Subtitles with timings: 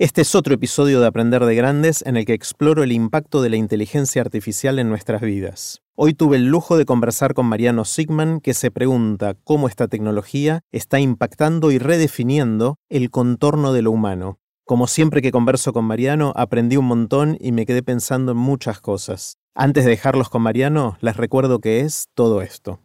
[0.00, 3.48] Este es otro episodio de Aprender de Grandes en el que exploro el impacto de
[3.48, 5.82] la inteligencia artificial en nuestras vidas.
[5.94, 10.62] Hoy tuve el lujo de conversar con Mariano Sigman, que se pregunta cómo esta tecnología
[10.72, 14.40] está impactando y redefiniendo el contorno de lo humano.
[14.64, 18.80] Como siempre que converso con Mariano, aprendí un montón y me quedé pensando en muchas
[18.80, 19.36] cosas.
[19.54, 22.80] Antes de dejarlos con Mariano, les recuerdo que es todo esto.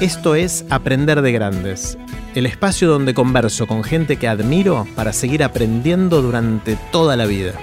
[0.00, 1.98] Esto es Aprender de Grandes,
[2.36, 7.54] el espacio donde converso con gente que admiro para seguir aprendiendo durante toda la vida.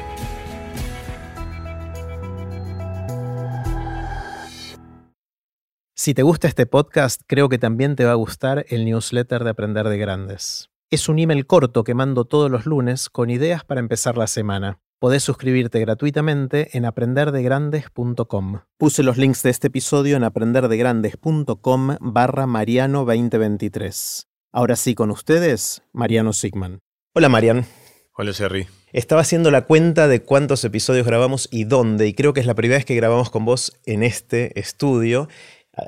[5.96, 9.52] Si te gusta este podcast, creo que también te va a gustar el newsletter de
[9.52, 10.72] Aprender de Grandes.
[10.90, 14.82] Es un email corto que mando todos los lunes con ideas para empezar la semana.
[15.06, 18.62] Podés suscribirte gratuitamente en aprenderdegrandes.com.
[18.76, 24.28] Puse los links de este episodio en aprenderdegrandes.com barra Mariano 2023.
[24.52, 26.80] Ahora sí, con ustedes, Mariano Sigman.
[27.14, 27.68] Hola, Marian.
[28.16, 28.66] Hola, Jerry.
[28.94, 32.56] Estaba haciendo la cuenta de cuántos episodios grabamos y dónde, y creo que es la
[32.56, 35.30] primera vez que grabamos con vos en este estudio.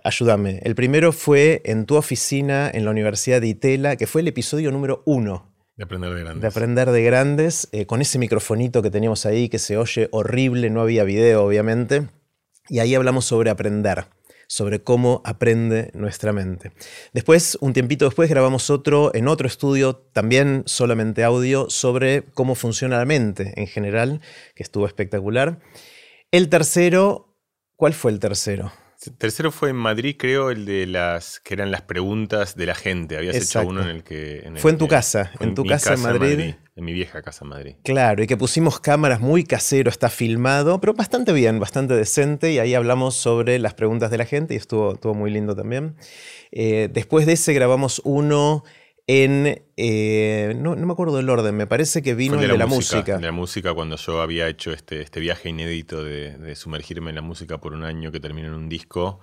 [0.03, 0.59] Ayúdame.
[0.61, 4.71] El primero fue en tu oficina en la Universidad de Itela, que fue el episodio
[4.71, 5.56] número uno.
[5.77, 6.41] De aprender de grandes.
[6.41, 10.71] De aprender de grandes, eh, con ese microfonito que teníamos ahí que se oye horrible,
[10.71, 12.09] no había video obviamente.
[12.67, 14.05] Y ahí hablamos sobre aprender,
[14.47, 16.71] sobre cómo aprende nuestra mente.
[17.13, 22.97] Después, un tiempito después, grabamos otro en otro estudio, también solamente audio, sobre cómo funciona
[22.97, 24.19] la mente en general,
[24.55, 25.59] que estuvo espectacular.
[26.31, 27.37] El tercero,
[27.75, 28.71] ¿cuál fue el tercero?
[29.17, 33.15] Tercero fue en Madrid, creo, el de las que eran las preguntas de la gente.
[33.15, 34.51] Habías hecho uno en el que.
[34.55, 36.55] fue en tu casa, en, tu casa, en Madrid.
[36.75, 37.75] En mi vieja casa en Madrid.
[37.83, 42.51] Claro, y que pusimos cámaras muy casero, está filmado, pero bastante bien, bastante decente.
[42.51, 45.95] Y ahí hablamos sobre las preguntas de la gente y estuvo, estuvo muy lindo también.
[46.51, 48.63] Eh, después de ese grabamos uno
[49.07, 49.63] en.
[49.77, 53.31] Eh, no, me acuerdo del orden, me parece que vino de, la, música, De la
[53.31, 57.73] música, cuando yo había hecho este, este viaje inédito de, sumergirme en la música por
[57.73, 59.19] un año que terminó en un disco.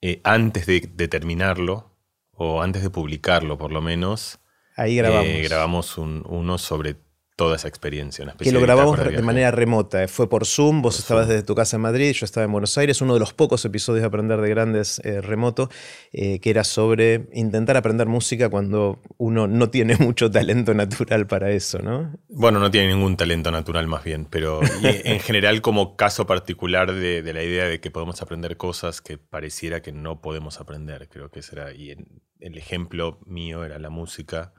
[0.00, 1.96] Eh, antes de, terminarlo,
[2.32, 4.40] o antes de publicarlo por lo menos.
[4.76, 5.26] Ahí grabamos.
[5.26, 6.96] Eh, grabamos uno sobre
[7.36, 8.32] toda esa experiencia.
[8.38, 10.06] que lo grabamos de, manera remota.
[10.06, 13.00] Fue por Zoom, vos estabas desde tu casa en Madrid, yo estaba en Buenos Aires,
[13.00, 15.68] uno de los pocos episodios de Aprender de Grandes eh, remoto,
[16.12, 21.50] eh, que era sobre intentar aprender música cuando uno no tiene mucho talento natural para
[21.50, 22.16] eso, ¿no?
[22.28, 27.32] Bueno, no tiene ningún talento natural más bien, pero en general como caso particular de,
[27.32, 31.42] la idea de que podemos aprender cosas que pareciera que no podemos aprender, creo que
[31.42, 34.52] será, y el ejemplo mío era la música,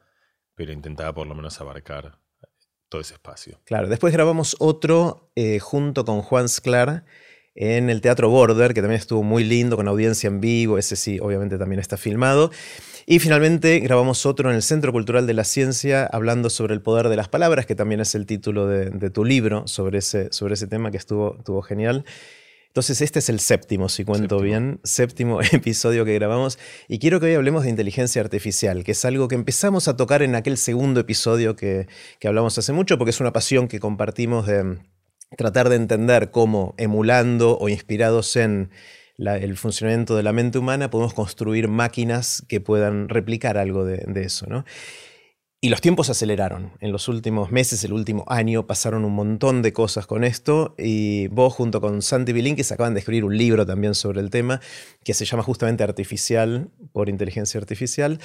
[0.56, 2.20] pero intentaba por lo menos abarcar
[2.96, 3.60] todo ese espacio.
[3.66, 7.04] Claro, después grabamos otro eh, junto con Juan Sclar
[7.54, 11.20] en el Teatro Border, que también estuvo muy lindo, con audiencia en vivo, ese sí,
[11.20, 12.52] obviamente también está filmado.
[13.06, 17.10] Y finalmente grabamos otro en el Centro Cultural de la Ciencia, hablando sobre el poder
[17.10, 20.68] de las palabras, que también es el título de, tu libro sobre ese, sobre ese
[20.68, 22.06] tema, que estuvo, estuvo genial.
[22.76, 26.60] Entonces, este es el séptimo, si cuento bien, séptimo episodio que grabamos.
[26.90, 30.22] Y quiero que hoy hablemos de inteligencia artificial, que es algo que empezamos a tocar
[30.22, 31.88] en aquel segundo episodio que,
[32.26, 34.78] hablamos hace mucho, porque es una pasión que compartimos de
[35.38, 38.72] tratar de entender cómo, emulando o inspirados en
[39.18, 44.24] el funcionamiento de la mente humana, podemos construir máquinas que puedan replicar algo de, de
[44.24, 44.48] eso.
[44.48, 44.66] ¿no?
[45.66, 46.74] Y los tiempos se aceleraron.
[46.80, 50.76] En los últimos meses, el último año, pasaron un montón de cosas con esto.
[50.78, 52.34] Y vos, junto con Santi
[52.64, 54.62] se acaban de escribir un libro también sobre el tema,
[55.04, 58.20] que se llama justamente Artificial por Inteligencia Artificial.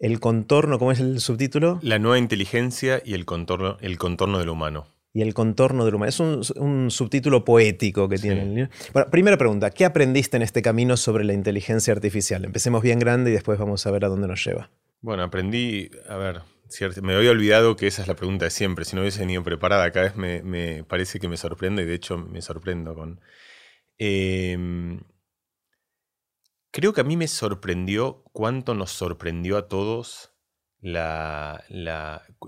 [0.00, 1.78] El contorno, ¿cómo es el subtítulo?
[1.82, 4.88] La nueva inteligencia y el contorno, el contorno del humano.
[5.14, 6.08] Y el contorno del humano.
[6.08, 8.70] Es un, subtítulo poético que tiene el libro.
[8.92, 12.44] Bueno, primera pregunta, ¿qué aprendiste en este camino sobre la inteligencia artificial?
[12.44, 14.68] Empecemos bien grande y después vamos a ver a dónde nos lleva.
[15.00, 16.42] Bueno, aprendí, a ver,
[17.02, 18.84] me había olvidado que esa es la pregunta de siempre.
[18.84, 22.18] Si no hubiese venido preparada, cada vez me, parece que me sorprende y de hecho
[22.18, 23.20] me sorprendo con.
[23.98, 25.00] Em,
[26.70, 30.32] creo que a mí me sorprendió cuánto nos sorprendió a todos
[30.80, 31.64] la,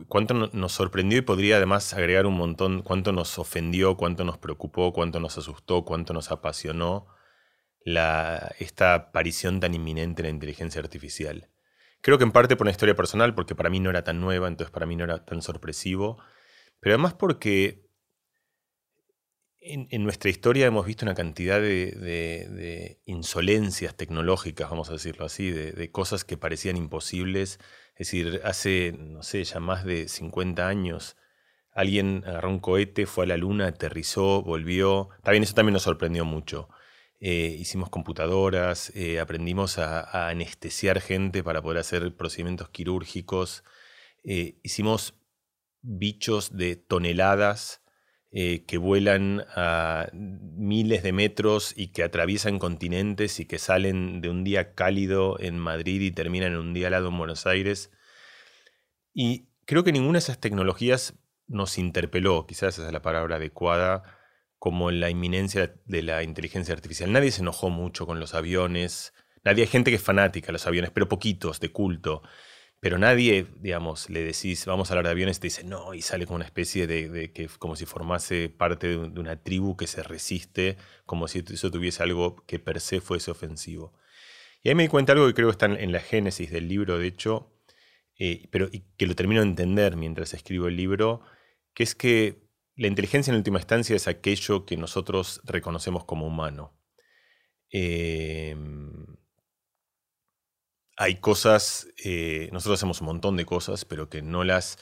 [0.08, 4.92] cuánto nos sorprendió y podría además agregar un montón, cuánto nos ofendió, cuánto nos preocupó,
[4.92, 7.06] cuánto nos asustó, cuánto nos apasionó
[7.84, 11.48] la, esta aparición tan inminente de la inteligencia artificial.
[12.04, 14.46] Creo que en parte por una historia personal, porque para mí no era tan nueva,
[14.46, 16.18] entonces para mí no era tan sorpresivo,
[16.78, 17.88] pero además porque
[19.58, 25.90] en, nuestra historia hemos visto una cantidad de, insolencias tecnológicas, vamos a decirlo así, de,
[25.92, 27.58] cosas que parecían imposibles.
[27.94, 31.16] Es decir, hace, no sé, ya más de 50 años,
[31.72, 35.08] alguien agarró un cohete, fue a la luna, aterrizó, volvió.
[35.26, 36.68] Bien, eso también nos sorprendió mucho.
[37.26, 43.64] Eh, hicimos computadoras, eh, aprendimos a, anestesiar gente para poder hacer procedimientos quirúrgicos,
[44.24, 45.14] eh, hicimos
[45.80, 47.80] bichos de toneladas
[48.30, 54.42] que vuelan a miles de metros y que atraviesan continentes y que salen de un
[54.42, 57.92] día cálido en Madrid y terminan en un día helado en Buenos Aires.
[59.12, 61.14] Y creo que ninguna de esas tecnologías
[61.46, 64.02] nos interpeló, quizás esa es la palabra adecuada,
[64.64, 67.12] como la inminencia de la inteligencia artificial.
[67.12, 69.12] Nadie se enojó mucho con los aviones.
[69.44, 72.22] Nadie hay gente que es fanática de los aviones, pero poquitos, de culto.
[72.80, 76.24] Pero nadie, digamos, le decís, vamos a hablar de aviones, te dice no, y sale
[76.24, 80.78] como una especie de, que, como si formase parte de, una tribu que se resiste,
[81.04, 83.92] como si eso tuviese algo que per se fuese ofensivo.
[84.62, 86.98] Y ahí me di cuenta algo que creo que está en la génesis del libro,
[86.98, 87.52] de hecho,
[88.18, 91.20] eh, pero y que lo termino de entender mientras escribo el libro,
[91.74, 92.43] que es que
[92.76, 96.76] la inteligencia en última instancia es aquello que nosotros reconocemos como humano.
[97.70, 99.16] Em,
[100.96, 104.78] hay cosas, eh, nosotros hacemos un montón de cosas, pero que no las,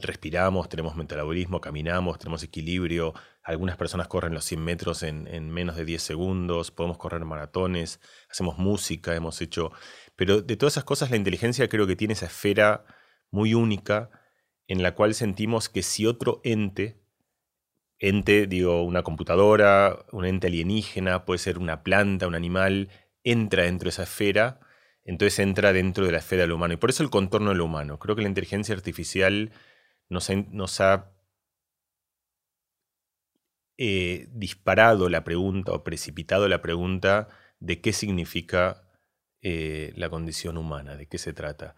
[0.00, 5.76] respiramos, tenemos metabolismo, caminamos, tenemos equilibrio, algunas personas corren los 100 metros en, en, menos
[5.76, 8.00] de 10 segundos, podemos correr maratones,
[8.30, 9.70] hacemos música, hemos hecho...
[10.16, 12.84] Pero de todas esas cosas la inteligencia creo que tiene esa esfera
[13.30, 14.10] muy única
[14.66, 17.00] en la cual sentimos que si otro ente
[17.98, 22.90] ente, digo, una computadora, un ente alienígena, puede ser una planta, un animal,
[23.24, 24.60] entra dentro de esa esfera,
[25.04, 26.74] entonces entra dentro de la esfera del humano.
[26.74, 27.98] Y por eso el contorno de lo humano.
[27.98, 29.52] Creo que la inteligencia artificial
[30.08, 30.30] nos
[30.80, 31.12] ha,
[33.78, 37.28] eh, disparado la pregunta o precipitado la pregunta
[37.60, 38.82] de qué significa
[39.42, 41.76] eh, la condición humana, de qué se trata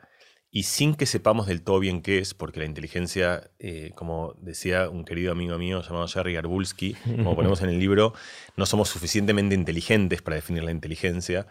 [0.53, 4.89] y sin que sepamos del todo bien qué es, porque la inteligencia, eh, como decía
[4.89, 8.15] un querido amigo mío llamado Jerry Garbulski, como ponemos en el libro,
[8.57, 11.47] no somos suficientemente inteligentes para definir la inteligencia.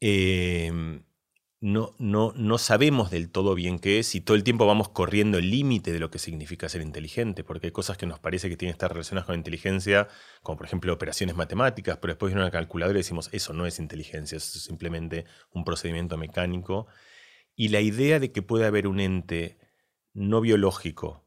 [0.00, 1.04] Em,
[1.60, 5.38] no, no, no sabemos del todo bien qué es y todo el tiempo vamos corriendo
[5.38, 8.56] el límite de lo que significa ser inteligente, porque hay cosas que nos parece que
[8.56, 10.08] tienen que estar relacionadas con inteligencia,
[10.42, 13.78] como por ejemplo operaciones matemáticas, pero después viene una calculadora y decimos, eso no es
[13.78, 16.88] inteligencia, eso es simplemente un procedimiento mecánico.
[17.56, 19.58] Y la idea de que puede haber un ente
[20.12, 21.24] no biológico,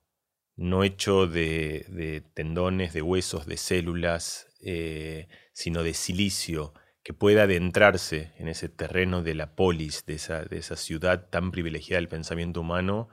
[0.55, 8.33] no hecho de, tendones, de huesos, de células, eh, sino de silicio, que pueda adentrarse
[8.37, 13.07] en ese terreno de la polis, de esa, ciudad tan privilegiada del pensamiento humano,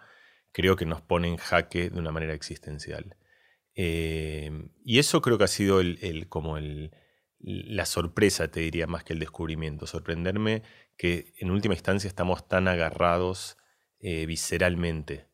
[0.50, 3.16] creo que nos pone en jaque de una manera existencial.
[3.76, 4.50] Eh,
[4.84, 6.90] y eso creo que ha sido el, como el,
[7.44, 9.86] la sorpresa, te diría, más que el descubrimiento.
[9.86, 10.62] Sorprenderme
[10.96, 13.58] que en última instancia estamos tan agarrados
[14.00, 15.26] eh, visceralmente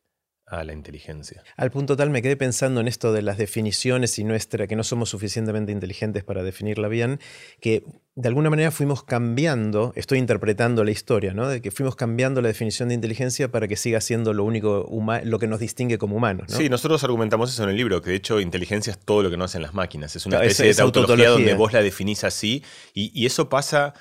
[0.45, 1.43] a la inteligencia.
[1.55, 4.83] Al punto tal me quedé pensando en esto de las definiciones y nuestra, que no
[4.83, 7.21] somos suficientemente inteligentes para definirla bien,
[7.61, 7.85] que
[8.15, 11.47] de alguna manera fuimos cambiando, estoy interpretando la historia, ¿no?
[11.47, 14.89] De que fuimos cambiando la definición de inteligencia para que siga siendo lo único
[15.23, 16.51] lo que nos distingue como humanos.
[16.51, 19.37] Sí, nosotros argumentamos eso en el libro, que de hecho inteligencia es todo lo que
[19.37, 20.15] no hacen las máquinas.
[20.15, 22.63] Es una especie de tautología donde vos la definís así,
[22.93, 23.93] y, eso pasa,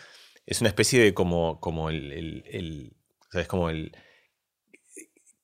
[0.45, 2.93] es una especie de como, como el, el
[3.31, 3.47] ¿sabes?
[3.47, 3.93] Como el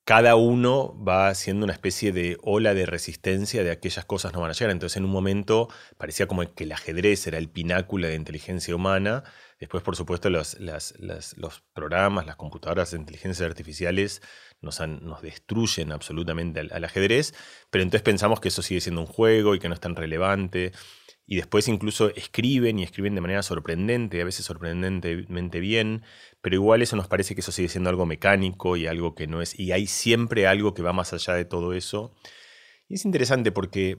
[0.07, 4.51] cada uno va haciendo una especie de ola de resistencia de aquellas cosas no van
[4.51, 4.71] a llegar.
[4.71, 5.69] Entonces en un momento
[5.99, 9.25] parecía como que el ajedrez era el pináculo de inteligencia humana.
[9.59, 10.57] Después, por supuesto, los,
[11.73, 14.23] programas, las computadoras de inteligencia artificiales
[14.61, 17.35] nos, nos destruyen absolutamente al, al, ajedrez,
[17.71, 20.71] pero entonces pensamos que eso sigue siendo un juego y que no es tan relevante
[21.27, 26.05] y después incluso escriben y escriben de manera sorprendente, a veces sorprendentemente bien,
[26.41, 29.43] pero igual eso nos parece que eso sigue siendo algo mecánico y algo que no
[29.43, 32.15] es, y hay siempre algo que va más allá de todo eso.
[32.89, 33.99] Y es interesante porque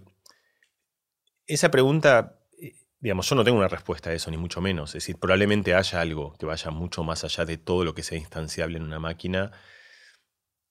[1.46, 5.04] esa pregunta, eh, digamos, yo no tengo una respuesta a eso, ni mucho menos, es
[5.04, 8.78] decir, probablemente haya algo que vaya mucho más allá de todo lo que sea instanciable
[8.78, 9.52] en una máquina.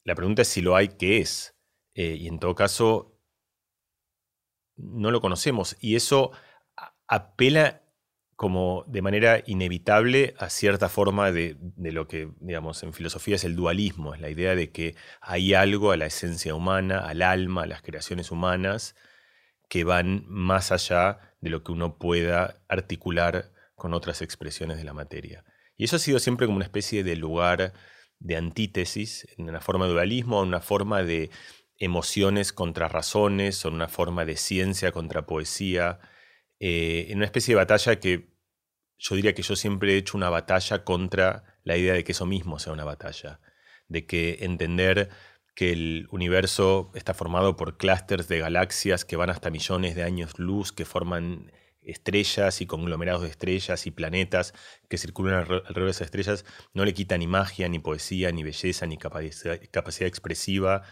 [0.04, 1.54] La pregunta es si lo hay, ¿qué es?
[1.94, 3.16] Eh, y en todo caso,
[4.76, 5.76] no lo conocemos.
[5.80, 6.32] Y eso
[7.08, 7.82] apela
[8.36, 13.56] como de manera inevitable a cierta forma de, lo que, digamos, en filosofía es el
[13.56, 17.66] dualismo, es la idea de que hay algo a la esencia humana, al alma, a
[17.66, 18.94] las creaciones humanas,
[19.70, 24.92] que van más allá de lo que uno pueda articular con otras expresiones de la
[24.92, 25.44] materia.
[25.76, 27.72] Y eso ha sido siempre como una especie de lugar
[28.18, 31.30] de antítesis, en una forma de dualismo, en una forma de
[31.78, 36.00] emociones contra razones, son una forma de ciencia contra poesía,
[36.60, 38.36] eh, en una especie de batalla que
[38.98, 42.26] yo diría que yo siempre he hecho una batalla contra la idea de que eso
[42.26, 43.40] mismo sea una batalla,
[43.88, 45.10] de que entender
[45.54, 50.38] que el universo está formado por clústeres de galaxias que van hasta millones de años
[50.38, 51.50] luz, que forman
[51.86, 54.52] estrellas y conglomerados de estrellas y planetas
[54.88, 56.44] que circulan alrededor de esas estrellas,
[56.74, 60.82] no le quita ni magia, ni poesía, ni belleza, ni capacidad, capacidad expresiva.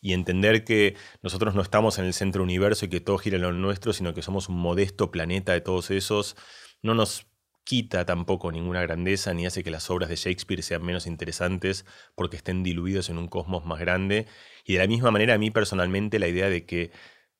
[0.00, 3.42] Y entender que nosotros no estamos en el centro universo y que todo gira en
[3.42, 6.36] lo nuestro, sino que somos un modesto planeta de todos esos,
[6.82, 7.26] no nos
[7.68, 12.36] quita tampoco ninguna grandeza ni hace que las obras de Shakespeare sean menos interesantes porque
[12.38, 14.26] estén diluidos en un cosmos más grande.
[14.64, 16.92] Y de la misma manera a mí personalmente la idea de que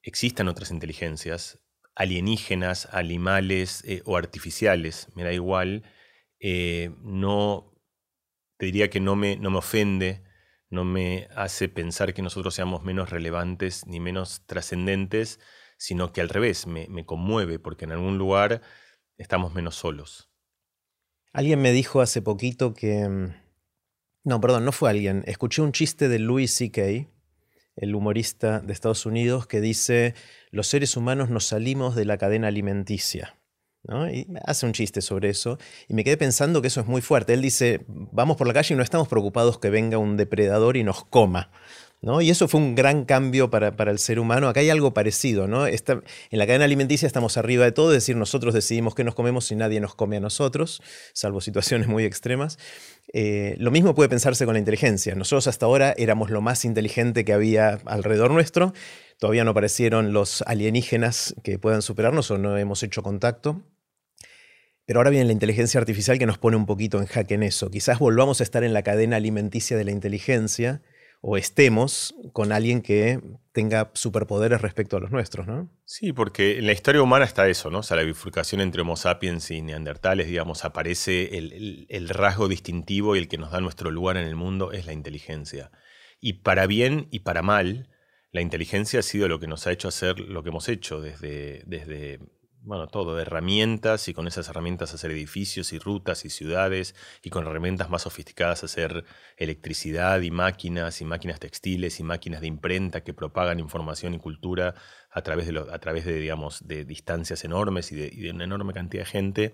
[0.02, 1.60] existan otras inteligencias,
[1.94, 5.84] alienígenas, animales eh, o artificiales, me da igual,
[6.40, 7.72] eh, no,
[8.58, 10.22] te diría que no me, no me ofende,
[10.70, 15.40] no me hace pensar que nosotros seamos menos relevantes ni menos trascendentes,
[15.78, 18.60] sino que al revés, me, me conmueve porque en algún lugar
[19.16, 20.30] estamos menos solos.
[21.32, 23.08] Alguien me dijo hace poquito que...
[23.08, 23.34] Mm,
[24.24, 25.22] no, perdón, no fue alguien.
[25.26, 27.08] Escuché un chiste de Louis C.K.,
[27.76, 30.14] el humorista de Estados Unidos, que dice,
[30.50, 33.37] los seres humanos nos salimos de la cadena alimenticia.
[34.10, 35.58] Y hace un chiste sobre eso.
[35.88, 37.32] Y me quedé pensando que eso es muy fuerte.
[37.34, 40.84] Él dice, vamos por la calle y no estamos preocupados que venga un depredador y
[40.84, 41.50] nos coma.
[42.20, 44.48] Y eso fue un gran cambio para, el ser humano.
[44.48, 45.48] Acá hay algo parecido.
[45.48, 45.66] ¿no?
[45.66, 49.50] en la cadena alimenticia estamos arriba de todo, es decir, nosotros decidimos qué nos comemos
[49.50, 50.80] y nadie nos come a nosotros,
[51.12, 52.58] salvo situaciones muy extremas.
[53.12, 55.14] Eh, lo mismo puede pensarse con la inteligencia.
[55.16, 58.72] Nosotros hasta ahora éramos lo más inteligente que había alrededor nuestro.
[59.18, 63.62] Todavía no aparecieron los alienígenas que puedan superarnos o no hemos hecho contacto.
[64.86, 67.70] Pero ahora viene la inteligencia artificial que nos pone un poquito en jaque en eso.
[67.70, 70.80] Quizás volvamos a estar en la cadena alimenticia de la inteligencia
[71.20, 73.20] o estemos con alguien que
[73.52, 75.68] tenga superpoderes respecto a los nuestros, ¿no?
[75.84, 77.80] Sí, porque en la historia humana está eso, ¿no?
[77.80, 83.18] O sea, la bifurcación entre Homo sapiens y neandertales, digamos, aparece el, rasgo distintivo y
[83.18, 85.72] el que nos da nuestro lugar en el mundo es la inteligencia.
[86.20, 87.88] Y para bien y para mal,
[88.30, 91.62] la inteligencia ha sido lo que nos ha hecho hacer lo que hemos hecho desde,
[91.66, 92.20] desde
[92.60, 97.30] bueno, todo, de herramientas y con esas herramientas hacer edificios y rutas y ciudades y
[97.30, 99.04] con herramientas más sofisticadas hacer
[99.36, 104.74] electricidad y máquinas y máquinas textiles y máquinas de imprenta que propagan información y cultura
[105.10, 109.04] a través de, a través de digamos, de distancias enormes y de, una enorme cantidad
[109.04, 109.52] de gente.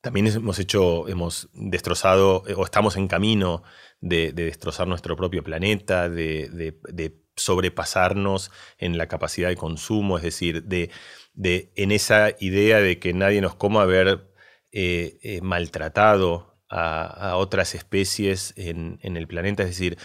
[0.00, 3.62] También hemos hecho, hemos destrozado eh, o estamos en camino
[4.00, 10.64] de, destrozar nuestro propio planeta, de, de sobrepasarnos en la capacidad de consumo, es decir,
[10.64, 10.90] de
[11.34, 14.32] de, en esa idea de que nadie nos coma haber
[14.72, 19.62] eh, eh, maltratado a, otras especies en, el planeta.
[19.62, 19.96] Es decir,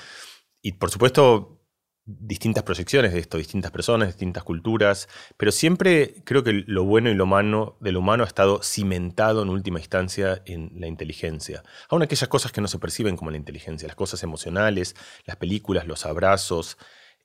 [0.62, 1.64] y por supuesto,
[2.06, 5.08] distintas proyecciones de esto, distintas personas, distintas culturas,
[5.38, 9.50] pero siempre creo que lo bueno y lo malo del humano ha estado cimentado en
[9.50, 11.64] última instancia en la inteligencia.
[11.90, 14.96] Aún aquellas cosas que no se perciben como la inteligencia, las cosas emocionales,
[15.26, 16.78] las películas, los abrazos,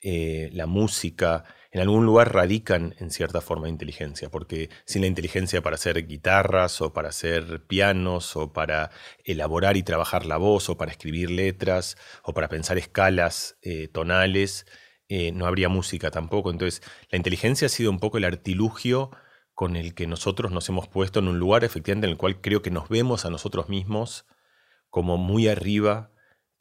[0.07, 5.09] eh, la música, en algún lugar radican en cierta forma de inteligencia, porque sin la
[5.09, 8.91] inteligencia para hacer guitarras o para hacer pianos o para
[9.25, 14.67] elaborar y trabajar la voz o para escribir letras o para pensar escalas eh, tonales,
[15.09, 16.51] eh, no habría música tampoco.
[16.51, 19.11] Entonces, la inteligencia ha sido un poco el artilugio
[19.55, 22.61] con el que nosotros nos hemos puesto en un lugar efectivamente en el cual creo
[22.61, 24.27] que nos vemos a nosotros mismos
[24.91, 26.14] como muy arriba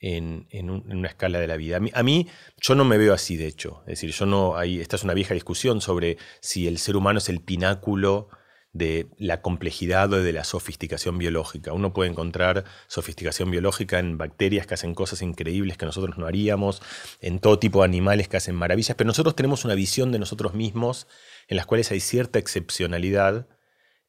[0.04, 1.80] en, una escala de la vida.
[1.94, 2.28] A mí,
[2.60, 3.82] yo no me veo así, de hecho.
[3.82, 7.20] Es decir, yo no, hay, esta es una vieja discusión sobre si el ser humano
[7.20, 8.28] es el pináculo
[8.74, 11.72] de la complejidad o de la sofisticación biológica.
[11.72, 16.82] Uno puede encontrar sofisticación biológica en bacterias que hacen cosas increíbles que nosotros no haríamos,
[17.22, 20.54] en todo tipo de animales que hacen maravillas, pero nosotros tenemos una visión de nosotros
[20.54, 21.08] mismos
[21.48, 23.48] en las cuales hay cierta excepcionalidad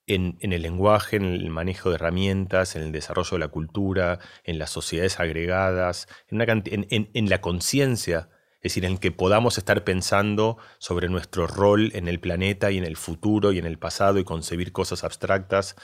[0.06, 4.58] en, el lenguaje, en el manejo de herramientas, en el desarrollo de la cultura, en
[4.58, 11.46] las sociedades agregadas, en, la conciencia, es decir, en que podamos estar pensando sobre nuestro
[11.46, 15.04] rol en el planeta y en el futuro y en el pasado y concebir cosas
[15.04, 15.76] abstractas.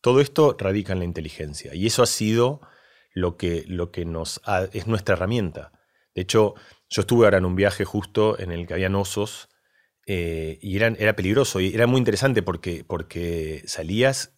[0.00, 2.60] Todo esto radica en la inteligencia y eso ha sido
[3.14, 4.40] lo que, lo que nos
[4.72, 5.72] es nuestra herramienta.
[6.14, 6.54] De hecho,
[6.90, 9.48] yo estuve ahora en un viaje justo en el que habían osos
[10.14, 14.34] eh, y eran, era peligroso y era muy interesante porque, porque salías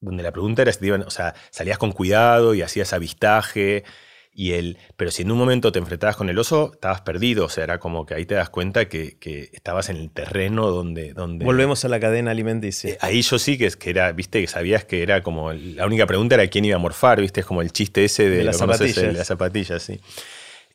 [0.00, 3.84] donde la pregunta era si iban, o sea, salías con cuidado y hacías avistaje.
[4.32, 7.46] Y el, pero si en un momento te enfrentabas con el oso, estabas perdido.
[7.46, 10.70] O sea, era como que ahí te das cuenta que, que estabas en el terreno
[10.70, 11.44] donde, donde.
[11.46, 12.90] Volvemos a la cadena alimenticia.
[12.90, 15.54] Eh, ahí yo sí que, es que era, viste, que sabías que era como.
[15.54, 18.44] La única pregunta era quién iba a morfar, viste, es como el chiste ese de,
[18.44, 18.96] las zapatillas.
[18.96, 20.00] De las zapatillas, sí.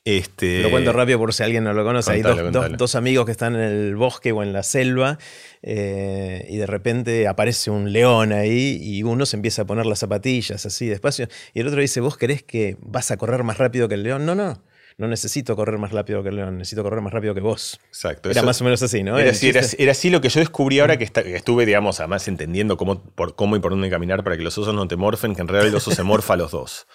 [0.06, 2.12] Este, lo cuento rápido por si alguien no lo conoce.
[2.12, 5.18] Hay dos, amigos que están en el bosque o en la selva
[5.64, 9.98] eh, y de repente aparece un león ahí y uno se empieza a poner las
[10.00, 13.88] zapatillas así despacio y el otro dice, ¿vos crees que vas a correr más rápido
[13.88, 14.28] que el león?
[14.28, 14.62] No, no.
[15.00, 17.80] no necesito correr más rápido que el león, necesito correr más rápido que vos.
[17.88, 18.30] Exacto.
[18.30, 19.18] Era eso- más o menos así, ¿no?
[19.18, 21.66] Era así, era, chiste- era así lo que yo descubrí ahora que, está- que estuve,
[21.66, 24.88] digamos, además entendiendo cómo, por cómo y por dónde caminar para que los osos no
[24.88, 26.86] te morfen, que en realidad el oso se morfa a los dos.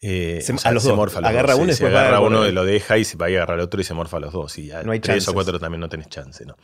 [0.00, 0.96] Eh, Se- a los se dos.
[0.98, 2.98] morfa a los Agarra dos, uno y sí, se agarra a uno y lo deja
[2.98, 4.58] y se va a agarrar al otro y se morfa a los dos.
[4.58, 5.28] Y ya No hay tres chances.
[5.28, 6.56] o cuatro también no tenés chance, ¿no?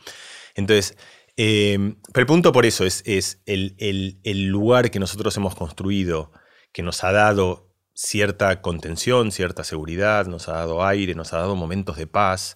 [0.55, 0.95] Entonces,
[1.37, 5.55] eh, pero el punto por eso es, es el, el- el lugar que nosotros hemos
[5.55, 6.31] construido,
[6.71, 11.55] que nos ha dado cierta contención, cierta seguridad, nos ha dado aire, nos ha dado
[11.55, 12.55] momentos de paz,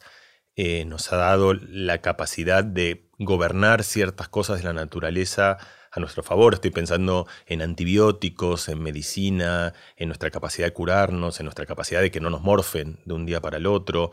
[0.56, 5.58] eh, nos ha dado la capacidad de gobernar ciertas cosas de la naturaleza
[5.96, 6.54] a nuestro favor.
[6.54, 12.12] Estoy pensando en antibióticos, en medicina, en nuestra capacidad de curarnos, en nuestra capacidad de
[12.12, 14.12] que no nos morfen de un día para el otro,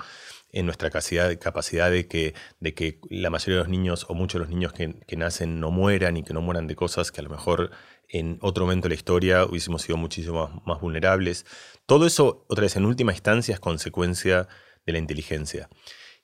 [0.53, 4.47] en nuestra capacidad, de, que, de que la mayoría de los niños o muchos de
[4.47, 7.31] los niños que, nacen no mueran y que no mueran de cosas que a lo
[7.31, 7.71] mejor
[8.09, 11.47] en otro momento de la historia hubiésemos sido muchísimo más, vulnerables.
[11.87, 14.47] Todo eso, otra vez, en última instancia, es consecuencia
[14.87, 15.69] de la inteligencia.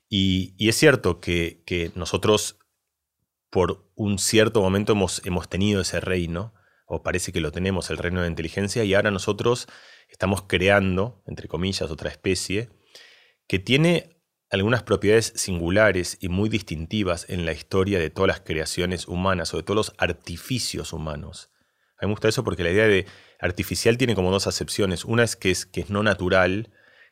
[0.09, 2.59] Y, es cierto que nosotros,
[3.51, 6.55] por un cierto momento, hemos, tenido ese reino,
[6.87, 9.69] o parece que lo tenemos, el reino de la inteligencia, y ahora nosotros
[10.09, 12.71] estamos creando, entre comillas, otra especie
[13.47, 14.17] que tiene
[14.51, 19.59] algunas propiedades singulares y muy distintivas en la historia de todas las creaciones humanas o
[19.59, 21.51] de todos los artificios humanos.
[21.99, 23.07] A mí me gusta eso porque la idea de
[23.41, 25.05] artificial tiene como dos acepciones.
[25.05, 26.71] Una es, que es no natural,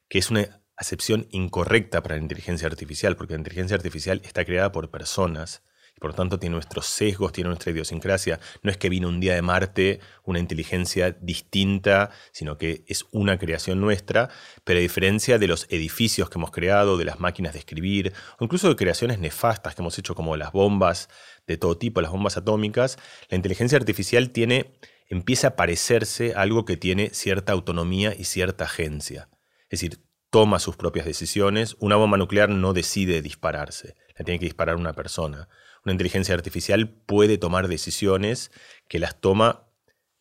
[0.08, 4.72] que es una acepción incorrecta para la inteligencia artificial, porque la inteligencia artificial está creada
[4.72, 5.62] por personas
[6.00, 8.38] por lo tanto tiene nuestros sesgos, tiene nuestra idiosincrasia.
[8.62, 13.38] No es que vino un día de Marte una inteligencia distinta, sino que es una
[13.38, 14.28] creación nuestra,
[14.64, 18.44] pero a diferencia de los edificios que hemos creado, de las máquinas de escribir, o
[18.44, 21.08] incluso de creaciones nefastas que hemos hecho como las bombas
[21.46, 22.98] de todo tipo, las bombas atómicas,
[23.30, 29.28] la inteligencia artificial tiene, empieza a parecerse algo que tiene cierta autonomía y cierta agencia.
[29.68, 30.00] Es decir,
[30.30, 31.76] toma sus propias decisiones.
[31.78, 35.48] Una bomba nuclear no decide dispararse, la tiene que disparar una persona.
[35.86, 38.50] Una inteligencia artificial puede tomar decisiones
[38.88, 39.68] que las toma,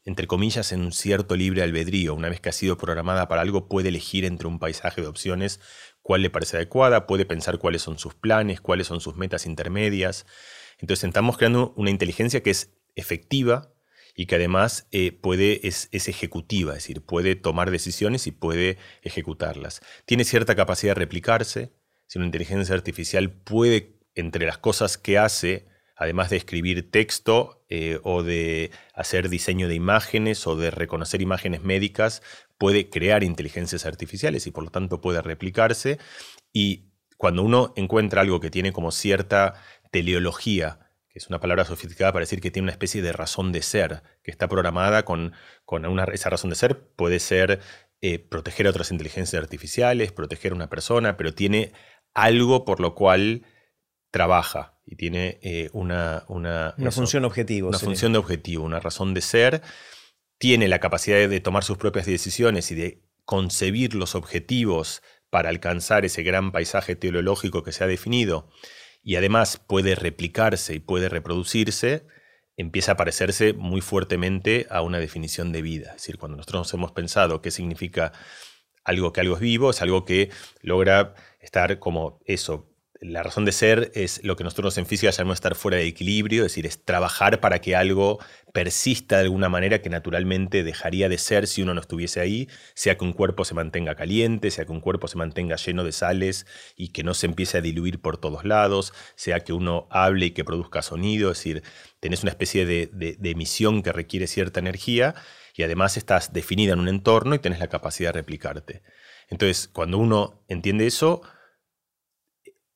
[0.03, 2.13] entre comillas, en un cierto libre albedrío.
[2.13, 5.59] Una vez que ha sido programada para algo, puede elegir entre un paisaje de opciones
[6.03, 10.27] cuál le parece adecuada, puede pensar cuáles son sus planes, cuáles son sus metas intermedias.
[10.77, 13.73] Entonces estamos creando una inteligencia que es efectiva
[14.15, 18.77] y que además eh, puede, es, es, ejecutiva, es decir, puede tomar decisiones y puede
[19.01, 19.81] ejecutarlas.
[20.05, 21.73] Tiene cierta capacidad de replicarse.
[22.05, 27.99] Si una inteligencia artificial puede, entre las cosas que hace, además de escribir texto eh,
[28.03, 32.21] o de hacer diseño de imágenes o de reconocer imágenes médicas,
[32.57, 35.99] puede crear inteligencias artificiales y por lo tanto puede replicarse.
[36.51, 42.11] Y cuando uno encuentra algo que tiene como cierta teleología, que es una palabra sofisticada
[42.11, 45.85] para decir que tiene una especie de razón de ser, que está programada con, con
[46.11, 47.61] esa razón de ser, puede ser
[48.01, 51.71] eh, proteger a otras inteligencias artificiales, proteger a una persona, pero tiene
[52.13, 53.43] algo por lo cual
[54.11, 57.69] trabaja y tiene eh, una, una, una función objetivo.
[57.69, 59.61] Una función de objetivo, una razón de ser.
[60.37, 65.49] Tiene la capacidad de, de tomar sus propias decisiones y de concebir los objetivos para
[65.49, 68.49] alcanzar ese gran paisaje teleológico que se ha definido
[69.05, 72.07] y además puede replicarse y puede reproducirse,
[72.57, 75.89] empieza a parecerse muy fuertemente a una definición de vida.
[75.89, 78.13] Es decir, cuando nosotros hemos pensado qué significa
[78.83, 82.74] algo que algo es vivo, es algo que logra estar como eso.
[83.01, 86.45] La razón de ser es lo que nosotros en física llamamos estar fuera de equilibrio,
[86.45, 88.19] es decir, es trabajar para que algo
[88.53, 92.97] persista de alguna manera que naturalmente dejaría de ser si uno no estuviese ahí, sea
[92.97, 96.47] que un cuerpo se mantenga caliente, sea que un cuerpo se mantenga lleno de sales
[96.77, 100.31] y que no se empiece a diluir por todos lados, sea que uno hable y
[100.31, 101.63] que produzca sonido, es decir,
[101.99, 105.15] tenés una especie de, de, emisión que requiere cierta energía
[105.53, 108.83] y además estás definida en un entorno y tenés la capacidad de replicarte.
[109.29, 111.23] Entonces, cuando uno entiende eso,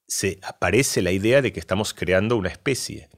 [0.09, 3.09] se aparece la idea de que estamos creando una especie.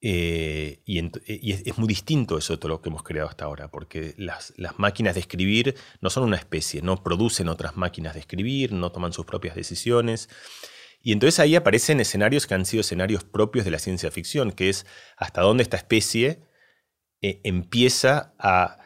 [0.00, 3.68] Eh, y, y es, muy distinto eso de todo lo que hemos creado hasta ahora,
[3.68, 8.20] porque las, las, máquinas de escribir no son una especie, no producen otras máquinas de
[8.20, 10.28] escribir, no toman sus propias decisiones.
[11.00, 14.68] Y entonces ahí aparecen escenarios que han sido escenarios propios de la ciencia ficción, que
[14.68, 14.86] es
[15.16, 16.42] hasta dónde esta especie
[17.22, 18.78] eh, empieza a,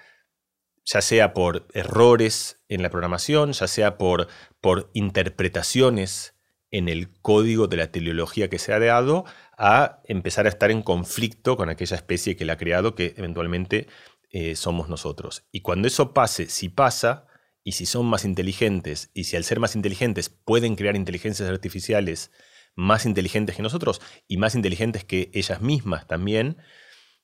[0.84, 4.28] ya sea por errores en la programación, ya sea por,
[4.60, 6.34] por interpretaciones
[6.72, 9.24] en el código de la teleología que se ha dado
[9.56, 13.86] a empezar a estar en conflicto con aquella especie que la ha creado, que eventualmente
[14.30, 15.44] eh, somos nosotros.
[15.52, 17.26] Y cuando eso pase, si pasa,
[17.62, 22.32] y si son más inteligentes, y si al ser más inteligentes pueden crear inteligencias artificiales
[22.74, 26.56] más inteligentes que nosotros, y más inteligentes que ellas mismas también,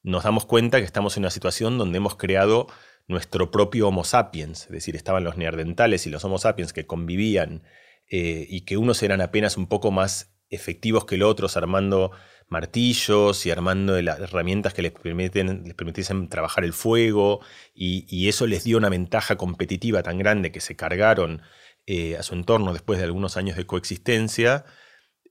[0.03, 2.67] nos damos cuenta que estamos en una situación donde hemos creado
[3.09, 7.63] nuestro propio Homo sapiens, es decir, estaban los neandertales y los Homo sapiens que convivían
[8.11, 12.13] eh, y que unos eran apenas un poco más efectivos que los otros armando
[12.49, 17.41] martillos y armando las herramientas que les, permiten, les permitiesen trabajar el fuego
[17.75, 21.43] y, eso les dio una ventaja competitiva tan grande que se cargaron
[21.87, 24.65] eh, a su entorno después de algunos años de coexistencia,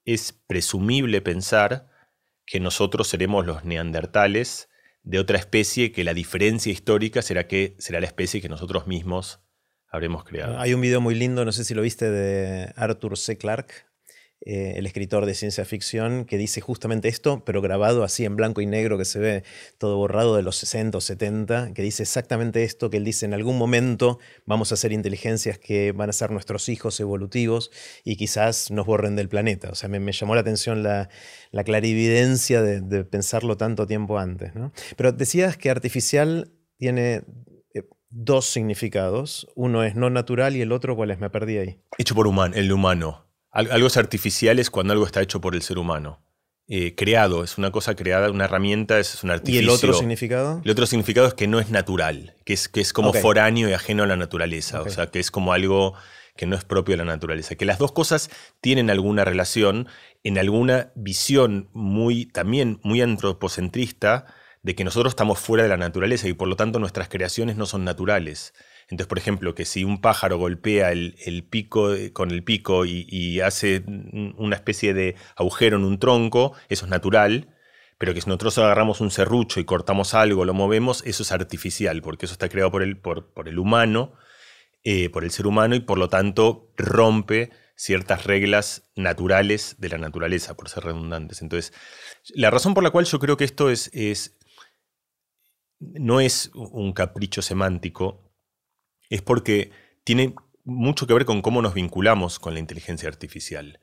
[0.05, 1.89] es presumible pensar
[2.45, 4.69] que nosotros seremos los neandertales
[5.03, 9.39] de otra especie que la diferencia histórica será que será la especie que nosotros mismos
[9.89, 10.59] habremos creado.
[10.59, 13.37] Hay un video muy lindo, no sé si lo viste, de Arthur C.
[13.37, 13.87] Clarke,
[14.41, 18.61] eh, el escritor de ciencia ficción, que dice justamente esto, pero grabado así en blanco
[18.61, 19.43] y negro, que se ve
[19.77, 23.33] todo borrado de los 60 o 70, que dice exactamente esto, que él dice, en
[23.33, 27.71] algún momento vamos a hacer inteligencias que van a ser nuestros hijos evolutivos
[28.03, 29.69] y quizás nos borren del planeta.
[29.69, 31.09] O sea, me, llamó la atención la,
[31.65, 34.53] clarividencia de, pensarlo tanto tiempo antes.
[34.95, 37.23] Pero decías que artificial tiene
[38.09, 39.47] dos significados.
[39.55, 41.19] Uno es no natural y el otro, ¿cuál es?
[41.19, 41.79] Me perdí ahí.
[41.97, 43.25] Hecho por humano, el humano.
[43.51, 46.21] Algo es artificial es cuando algo está hecho por el ser humano.
[46.69, 49.61] Eh, creado, es una cosa creada, una herramienta, es, un artificio.
[49.61, 50.61] ¿Y el otro significado?
[50.63, 53.73] El otro significado es que no es natural, que es, que es como foráneo y
[53.73, 55.93] ajeno a la naturaleza, o sea, que es como algo
[56.35, 57.55] que no es propio de la naturaleza.
[57.55, 58.29] Que las dos cosas
[58.61, 59.87] tienen alguna relación
[60.23, 64.25] en alguna visión muy, también muy antropocentrista
[64.63, 67.65] de que nosotros estamos fuera de la naturaleza y por lo tanto nuestras creaciones no
[67.65, 68.53] son naturales.
[68.89, 73.83] Entonces, por ejemplo, que si un pájaro golpea el, pico con el pico y, hace
[74.37, 77.49] una especie de agujero en un tronco, eso es natural,
[77.97, 82.01] pero que si nosotros agarramos un serrucho y cortamos algo, lo movemos, eso es artificial,
[82.01, 84.13] porque eso está creado por el, por, el humano,
[84.83, 89.97] eh, por el ser humano, y por lo tanto rompe ciertas reglas naturales de la
[89.97, 91.41] naturaleza, por ser redundantes.
[91.41, 91.73] Entonces,
[92.29, 94.37] la razón por la cual yo creo que esto es, es
[95.79, 98.33] no es un capricho semántico,
[99.09, 99.71] es porque
[100.03, 103.79] tiene mucho que ver con cómo nos vinculamos con la inteligencia artificial.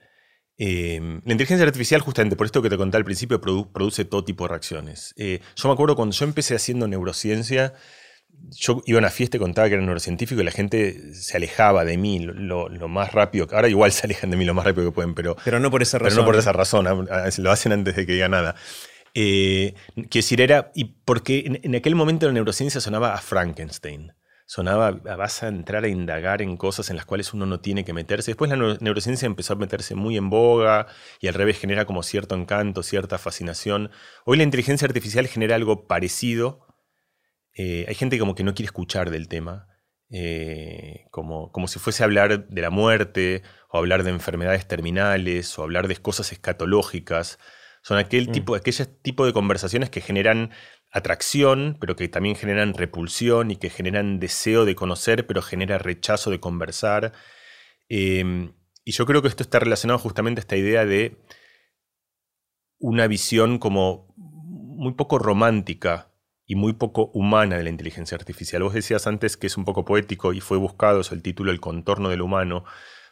[0.57, 4.45] Em, la inteligencia artificial, justamente por esto que te conté al principio, produce todo tipo
[4.45, 5.15] de reacciones.
[5.17, 7.75] Eh, yo me acuerdo cuando yo empecé haciendo neurociencia,
[8.51, 11.85] yo iba a una fiesta y contaba que era neurocientífico y la gente se alejaba
[11.85, 13.47] de mí lo, más rápido.
[13.53, 15.83] Ahora igual se alejan de mí lo más rápido que pueden, pero, pero no por
[15.83, 16.11] esa razón.
[16.11, 18.55] Pero no por esa razón, lo hacen antes de que diga nada.
[19.15, 20.73] Eh, quiero decir, era.
[20.75, 24.13] Y porque en, aquel momento la neurociencia sonaba a Frankenstein
[24.47, 27.93] sonaba, vas a entrar a indagar en cosas en las cuales uno no tiene que
[27.93, 28.31] meterse.
[28.31, 30.87] Después la neurociencia empezó a meterse muy en boga
[31.21, 33.91] y al revés genera como cierto encanto, cierta fascinación.
[34.25, 36.67] Hoy la inteligencia artificial genera algo parecido.
[37.55, 39.69] Eh, hay gente como que no quiere escuchar del tema,
[40.11, 45.59] eh, como, como si fuese a hablar de la muerte o hablar de enfermedades terminales
[45.59, 47.39] o hablar de cosas escatológicas.
[47.85, 48.33] Son aquel mm.
[48.33, 50.51] tipo, aquellos tipo de conversaciones que generan
[50.91, 56.31] atracción, pero que también generan repulsión y que generan deseo de conocer, pero genera rechazo
[56.31, 57.13] de conversar.
[57.91, 61.19] Em, y yo creo que esto está relacionado justamente a esta idea de
[62.79, 66.11] una visión como muy poco romántica
[66.47, 68.63] y muy poco humana de la inteligencia artificial.
[68.63, 72.09] Vos decías antes que es un poco poético y fue buscado el título El contorno
[72.09, 72.65] del humano,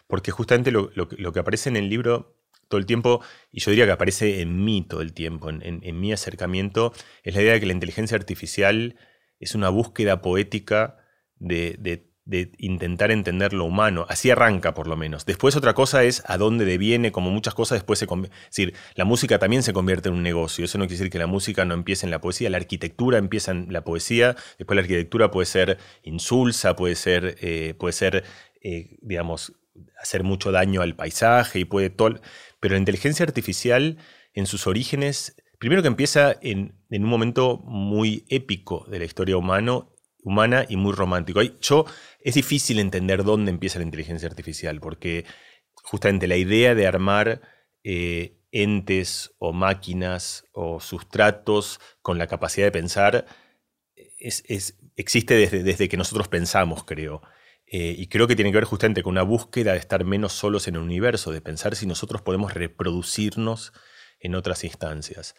[0.06, 2.41] porque justamente lo, lo que aparece en el libro
[2.72, 6.11] todo el tiempo, y yo diría que aparece en mí todo el tiempo, en, mi
[6.11, 8.96] acercamiento, es la idea de que la inteligencia artificial
[9.38, 10.96] es una búsqueda poética
[11.38, 12.08] de,
[12.56, 14.06] intentar entender lo humano.
[14.08, 15.26] Así arranca, por lo menos.
[15.26, 18.35] Después otra cosa es a dónde deviene, como muchas cosas después se convierte.
[18.44, 20.64] Es decir, la música también se convierte en un negocio.
[20.64, 22.48] Eso no quiere decir que la música no empiece en la poesía.
[22.48, 24.35] La arquitectura empieza en la poesía.
[24.56, 28.24] Después la arquitectura puede ser insulsa, puede ser, eh, puede ser
[28.62, 29.52] eh, digamos,
[30.00, 32.20] hacer mucho daño al paisaje y puede todo.
[32.62, 33.98] Pero la inteligencia artificial
[34.35, 39.92] en sus orígenes, primero que empieza en, un momento muy épico de la historia humano,
[40.22, 41.42] humana y muy romántico.
[41.42, 41.87] Yo,
[42.20, 45.25] es difícil entender dónde empieza la inteligencia artificial, porque
[45.75, 47.40] justamente la idea de armar
[47.83, 53.27] eh, entes o máquinas o sustratos con la capacidad de pensar
[54.94, 57.22] existe desde, desde que nosotros pensamos, creo.
[57.74, 60.68] Eh, y creo que tiene que ver justamente con una búsqueda de estar menos solos
[60.68, 63.72] en el universo, de pensar si nosotros podemos reproducirnos
[64.20, 65.35] en otras instancias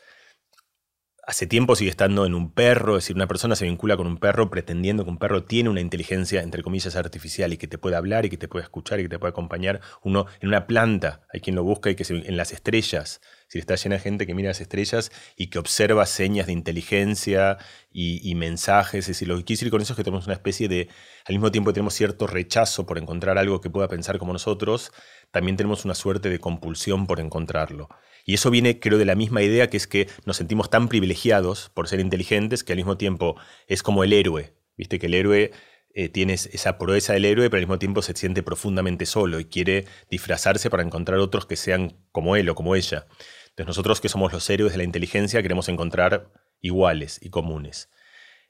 [1.25, 4.17] hace tiempo sigue estando en un perro, es decir, una persona se vincula con un
[4.17, 7.95] perro pretendiendo que un perro tiene una inteligencia, entre comillas, artificial y que te puede
[7.95, 9.79] hablar y que te puede escuchar y que te puede acompañar.
[10.03, 13.75] Uno en una planta, hay quien lo busca y que en las estrellas, si está
[13.75, 17.57] llena de gente que mira las estrellas y que observa señas de inteligencia
[17.91, 19.01] y, mensajes.
[19.01, 20.89] Es decir, lo que quiero decir con eso es que tenemos una especie de,
[21.25, 24.91] al mismo tiempo tenemos cierto rechazo por encontrar algo que pueda pensar como nosotros,
[25.31, 27.89] también tenemos una suerte de compulsión por encontrarlo.
[28.25, 31.69] Y eso viene, creo, de la misma idea que es que nos sentimos tan privilegiados
[31.73, 33.35] por ser inteligentes que al mismo tiempo
[33.67, 34.53] es como el héroe.
[34.77, 35.51] Viste que el héroe
[35.93, 39.45] eh, tiene esa proeza del héroe, pero al mismo tiempo se siente profundamente solo y
[39.45, 43.07] quiere disfrazarse para encontrar otros que sean como él o como ella.
[43.49, 46.31] Entonces nosotros que somos los héroes de la inteligencia queremos encontrar
[46.61, 47.89] iguales y comunes.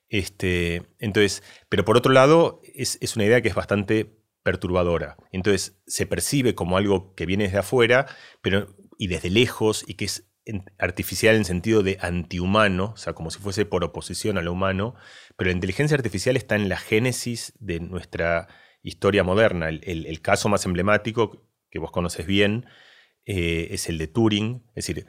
[0.08, 5.18] Este, entonces, pero por otro lado, es, es una idea que es bastante perturbadora.
[5.32, 8.06] Entonces se percibe como algo que viene desde afuera,
[8.42, 10.28] pero y desde lejos y que es
[10.78, 14.96] artificial en sentido de antihumano, o sea, como si fuese por oposición a lo humano,
[15.38, 18.48] pero la inteligencia artificial está en la génesis de nuestra
[18.82, 19.70] historia moderna.
[19.70, 22.66] El, caso más emblemático, que vos conoces bien,
[23.26, 25.08] eh, es el de Turing, es decir,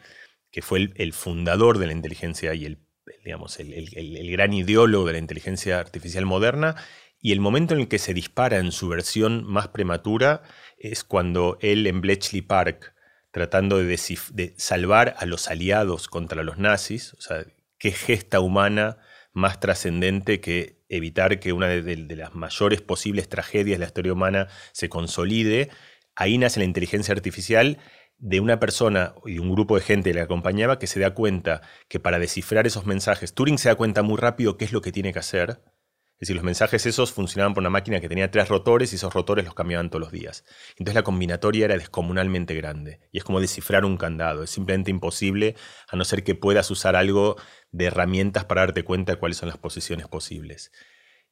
[0.50, 2.78] que fue el, fundador de la inteligencia y el,
[3.24, 6.76] digamos, el, gran ideólogo de la inteligencia artificial moderna,
[7.20, 10.42] y el momento en el que se dispara en su versión más prematura
[10.76, 12.93] es cuando él en Bletchley Park
[13.34, 17.14] tratando de, salvar a los aliados contra los nazis.
[17.14, 17.44] O sea,
[17.78, 18.98] qué gesta humana
[19.32, 24.46] más trascendente que evitar que una de, las mayores posibles tragedias de la historia humana
[24.70, 25.70] se consolide.
[26.14, 27.78] Ahí nace la inteligencia artificial
[28.18, 31.60] de una persona y un grupo de gente que le acompañaba que se da cuenta
[31.88, 34.92] que para descifrar esos mensajes, Turing se da cuenta muy rápido qué es lo que
[34.92, 35.60] tiene que hacer
[36.14, 39.12] es decir, los mensajes esos funcionaban por una máquina que tenía tres rotores y esos
[39.12, 40.44] rotores los cambiaban todos los días.
[40.70, 43.00] Entonces la combinatoria era descomunalmente grande.
[43.10, 44.44] Y es como descifrar un candado.
[44.44, 45.56] Es simplemente imposible
[45.88, 47.36] a no ser que puedas usar algo
[47.72, 50.70] de herramientas para darte cuenta de cuáles son las posiciones posibles.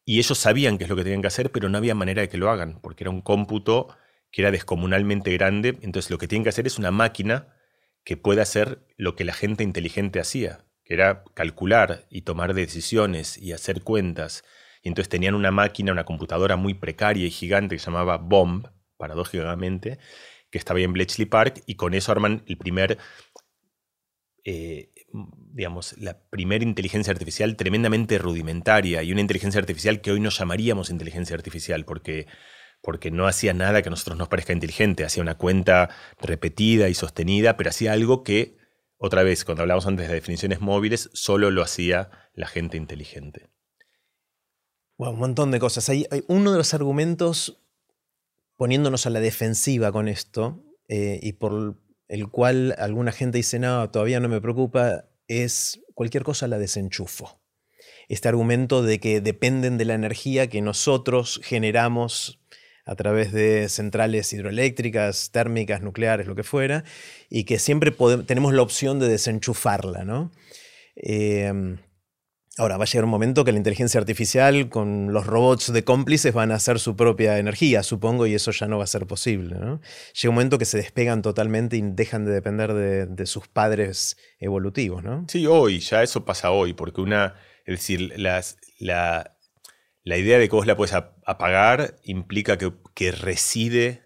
[0.04, 2.28] Y ellos sabían qué es lo que tenían que hacer, pero no había manera de
[2.28, 3.96] que lo hagan, porque era un cómputo
[4.32, 5.78] que era descomunalmente grande.
[5.82, 7.54] Entonces lo que tienen que hacer es una máquina
[8.04, 13.38] que pueda hacer lo que la gente inteligente hacía, que era calcular y tomar decisiones
[13.38, 14.42] y hacer cuentas
[14.82, 18.66] y entonces tenían una máquina, una computadora muy precaria y gigante que se llamaba Bomb,
[18.96, 19.98] paradójicamente,
[20.50, 22.98] que estaba ahí en Bletchley Park, y con eso arman el primer,
[24.44, 24.92] eh,
[25.52, 30.90] digamos, la primera inteligencia artificial tremendamente rudimentaria, y una inteligencia artificial que hoy no llamaríamos
[30.90, 32.26] inteligencia artificial, porque
[32.84, 35.88] porque no hacía nada que a nosotros nos parezca inteligente, hacía una cuenta
[36.20, 38.56] repetida y sostenida, pero hacía algo que,
[38.96, 43.52] otra vez, cuando hablamos antes de definiciones móviles, solo lo hacía la gente inteligente
[45.10, 45.88] un montón de cosas.
[45.88, 47.58] Hay, uno de los argumentos
[48.56, 51.76] poniéndonos a la defensiva con esto eh, y por
[52.08, 57.40] el cual alguna gente dice, no, todavía no me preocupa, es cualquier cosa la desenchufo.
[58.08, 62.40] Este argumento de que dependen de la energía que nosotros generamos
[62.84, 66.84] a través de centrales hidroeléctricas, térmicas, nucleares, lo que fuera,
[67.30, 67.94] y que siempre
[68.26, 70.04] tenemos la opción de desenchufarla.
[70.04, 70.32] ¿no?
[70.96, 71.78] Eh,
[72.58, 76.34] Ahora, va a llegar un momento que la inteligencia artificial con los robots de cómplices
[76.34, 79.56] van a hacer su propia energía, supongo, y eso ya no va a ser posible.
[79.56, 85.02] Llega un momento que se despegan totalmente y dejan de depender de, sus padres evolutivos,
[85.02, 85.24] ¿no?
[85.28, 89.34] Sí, hoy, ya eso pasa hoy, porque una, es decir, las, la,
[90.04, 94.02] idea de que vos la puedes apagar implica que, que reside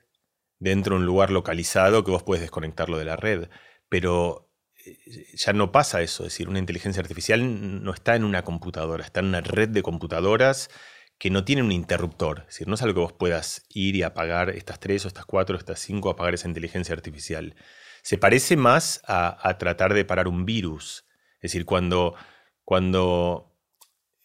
[0.61, 3.49] dentro de un lugar localizado que vos puedes desconectarlo de la red.
[3.89, 4.46] Pero
[5.35, 9.21] ya no pasa eso, es decir, una inteligencia artificial no está en una computadora, está
[9.21, 10.69] en una red de computadoras
[11.19, 14.03] que no tienen un interruptor, es decir, no es algo que vos puedas ir y
[14.03, 17.55] apagar estas tres o estas cuatro o estas cinco, apagar esa inteligencia artificial.
[18.03, 22.15] Se parece más a, tratar de parar un virus, es decir, cuando,
[22.65, 23.57] cuando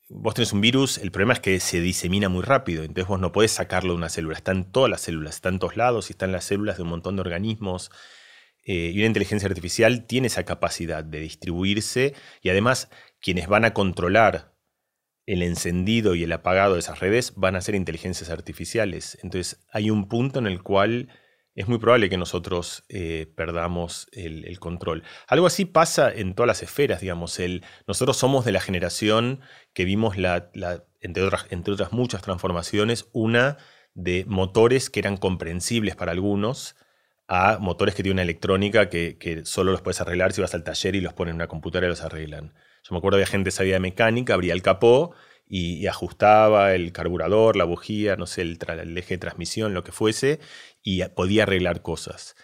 [0.10, 3.32] vos tenés un virus, el problema es que se disemina muy rápido, entonces vos no
[3.32, 6.13] podés sacarlo de una célula, está en todas las células, está en todos lados y
[6.13, 7.89] está en las células de un montón de organismos.
[8.63, 13.74] Eh, y una inteligencia artificial tiene esa capacidad de distribuirse y además quienes van a
[13.74, 14.54] controlar
[15.26, 19.17] el encendido y el apagado de esas redes van a ser inteligencias artificiales.
[19.24, 21.10] Entonces hay un punto en el cual
[21.54, 25.04] es muy probable que nosotros eh, perdamos el, control.
[25.28, 27.39] Algo así pasa en todas las esferas, digamos.
[27.39, 29.41] El, nosotros somos de la generación
[29.74, 30.50] que vimos, la,
[31.02, 33.58] entre, otras, entre otras muchas transformaciones, una
[33.93, 36.76] de motores que eran comprensibles para algunos,
[37.34, 40.96] a motores que tienen una electrónica que, solo los puedes arreglar si vas al taller
[40.96, 42.54] y los pones en una computadora y los arreglan.
[42.84, 45.15] Yo me acuerdo de gente que sabía de mecánica, abría el capó
[45.48, 48.58] y, ajustaba el carburador, la bujía, no sé, el,
[48.98, 50.41] eje de transmisión, lo que fuese,
[50.84, 52.36] y podía arreglar cosas.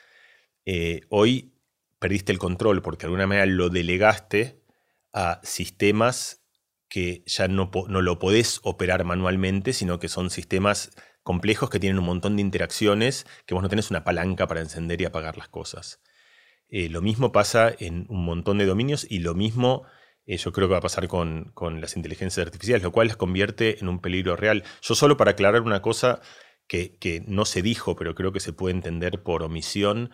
[0.64, 1.54] Eh, hoy
[2.00, 4.64] perdiste el control porque de alguna manera lo delegaste
[5.12, 6.46] a sistemas
[6.88, 10.92] que ya no, no lo podés operar manualmente, sino que son sistemas
[11.28, 15.02] complejos que tienen un montón de interacciones, que vos no tenés una palanca para encender
[15.02, 16.00] y apagar las cosas.
[16.70, 19.84] Eh, lo mismo pasa en un montón de dominios y lo mismo
[20.26, 23.78] eh, yo creo que va a pasar con, las inteligencias artificiales, lo cual les convierte
[23.82, 24.64] en un peligro real.
[24.82, 26.22] Yo solo para aclarar una cosa
[26.66, 30.12] que, no se dijo, pero creo que se puede entender por omisión,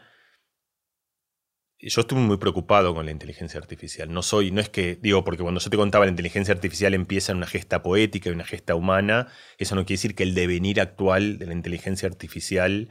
[1.90, 4.12] yo estuve muy preocupado con la inteligencia artificial.
[4.12, 7.32] No soy, no es que, digo, porque cuando yo te contaba la inteligencia artificial empieza
[7.32, 10.80] en una gesta poética y una gesta humana, eso no quiere decir que el devenir
[10.80, 12.90] actual de la inteligencia artificial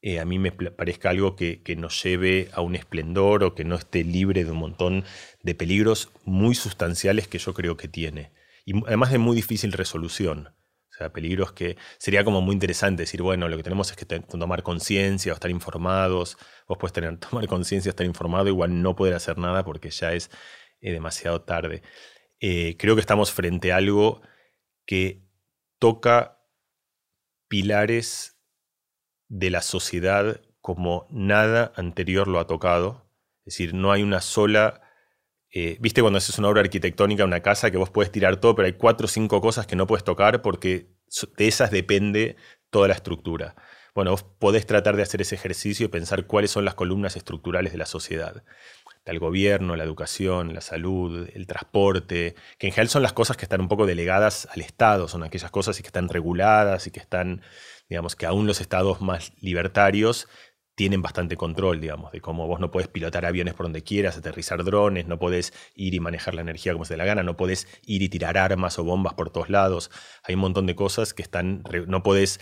[0.00, 3.64] eh, a mí me parezca algo que, que, nos lleve a un esplendor o que
[3.64, 5.04] no esté libre de un montón
[5.42, 8.32] de peligros muy sustanciales que yo creo que tiene.
[8.64, 10.48] Y además de muy difícil resolución.
[11.10, 15.32] Peligros que sería como muy interesante decir, bueno, lo que tenemos es que tomar conciencia
[15.32, 16.36] o estar informados.
[16.68, 20.30] Vos puedes tener, tomar conciencia, estar informado, igual no poder hacer nada porque ya es
[20.80, 21.82] eh, demasiado tarde.
[22.40, 24.20] Eh, creo que estamos frente a algo
[24.84, 25.24] que
[25.78, 26.40] toca
[27.48, 28.38] pilares
[29.28, 33.08] de la sociedad como nada anterior lo ha tocado.
[33.44, 34.81] Es decir, no hay una sola
[35.52, 38.66] eh, ¿Viste cuando haces una obra arquitectónica, una casa, que vos puedes tirar todo, pero
[38.66, 40.88] hay cuatro o cinco cosas que no puedes tocar porque
[41.36, 42.36] de esas depende
[42.70, 43.54] toda la estructura?
[43.94, 47.72] Bueno, vos podés tratar de hacer ese ejercicio y pensar cuáles son las columnas estructurales
[47.72, 48.42] de la sociedad.
[49.04, 53.44] El gobierno, la educación, la salud, el transporte, que en general son las cosas que
[53.44, 57.42] están un poco delegadas al Estado, son aquellas cosas que están reguladas y que están,
[57.90, 60.28] digamos, que aún los estados más libertarios
[60.74, 64.64] tienen bastante control, digamos, de cómo vos no podés pilotar aviones por donde quieras, aterrizar
[64.64, 67.68] drones, no podés ir y manejar la energía como se dé la gana, no podés
[67.84, 69.90] ir y tirar armas o bombas por todos lados.
[70.24, 72.40] Hay un montón de cosas que están, no podés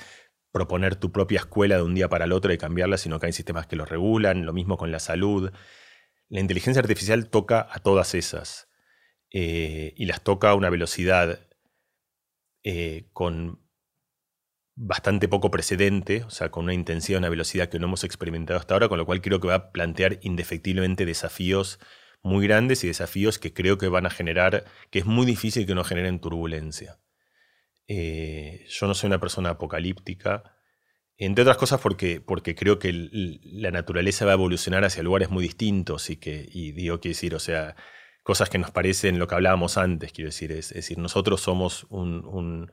[0.52, 3.32] proponer tu propia escuela de un día para el otro y cambiarla, sino que hay
[3.32, 5.52] sistemas que lo regulan, lo mismo con la salud.
[6.28, 8.68] La inteligencia artificial toca a todas esas
[9.30, 11.40] eh, y las toca a una velocidad
[12.62, 13.60] eh, con
[14.82, 18.74] bastante poco precedente, o sea, con una intensidad, una velocidad que no hemos experimentado hasta
[18.74, 21.78] ahora, con lo cual creo que va a plantear indefectiblemente desafíos
[22.22, 25.74] muy grandes y desafíos que creo que van a generar, que es muy difícil que
[25.74, 26.98] no generen turbulencia.
[27.88, 30.56] Eh, yo no soy una persona apocalíptica,
[31.18, 32.90] entre otras cosas porque, porque creo que
[33.42, 37.34] la naturaleza va a evolucionar hacia lugares muy distintos y que, y digo, quiero decir,
[37.34, 37.76] o sea,
[38.22, 42.24] cosas que nos parecen lo que hablábamos antes, quiero decir, es, decir, nosotros somos un
[42.24, 42.70] un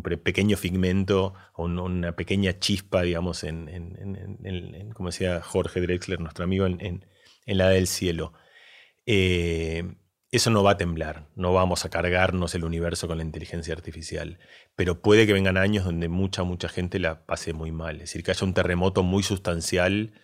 [0.00, 7.04] pequeño figmento o una pequeña chispa, digamos, en, como decía Jorge Drexler, nuestro amigo, en,
[7.46, 8.32] la del cielo.
[9.04, 9.96] Eh,
[10.32, 14.38] eso no va a temblar, no vamos a cargarnos el universo con la inteligencia artificial,
[14.74, 18.22] pero puede que vengan años donde mucha, mucha gente la pase muy mal, es decir,
[18.22, 20.14] que haya un terremoto muy sustancial.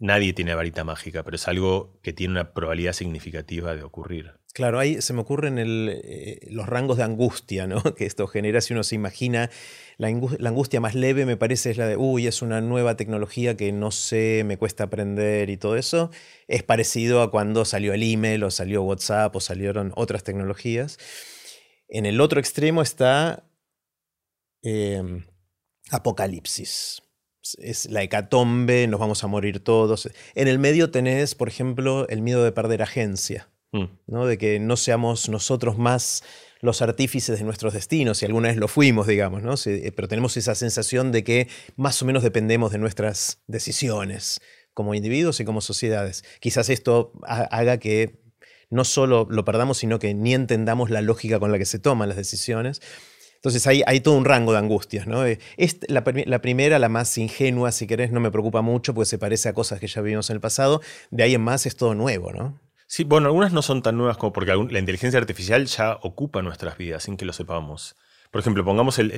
[0.00, 4.32] Nadie tiene varita mágica, pero es algo que tiene una probabilidad significativa de ocurrir.
[4.54, 7.82] Claro, ahí se me ocurren eh, los rangos de angustia ¿no?
[7.94, 9.50] que esto genera si uno se imagina.
[9.98, 13.72] La, angustia más leve me parece es la de, uy, es una nueva tecnología que
[13.72, 16.10] no sé, me cuesta aprender y todo eso.
[16.48, 20.96] Es parecido a cuando salió el email o salió WhatsApp o salieron otras tecnologías.
[21.88, 23.44] En el otro extremo está
[24.62, 25.24] em,
[25.90, 27.02] Apocalipsis.
[27.58, 30.10] Es la hecatombe, nos vamos a morir todos.
[30.34, 33.48] En el medio tenés, por ejemplo, el miedo de perder agencia.
[33.72, 33.84] Mm.
[34.08, 34.26] ¿no?
[34.26, 36.24] de que no seamos nosotros más
[36.60, 39.54] los artífices de nuestros destinos, si alguna vez lo fuimos, digamos, ¿no?
[39.64, 44.40] Eh, pero tenemos esa sensación de que más o menos dependemos de nuestras decisiones
[44.74, 46.24] como individuos y como sociedades.
[46.40, 48.20] Quizás esto haga que
[48.70, 52.08] no solo lo perdamos, sino que ni entendamos la lógica con la que se toman
[52.08, 52.82] las decisiones.
[53.40, 55.06] Entonces hay, todo un rango de angustias.
[55.06, 55.24] ¿no?
[55.24, 55.38] Eh,
[55.88, 59.48] la, la, primera, la más ingenua, si querés, no me preocupa mucho, porque se parece
[59.48, 60.82] a cosas que ya vimos en el pasado.
[61.10, 62.32] De ahí en más es todo nuevo.
[62.32, 62.60] ¿no?
[62.86, 66.76] Sí, bueno, algunas no son tan nuevas como porque la inteligencia artificial ya ocupa nuestras
[66.76, 67.96] vidas sin que lo sepamos.
[68.30, 69.12] Por ejemplo, pongamos el,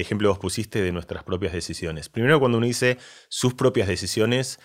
[0.00, 2.08] ejemplo que vos pusiste de nuestras propias decisiones.
[2.08, 2.98] Primero, cuando uno dice
[3.28, 4.60] sus propias decisiones,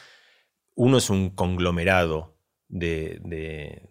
[0.76, 3.88] uno es un conglomerado de,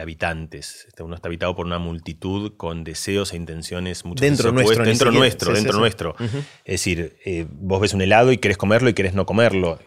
[0.00, 0.86] habitantes.
[0.88, 5.12] Este, uno está habitado por una multitud con deseos e intenciones muchas dentro nuestro, dentro
[5.12, 6.16] nuestro, dentro nuestro.
[6.64, 9.78] Es decir, eh, vos ves un helado y querés comerlo y querés no comerlo.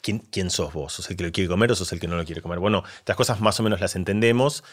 [0.00, 0.92] ¿quién, sos vos?
[0.92, 2.58] ¿Sos el que lo quiere comer o sos el que no lo quiere comer?
[2.58, 4.64] Bueno, estas cosas más o menos las entendemos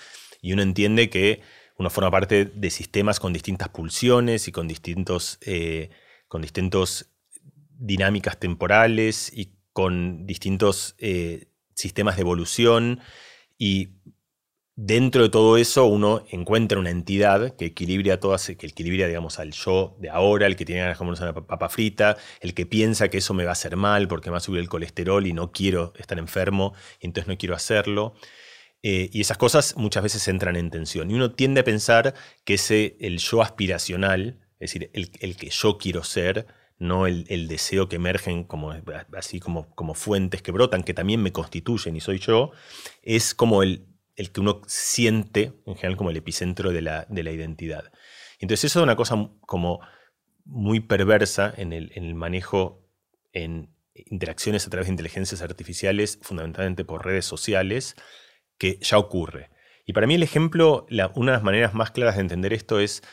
[0.41, 1.41] y uno entiende que
[1.77, 5.89] uno forma parte de sistemas con distintas pulsiones y con distintos, eh,
[6.27, 7.11] con distintos
[7.77, 13.01] dinámicas temporales y con distintos eh, sistemas de evolución
[13.57, 13.89] y
[14.75, 19.51] dentro de todo eso uno encuentra una entidad que equilibra todas, que equilibra, digamos, al
[19.51, 23.09] yo de ahora, el que tiene ganas de comerse una papa frita, el que piensa
[23.09, 25.33] que eso me va a hacer mal porque me va a subir el colesterol y
[25.33, 28.15] no quiero estar enfermo y entonces no quiero hacerlo.
[28.83, 31.09] Eh, y esas cosas muchas veces entran en tensión.
[31.09, 35.77] Y uno tiende a pensar que ese, el yo aspiracional, es decir, el, que yo
[35.79, 36.45] quiero ser,
[36.77, 38.75] no el, deseo que emergen como,
[39.17, 42.51] así como, como fuentes que brotan, que también me constituyen y soy yo,
[43.01, 47.91] es como el, el que uno siente en general como el epicentro de la, identidad.
[48.39, 49.81] Entonces eso es una cosa como
[50.45, 52.87] muy perversa en el, manejo
[53.33, 57.95] en, interacciones a través de inteligencias artificiales, fundamentalmente por redes sociales,
[58.57, 59.49] que ya ocurre.
[59.85, 60.85] Y para mí el ejemplo,
[61.15, 63.03] una de las maneras más claras de entender esto es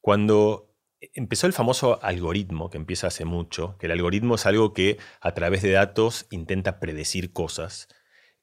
[0.00, 0.72] cuando
[1.14, 5.34] empezó el famoso algoritmo, que empieza hace mucho, que el algoritmo es algo que a
[5.34, 7.88] través de datos intenta predecir cosas.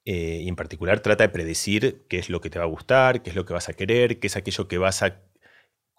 [0.04, 3.22] Eh, y en particular trata de predecir qué es lo que te va a gustar,
[3.22, 5.20] qué es lo que vas a querer, qué es aquello que vas a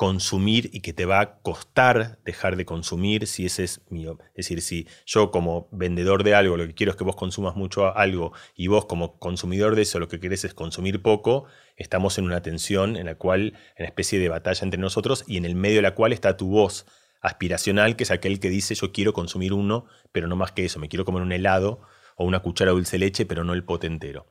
[0.01, 4.17] consumir y que te va a costar dejar de consumir si ese es mío.
[4.29, 7.55] Es decir, si yo como vendedor de algo lo que quiero es que vos consumas
[7.55, 11.45] mucho algo y vos como consumidor de eso lo que querés es consumir poco,
[11.75, 15.37] estamos en una tensión en la cual, en una especie de batalla entre nosotros y
[15.37, 16.87] en el medio de la cual está tu voz
[17.21, 20.79] aspiracional, que es aquel que dice yo quiero consumir uno, pero no más que eso,
[20.79, 21.81] me quiero comer un helado
[22.21, 24.27] o una cuchara de dulce leche, pero no el pote entero.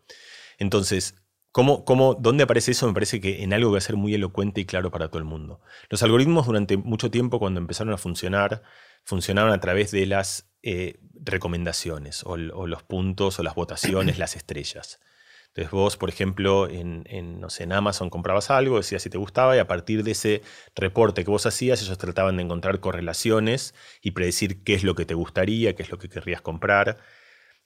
[0.59, 1.15] Entonces,
[1.53, 2.87] ¿Cómo, cómo, ¿Dónde aparece eso?
[2.87, 5.19] Me parece que en algo que va a ser muy elocuente y claro para todo
[5.19, 5.61] el mundo.
[5.89, 8.63] Los algoritmos durante mucho tiempo, cuando empezaron a funcionar,
[9.03, 15.01] funcionaban a través de las eh, recomendaciones o, los puntos o las votaciones, las estrellas.
[15.49, 19.19] Entonces vos, por ejemplo, en, en, no sé, en Amazon comprabas algo, decías si te
[19.19, 20.43] gustaba y a partir de ese
[20.77, 25.05] reporte que vos hacías, ellos trataban de encontrar correlaciones y predecir qué es lo que
[25.05, 26.99] te gustaría, qué es lo que querrías comprar.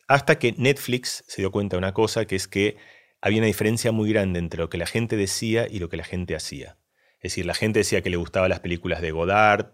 [0.07, 2.77] Hasta que Netflix se dio cuenta de una cosa, que es que
[3.21, 6.05] había una diferencia muy grande entre lo que la gente decía y lo que la
[6.05, 6.77] gente hacía.
[7.17, 9.73] Es decir, la gente decía que le gustaban las películas de Godard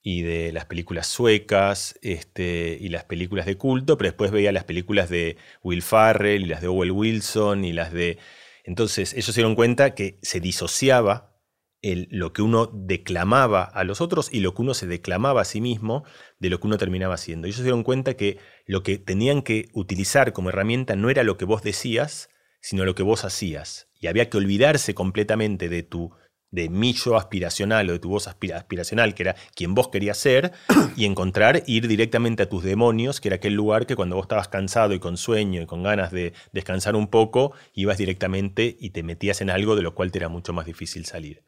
[0.00, 4.62] y de las películas suecas este, y las películas de culto, pero después veía las
[4.64, 8.18] películas de Will Farrell y las de Owen Wilson y las de...
[8.62, 11.34] Entonces ellos se dieron cuenta que se disociaba
[11.82, 15.60] lo que uno declamaba a los otros y lo que uno se declamaba a sí
[15.60, 16.04] mismo
[16.38, 17.46] de lo que uno terminaba haciendo.
[17.46, 21.36] Ellos se dieron cuenta que lo que tenían que utilizar como herramienta no era lo
[21.36, 22.28] que vos decías,
[22.60, 23.88] sino lo que vos hacías.
[24.00, 26.12] Y había que olvidarse completamente de tu
[26.54, 30.52] de mi yo aspiracional o de tu voz aspiracional, que era quien vos querías ser,
[30.96, 34.46] y encontrar, ir directamente a tus demonios, que era aquel lugar que cuando vos estabas
[34.46, 39.02] cansado y con sueño y con ganas de descansar un poco, ibas directamente y te
[39.02, 41.42] metías en algo de lo cual te era mucho más difícil salir.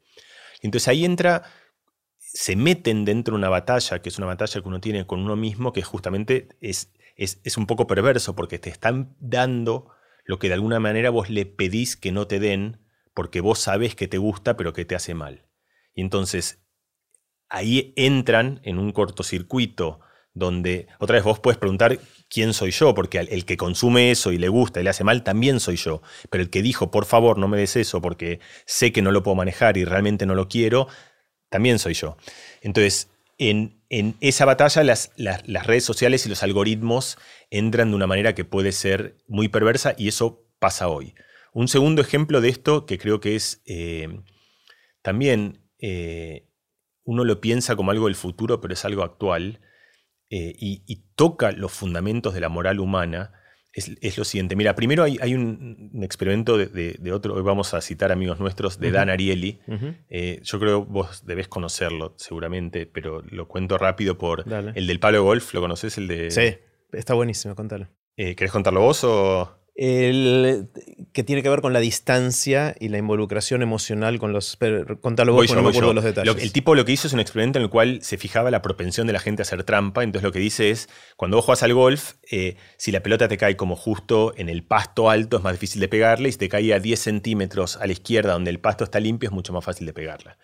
[0.61, 1.45] Entonces ahí entra,
[2.19, 5.37] se meten dentro de una batalla, que es una batalla que uno tiene con uno
[5.37, 9.91] mismo, que justamente es, es, es un poco perverso, porque te están dando
[10.25, 12.81] lo que de alguna manera vos le pedís que no te den
[13.14, 15.47] porque vos sabés que te gusta pero que te hace mal.
[15.95, 16.61] Y entonces
[17.49, 20.01] ahí entran en un cortocircuito
[20.35, 21.99] donde otra vez vos puedes preguntar
[22.29, 25.25] quién soy yo, porque el que consume eso y le gusta y le hace mal
[25.25, 28.93] también soy yo, pero el que dijo por favor no me des eso porque sé
[28.93, 30.89] que no lo puedo manejar y realmente no lo quiero,
[31.49, 32.19] también soy yo.
[32.61, 33.09] Entonces,
[33.39, 33.80] en,
[34.20, 37.18] esa batalla las, redes sociales y los algoritmos
[37.51, 41.14] entran de una manera que puede ser muy perversa y eso pasa hoy.
[41.53, 44.09] Un segundo ejemplo de esto que creo que es eh,
[45.03, 46.49] también eh,
[47.05, 49.61] uno lo piensa como algo del futuro, pero es algo actual
[50.28, 53.32] eh, y, toca los fundamentos de la moral humana,
[53.77, 54.57] es, lo siguiente.
[54.57, 59.11] Mira, primero hay, un, experimento de, otro, hoy vamos a citar amigos nuestros, de Dan
[59.11, 59.61] Ariely.
[60.09, 65.18] Eh, yo creo vos debés conocerlo seguramente, pero lo cuento rápido por el del palo
[65.18, 65.53] de golf.
[65.53, 65.99] ¿Lo conoces?
[65.99, 66.31] El de...
[66.31, 66.57] Sí,
[66.93, 67.89] está buenísimo, contalo.
[68.16, 69.66] Eh, ¿Querés contarlo vos o...?
[69.79, 70.68] El,
[71.12, 74.59] que tiene que ver con la distancia y la involucración emocional con los...
[75.03, 76.43] Contalo vos, no me acuerdo los detalles.
[76.43, 79.07] el tipo lo que hizo es un experimento en el cual se fijaba la propensión
[79.07, 80.03] de la gente a hacer trampa.
[80.03, 83.37] Entonces lo que dice es, cuando vos juegas al golf, eh, si la pelota te
[83.37, 86.31] cae como justo en el pasto alto, es más difícil de pegarle.
[86.31, 89.29] Y si te cae a 10 centímetros a la izquierda, donde el pasto está limpio,
[89.29, 90.39] es mucho más fácil de pegarla.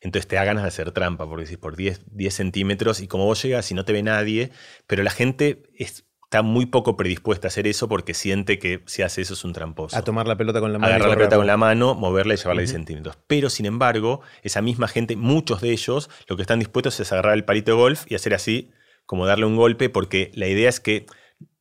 [0.00, 3.24] Entonces te da ganas de hacer trampa, porque decís por 10, 10 centímetros y como
[3.24, 4.50] vos llegas y no te ve nadie,
[4.86, 9.00] pero la gente es está muy poco predispuesta a hacer eso porque siente que si
[9.00, 9.96] hace eso es un tramposo.
[9.96, 10.92] A tomar la pelota con la mano.
[10.92, 13.18] Agarrar la pelota con la mano, moverla y llevarla 10 centímetros.
[13.26, 17.32] Pero sin embargo, esa misma gente, muchos de ellos, lo que están dispuestos es agarrar
[17.32, 18.70] el palito de golf y hacer así,
[19.06, 21.06] como darle un golpe, porque la idea es que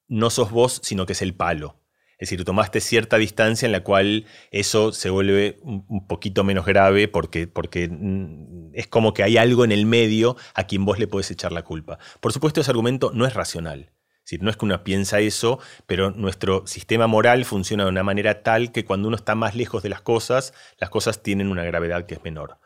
[0.09, 1.79] no sos vos, sino que es el palo.
[2.17, 7.07] Es decir, tomaste cierta distancia en la cual eso se vuelve un poquito menos grave
[7.07, 11.07] porque, porque mm, es como que hay algo en el medio a quien vos le
[11.07, 11.99] podés echar la culpa.
[12.19, 13.91] Por supuesto, ese argumento no es racional
[14.39, 18.71] no es que uno piensa eso, pero nuestro sistema moral funciona de una manera tal
[18.71, 22.15] que cuando uno está más lejos de las cosas, las cosas tienen una gravedad que
[22.15, 22.59] es menor.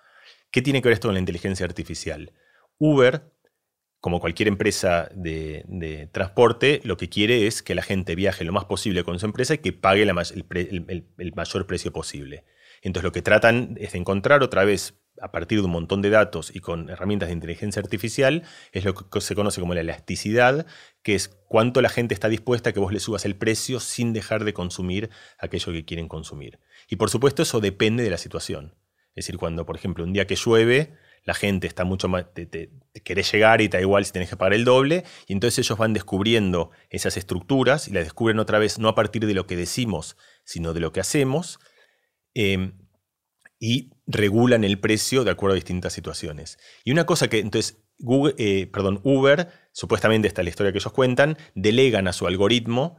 [0.49, 2.33] ¿Qué tiene que ver esto con la inteligencia artificial?
[2.77, 3.31] Uber,
[3.99, 8.65] como cualquier empresa de, transporte, lo que quiere es que la gente viaje lo más
[8.65, 12.43] posible con su empresa y que pague el mayor precio posible.
[12.81, 16.09] Entonces lo que tratan es de encontrar otra vez a partir de un montón de
[16.09, 20.65] datos y con herramientas de inteligencia artificial, es lo que se conoce como la elasticidad,
[21.03, 24.13] que es cuánto la gente está dispuesta a que vos le subas el precio sin
[24.13, 26.59] dejar de consumir aquello que quieren consumir.
[26.89, 28.75] Y por supuesto eso depende de la situación.
[29.13, 30.93] Es decir, cuando, por ejemplo, un día que llueve,
[31.23, 32.71] la gente está mucho más, te,
[33.03, 35.77] querés llegar y te da igual si tenés que pagar el doble, y entonces ellos
[35.77, 39.55] van descubriendo esas estructuras y las descubren otra vez no a partir de lo que
[39.55, 41.59] decimos, sino de lo que hacemos,
[42.33, 42.73] em,
[43.59, 46.59] y regulan el precio de acuerdo a distintas situaciones.
[46.83, 50.79] Y una cosa que entonces Google, eh, perdón, Uber, supuestamente esta es la historia que
[50.79, 52.97] ellos cuentan, delegan a su algoritmo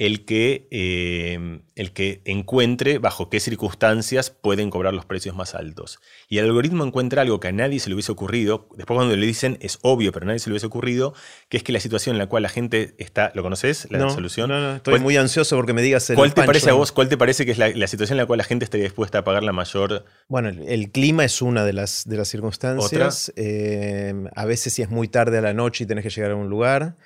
[0.00, 6.00] el que, eh, el que encuentre bajo qué circunstancias pueden cobrar los precios más altos.
[6.26, 9.26] Y el algoritmo encuentra algo que a nadie se le hubiese ocurrido, después cuando le
[9.26, 11.12] dicen es obvio, pero a nadie se le hubiese ocurrido,
[11.50, 13.88] que es que la situación en la cual la gente está, ¿lo conoces?
[13.90, 14.48] La solución.
[14.48, 17.10] No, no, estoy muy ansioso porque me digas el ¿Cuál te parece a vos, cuál
[17.10, 19.42] te parece que es la, situación en la cual la gente estaría dispuesta a pagar
[19.42, 20.06] la mayor...
[20.28, 23.34] Bueno, el, clima es una de las, de las circunstancias.
[23.36, 26.36] Eh, a veces si es muy tarde a la noche y tenés que llegar a
[26.36, 26.96] un lugar.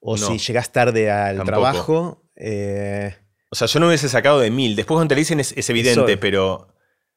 [0.00, 3.14] O si llegas tarde al trabajo, eh,
[3.50, 4.76] o sea, yo no hubiese sacado de mil.
[4.76, 6.68] Después cuando te dicen es, evidente, pero...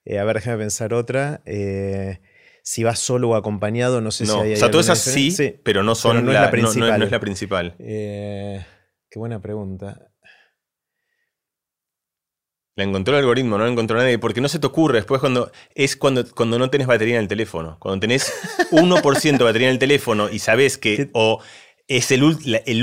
[0.05, 1.41] Eh, a ver, déjame pensar otra.
[1.45, 2.19] Eh,
[2.61, 4.53] si vas solo o acompañado, no sé si hay...
[4.53, 6.99] O sea, todas esas sí, pero no son no la, es la principal.
[6.99, 7.75] No, es la principal.
[7.77, 8.65] qué
[9.15, 10.09] buena pregunta.
[12.75, 15.51] La encontró el algoritmo, no la encontró nadie, porque no se te ocurre después cuando
[15.75, 17.77] es cuando, cuando no tenés batería en el teléfono.
[17.79, 18.33] Cuando tenés
[18.71, 21.39] 1% de batería en el teléfono y sabes que o
[21.89, 22.23] es el,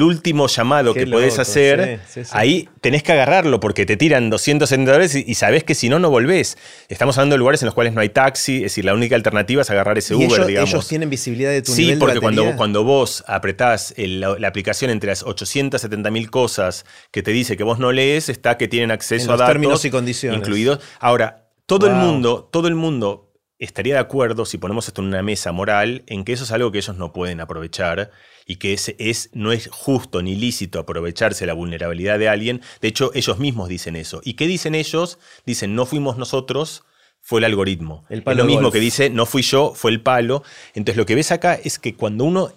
[0.03, 2.01] último llamado que podés hacer,
[2.33, 6.11] ahí tenés que agarrarlo porque te tiran 270 dólares y, sabés que si no, no
[6.11, 6.59] volvés.
[6.89, 9.63] Estamos hablando de lugares en los cuales no hay taxi, es decir, la única alternativa
[9.63, 10.71] es agarrar ese Uber, ellos, digamos.
[10.71, 14.91] ellos tienen visibilidad de tu sí, nivel porque de cuando, cuando vos apretás la, aplicación
[14.91, 18.91] entre las 870 mil cosas que te dice que vos no lees, está que tienen
[18.91, 19.53] acceso a datos.
[19.53, 20.39] términos y condiciones.
[20.41, 20.81] Incluidos.
[20.99, 23.30] Ahora, todo el mundo, todo el mundo
[23.61, 26.73] estaría de acuerdo, si ponemos esto en una mesa moral, en que eso es algo
[26.73, 28.11] que ellos no pueden aprovechar
[28.47, 32.63] y que es, es, no es justo ni lícito aprovecharse de la vulnerabilidad de alguien.
[32.81, 34.23] De hecho, ellos mismos dicen eso.
[34.25, 35.19] ¿Y qué dicen ellos?
[35.45, 36.85] Dicen, no fuimos nosotros,
[37.21, 38.07] fue el algoritmo.
[38.09, 40.43] El es lo mismo que dice, no fui yo, fue el palo.
[40.75, 42.53] Entonces lo que ves acá es que cuando uno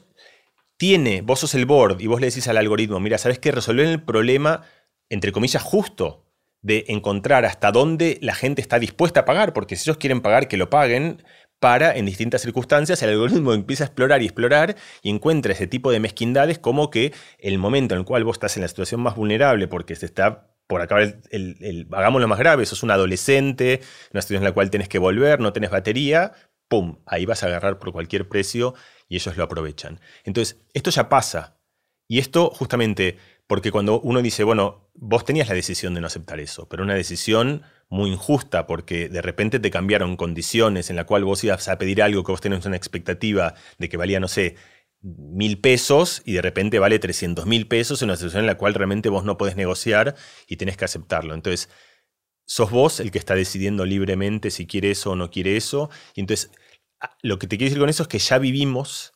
[0.78, 3.52] tiene, vos sos el board y vos le decís al algoritmo, mira, ¿sabes qué?
[3.52, 4.64] Resolver el problema,
[5.10, 6.23] entre comillas, justo
[6.64, 10.48] de encontrar hasta dónde la gente está dispuesta a pagar, porque si ellos quieren pagar,
[10.48, 11.24] que lo paguen,
[11.60, 15.92] para, en distintas circunstancias, el algoritmo empieza a explorar y explorar y encuentra ese tipo
[15.92, 19.16] de mezquindades como que el momento en el cual vos estás en la situación más
[19.16, 23.80] vulnerable porque se está por acabar el, el, hagámoslo más grave, sos un adolescente,
[24.12, 26.34] una situación en la cual tenés que volver, no tenés batería,
[26.68, 27.00] ¡pum!
[27.06, 28.74] Ahí vas a agarrar por cualquier precio
[29.08, 30.00] y ellos lo aprovechan.
[30.26, 31.60] Entonces, esto ya pasa.
[32.10, 33.18] Y esto justamente
[33.48, 36.96] porque cuando uno dice, bueno, vos tenías la decisión de no aceptar eso, pero una
[36.96, 41.78] decisión muy injusta porque de repente te cambiaron condiciones en la cual vos ibas a
[41.78, 44.56] pedir algo que vos tenés una expectativa de que valía, no sé,
[45.02, 48.74] mil pesos y de repente vale 300 mil pesos en una situación en la cual
[48.74, 50.16] realmente vos no podés negociar
[50.48, 51.34] y tenés que aceptarlo.
[51.34, 51.70] Entonces,
[52.46, 55.90] sos vos el que está decidiendo libremente si quiere eso o no quiere eso.
[56.16, 56.52] Y entonces,
[57.22, 59.14] lo que te quiero decir con eso es que ya vivimos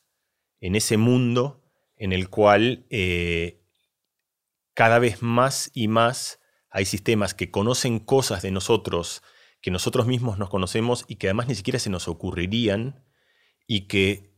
[0.59, 1.63] en ese mundo
[1.95, 3.56] en el cual eh,
[4.77, 9.23] cada vez más y más hay sistemas que conocen cosas de nosotros
[9.59, 13.03] que nosotros mismos nos conocemos y que además ni siquiera se nos ocurrirían
[13.65, 14.35] y que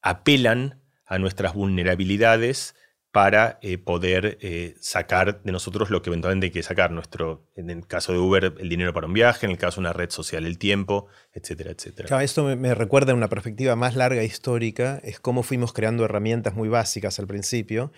[0.00, 2.74] apelan a nuestras vulnerabilidades
[3.14, 6.90] para eh, poder eh, sacar de nosotros lo que eventualmente hay que sacar.
[6.90, 9.82] Nuestro, en el caso de Uber, el dinero para un viaje, en el caso de
[9.82, 12.24] una red social, el tiempo, etcétera, etcétera.
[12.24, 16.54] esto me, recuerda a una perspectiva más larga e histórica, es cómo fuimos creando herramientas
[16.54, 17.92] muy básicas al principio,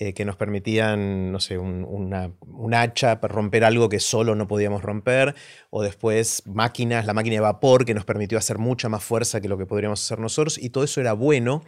[0.00, 2.14] eh, que nos permitían, no sé, un,
[2.72, 5.34] hacha para romper algo que solo no podíamos romper,
[5.70, 9.48] o después máquinas, la máquina de vapor que nos permitió hacer mucha más fuerza que
[9.48, 11.64] lo que podríamos hacer nosotros, y todo eso era bueno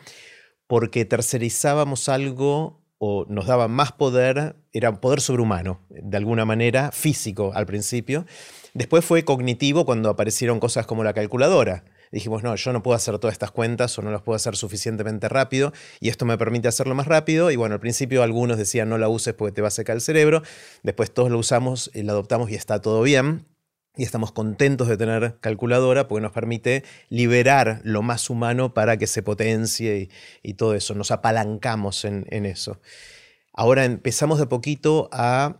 [0.69, 7.51] porque tercerizábamos algo o nos daba más poder, era poder sobrehumano, de alguna manera, físico
[7.53, 8.27] al principio.
[8.75, 11.83] Después fue cognitivo cuando aparecieron cosas como la calculadora.
[12.13, 15.29] Dijimos, no, yo no puedo hacer todas estas cuentas o no las puedo hacer suficientemente
[15.29, 17.51] rápido y esto me permite hacerlo más rápido.
[17.51, 20.03] Y bueno, al principio algunos decían no la uses porque te va a secar el
[20.03, 20.43] cerebro.
[20.83, 23.47] Después todos lo usamos y la adoptamos y está todo bien
[23.97, 29.07] y estamos contentos de tener calculadora porque nos permite liberar lo más humano para que
[29.07, 30.09] se potencie
[30.43, 30.95] y, todo eso.
[30.95, 32.81] Nos apalancamos en, eso.
[33.53, 35.57] Ahora empezamos de poquito a...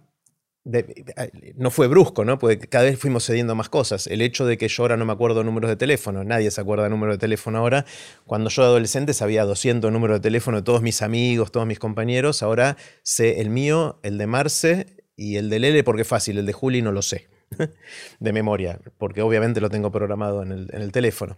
[0.65, 2.39] no fue brusco, ¿no?
[2.39, 4.07] Porque cada vez fuimos cediendo más cosas.
[4.07, 6.85] El hecho de que yo ahora no me acuerdo números de teléfono, nadie se acuerda
[6.85, 7.87] de número de teléfono ahora.
[8.27, 12.43] Cuando yo adolescente sabía 200 números de teléfono de todos mis amigos, todos mis compañeros.
[12.43, 14.87] Ahora sé el mío, el de Marce
[15.17, 17.29] y el de Lele porque es fácil, el de Juli no lo sé.
[18.21, 21.37] de memoria, porque obviamente lo tengo programado en el, teléfono.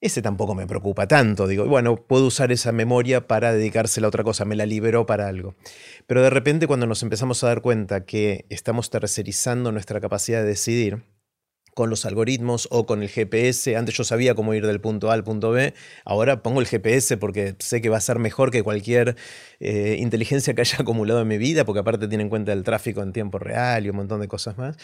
[0.00, 4.22] Ese tampoco me preocupa tanto, digo, bueno, puedo usar esa memoria para dedicársela a otra
[4.22, 5.56] cosa, me la liberó para algo.
[6.06, 10.46] Pero de repente cuando nos empezamos a dar cuenta que estamos tercerizando nuestra capacidad de
[10.46, 11.02] decidir,
[11.78, 13.76] con los algoritmos o con el GPS.
[13.76, 15.74] Antes yo sabía cómo ir del punto A al punto B.
[16.04, 19.14] Ahora pongo el GPS porque sé que va a ser mejor que cualquier
[19.60, 23.00] eh, inteligencia que haya acumulado en mi vida, porque aparte tiene en cuenta el tráfico
[23.00, 24.76] en tiempo real y un montón de cosas más.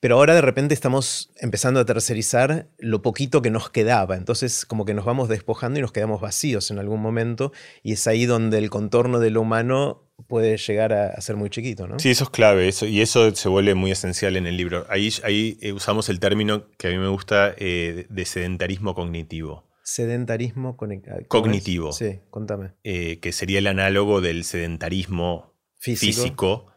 [0.00, 4.16] Pero ahora de repente estamos empezando a tercerizar lo poquito que nos quedaba.
[4.16, 7.52] Entonces como que nos vamos despojando y nos quedamos vacíos en algún momento.
[7.82, 11.86] Y es ahí donde el contorno de lo humano puede llegar a, ser muy chiquito,
[11.86, 11.98] ¿no?
[11.98, 14.86] Sí, eso es clave, eso, y eso se vuelve muy esencial en el libro.
[14.88, 19.68] Ahí, ahí eh, usamos el término que a mí me gusta eh, de sedentarismo cognitivo.
[19.82, 21.92] Sedentarismo cognitivo.
[21.92, 22.72] Sí, contame.
[22.84, 26.69] Eh, que sería el análogo del sedentarismo físico,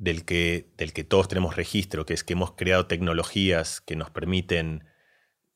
[0.00, 4.10] del, que, del que todos tenemos registro, que es que hemos creado tecnologías que nos
[4.10, 4.86] permiten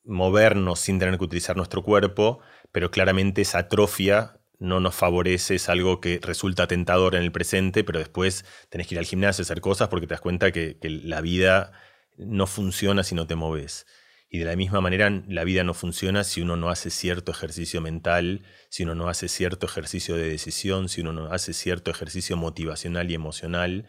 [0.04, 2.40] movernos sin tener que utilizar nuestro cuerpo,
[2.70, 7.84] pero claramente esa atrofia no nos favorece, es algo que resulta tentador en el presente,
[7.84, 10.76] pero después tenés que ir al gimnasio a hacer cosas porque te das cuenta que,
[10.82, 11.72] la vida
[12.18, 13.86] no funciona si no te moves.
[14.28, 17.80] Y de la misma manera, la vida no funciona si uno no hace cierto ejercicio
[17.80, 22.36] mental, si uno no hace cierto ejercicio de decisión, si uno no hace cierto ejercicio
[22.36, 23.88] motivacional y emocional.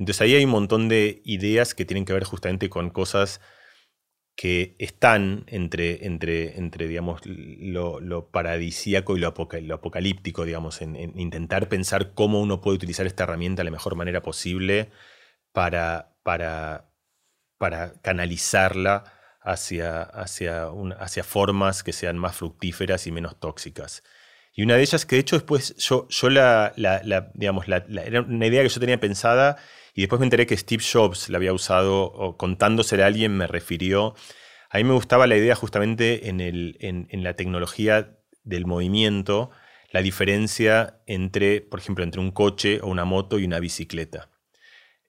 [0.00, 3.42] Entonces ahí hay un montón de ideas que tienen que ver justamente con cosas
[4.34, 12.14] que están entre, entre, entre digamos, lo, paradisíaco y lo, apocalíptico, digamos, en, intentar pensar
[12.14, 14.90] cómo uno puede utilizar esta herramienta de la mejor manera posible
[15.52, 16.90] para, para,
[17.58, 19.04] para canalizarla
[19.42, 24.02] hacia, hacia, hacia formas que sean más fructíferas y menos tóxicas.
[24.54, 26.72] Y una de ellas que de hecho después yo, yo la,
[27.34, 29.58] digamos, era una idea que yo tenía pensada
[30.00, 33.46] y después me enteré que Steve Jobs la había usado, o contándosela a alguien me
[33.46, 34.14] refirió.
[34.70, 39.50] A mí me gustaba la idea justamente en, el, en, la tecnología del movimiento,
[39.92, 44.30] la diferencia entre, por ejemplo, entre un coche o una moto y una bicicleta.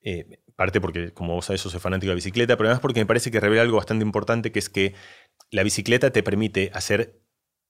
[0.01, 2.99] Eh, parte porque, como vos sabés, yo soy fanático de la bicicleta, pero además porque
[2.99, 4.93] me parece que revela algo bastante importante, que es que
[5.51, 7.21] la bicicleta te permite hacer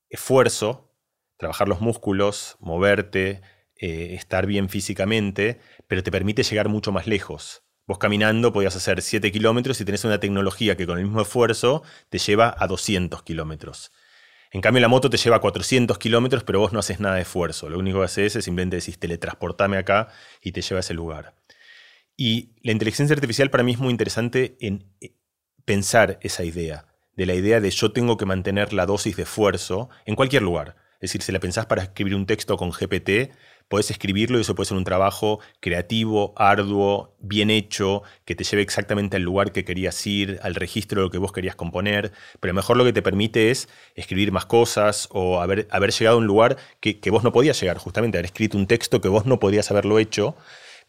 [0.10, 0.92] esfuerzo,
[1.38, 3.44] trabajar los músculos, moverte,
[3.82, 7.64] eh, estar bien físicamente, pero te permite llegar mucho más lejos.
[7.88, 11.82] Vos caminando podías hacer 7 kilómetros y tenés una tecnología que con el mismo esfuerzo
[12.10, 13.92] te lleva a 200 kilómetros.
[14.52, 17.22] En cambio, la moto te lleva a 400 kilómetros, pero vos no haces nada de
[17.22, 17.70] esfuerzo.
[17.70, 20.10] Lo único que haces es simplemente decís teletransportame acá
[20.44, 21.34] y te lleva a ese lugar.
[22.16, 25.16] Y la inteligencia artificial para mí es muy interesante en eh,
[25.66, 29.90] pensar esa idea, de la idea de yo tengo que mantener la dosis de esfuerzo
[30.06, 30.76] en cualquier lugar.
[31.02, 33.32] Es decir, si la pensás para escribir un texto con GPT,
[33.72, 38.62] podés escribirlo y eso puede ser un trabajo creativo, arduo, bien hecho, que te lleve
[38.62, 42.54] exactamente al lugar que querías ir, al registro de lo que vos querías componer, pero
[42.54, 46.58] mejor lo que te permite es escribir más cosas o haber, llegado a un lugar
[46.80, 49.98] que, vos no podías llegar, justamente haber escrito un texto que vos no podías haberlo
[49.98, 50.36] hecho,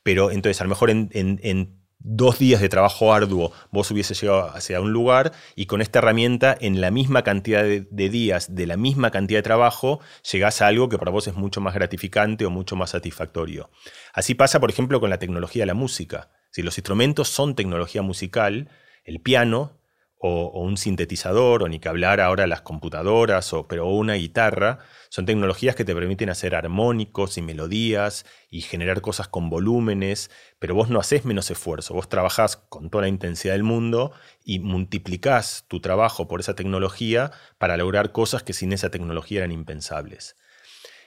[0.03, 4.81] pero entonces a lo mejor en dos días de trabajo arduo vos hubiese llegado hacia
[4.81, 9.11] un lugar y con esta herramienta en la misma cantidad de, días, de la misma
[9.11, 10.01] cantidad de trabajo,
[10.31, 13.71] llegás a algo que para vos es mucho más gratificante o mucho más satisfactorio.
[14.13, 16.31] Así pasa, por ejemplo, con la tecnología de la música.
[16.51, 18.69] Si los instrumentos son tecnología musical,
[19.05, 19.82] el piano
[20.25, 25.27] o, un sintetizador, o ni que hablar ahora las computadoras, o, pero una guitarra, son
[25.27, 30.89] tecnologías que te permiten hacer armónicos y melodías y generar cosas con volúmenes, pero vos
[30.91, 34.12] no haces menos esfuerzo, vos trabajás con toda la intensidad del mundo
[34.45, 39.51] y multiplicás tu trabajo por esa tecnología para lograr cosas que sin esa tecnología eran
[39.51, 40.37] impensables.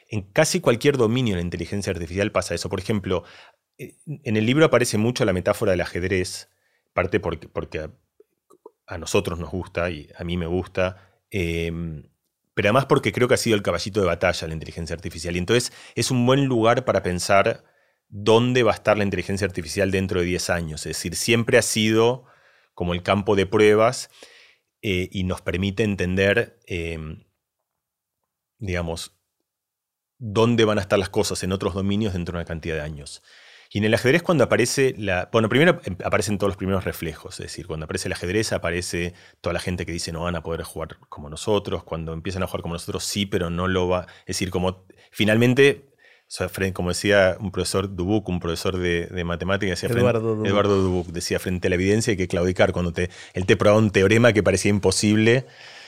[0.09, 2.68] En casi cualquier dominio de la inteligencia artificial pasa eso.
[2.68, 3.24] Por ejemplo,
[3.78, 6.49] eh, en el libro aparece mucho la metáfora del ajedrez,
[6.93, 7.89] parte porque, porque
[8.88, 12.03] a nosotros nos gusta y a mí me gusta, em,
[12.53, 15.36] pero además porque creo que ha sido el caballito de batalla la inteligencia artificial.
[15.36, 17.63] Y entonces es un buen lugar para pensar
[18.07, 20.86] dónde va a estar la inteligencia artificial dentro de 10 años.
[20.86, 22.25] Es decir, siempre ha sido
[22.73, 24.09] como el campo de pruebas
[24.81, 27.25] eh, y nos permite entender, em,
[28.59, 29.17] digamos,
[30.17, 33.21] dónde van a estar las cosas en otros dominios dentro de una cantidad de años.
[33.72, 35.30] Y en el ajedrez cuando aparece la...
[35.32, 39.13] Bueno, primero em, aparecen todos los primeros reflejos, es decir, cuando aparece el ajedrez aparece
[39.41, 42.47] toda la gente que dice no van a poder jugar como nosotros, cuando empiezan a
[42.47, 44.07] jugar como nosotros sí, pero no lo va...
[44.22, 45.89] Es decir, como finalmente,
[46.74, 50.47] como decía un profesor Dubuc, un profesor de, matemáticas, decía, Eduardo, Dubuc.
[50.47, 53.80] Eduardo Dubuc, decía, frente a la evidencia hay que claudicar, cuando te, él te probaba
[53.80, 55.45] un teorema que parecía imposible,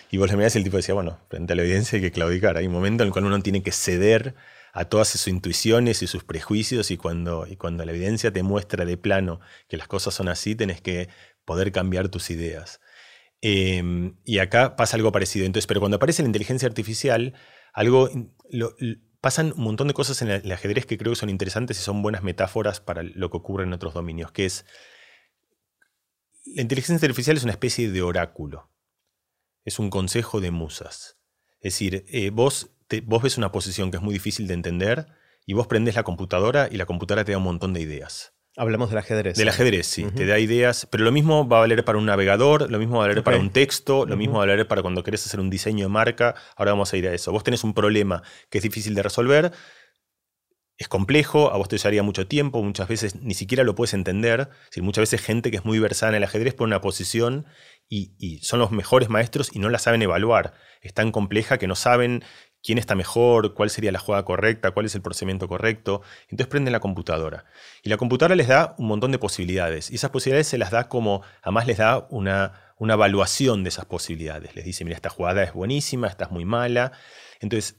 [0.09, 2.11] y vos le mirás y el tipo decía, bueno, frente a la evidencia hay que
[2.11, 4.35] claudicar, hay un momento en el cual uno tiene que ceder
[4.73, 8.85] a todas sus intuiciones y sus prejuicios y cuando, y cuando la evidencia te muestra
[8.85, 11.09] de plano que las cosas son así, tenés que
[11.45, 12.79] poder cambiar tus ideas.
[13.41, 15.45] Em, y acá pasa algo parecido.
[15.45, 17.33] Entonces, pero cuando aparece la inteligencia artificial,
[17.73, 18.09] algo,
[19.21, 22.01] pasan un montón de cosas en el, ajedrez que creo que son interesantes y son
[22.01, 24.65] buenas metáforas para lo que ocurre en otros dominios, que es
[26.45, 28.71] la inteligencia artificial es una especie de oráculo.
[29.65, 31.19] Es un consejo de musas.
[31.59, 32.71] Es decir, eh, vos,
[33.03, 35.07] vos ves una posición que es muy difícil de entender
[35.45, 38.33] y vos prendes la computadora y la computadora te da un montón de ideas.
[38.59, 39.37] Hablamos del ajedrez.
[39.37, 40.03] Del ajedrez, sí.
[40.15, 40.87] Te da ideas.
[40.89, 43.37] Pero lo mismo va a valer para un navegador, lo mismo va a valer para
[43.37, 46.33] un texto, lo mismo va a valer para cuando querés hacer un diseño de marca.
[46.55, 47.31] Ahora vamos a ir a eso.
[47.31, 49.51] Vos tenés un problema que es difícil de resolver,
[50.77, 54.49] es complejo, a vos te llevaría mucho tiempo, muchas veces ni siquiera lo puedes entender.
[54.79, 57.47] muchas veces gente que es muy versada en el ajedrez pone una posición
[57.89, 60.53] y, y, son los mejores maestros y no la saben evaluar.
[60.81, 62.23] Es tan compleja que no saben
[62.63, 66.01] quién está mejor, cuál sería la jugada correcta, cuál es el procedimiento correcto.
[66.29, 67.45] Entonces prenden la computadora.
[67.83, 69.91] Y la computadora les da un montón de posibilidades.
[69.91, 73.85] Y esas posibilidades se las da como, además les da una, una evaluación de esas
[73.85, 74.55] posibilidades.
[74.55, 76.91] Les dice, mira, esta jugada es buenísima, esta es muy mala.
[77.39, 77.77] Entonces,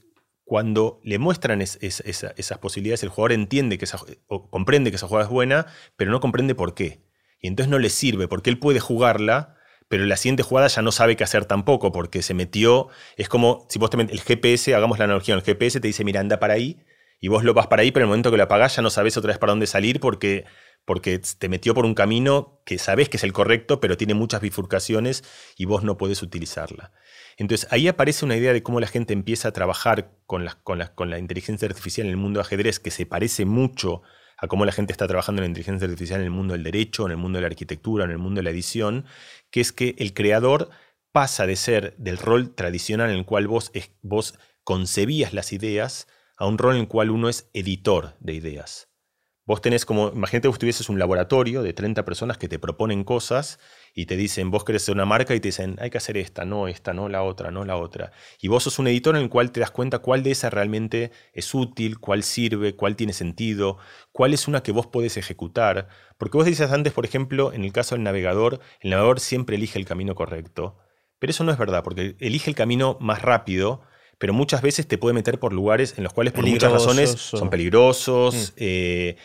[0.49, 3.85] cuando le muestran esas posibilidades, el jugador entiende que
[4.25, 7.03] o comprende que esa jugada es buena, pero no comprende por qué.
[7.39, 9.58] Y entonces no le sirve, porque él puede jugarla,
[9.89, 12.87] pero la siguiente jugada ya no sabe qué hacer tampoco, porque se metió,
[13.17, 16.21] es como si vos te el GPS, hagamos la analogía, el GPS te dice, mira,
[16.21, 16.79] anda para ahí,
[17.19, 18.91] y vos lo vas para ahí, pero en el momento que lo apagás ya no
[18.91, 20.45] sabes otra vez para dónde salir porque,
[20.85, 24.41] porque te metió por un camino que sabes que es el correcto, pero tiene muchas
[24.41, 25.23] bifurcaciones
[25.57, 26.91] y vos no puedes utilizarla.
[27.37, 30.79] Entonces ahí aparece una idea de cómo la gente empieza a trabajar con la, con
[30.95, 34.01] con la inteligencia artificial en el mundo de ajedrez, que se parece mucho
[34.41, 37.05] a cómo la gente está trabajando en la inteligencia artificial en el mundo del derecho,
[37.05, 39.05] en el mundo de la arquitectura, en el mundo de la edición,
[39.51, 40.69] que es que el creador
[41.11, 43.71] pasa de ser del rol tradicional en el cual vos,
[44.01, 48.89] vos concebías las ideas a un rol en el cual uno es editor de ideas.
[49.45, 53.59] Vos tenés como, imagínate que tuvieses un laboratorio de 30 personas que te proponen cosas
[53.99, 56.45] y te dicen, vos querés ser una marca y te dicen, hay que hacer esta,
[56.45, 58.13] no esta, no la otra, no la otra.
[58.39, 61.11] Y vos sos un editor en el cual te das cuenta cuál de esas realmente
[61.33, 63.77] es útil, cuál sirve, cuál tiene sentido,
[64.13, 65.89] cuál es una que vos podés ejecutar.
[66.17, 69.77] Porque vos dices antes, por ejemplo, en el caso del navegador, el navegador siempre elige
[69.77, 70.77] el camino correcto.
[71.19, 73.81] Pero eso no es verdad, porque elige el camino más rápido,
[74.17, 77.49] pero muchas veces te puede meter por lugares en los cuales por muchas razones son
[77.49, 78.53] peligrosos.
[78.55, 78.59] Mm.
[78.63, 79.17] Eh,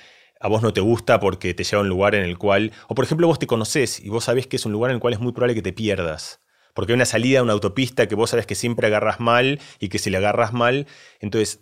[0.44, 2.94] a vos no te gusta porque te lleva a un lugar en el cual, o
[2.94, 5.14] por ejemplo vos te conoces y vos sabés que es un lugar en el cual
[5.14, 6.42] es muy probable que te pierdas.
[6.74, 9.98] Porque hay una salida, una autopista que vos sabés que siempre agarras mal y que
[9.98, 10.86] si le agarras mal,
[11.18, 11.60] entonces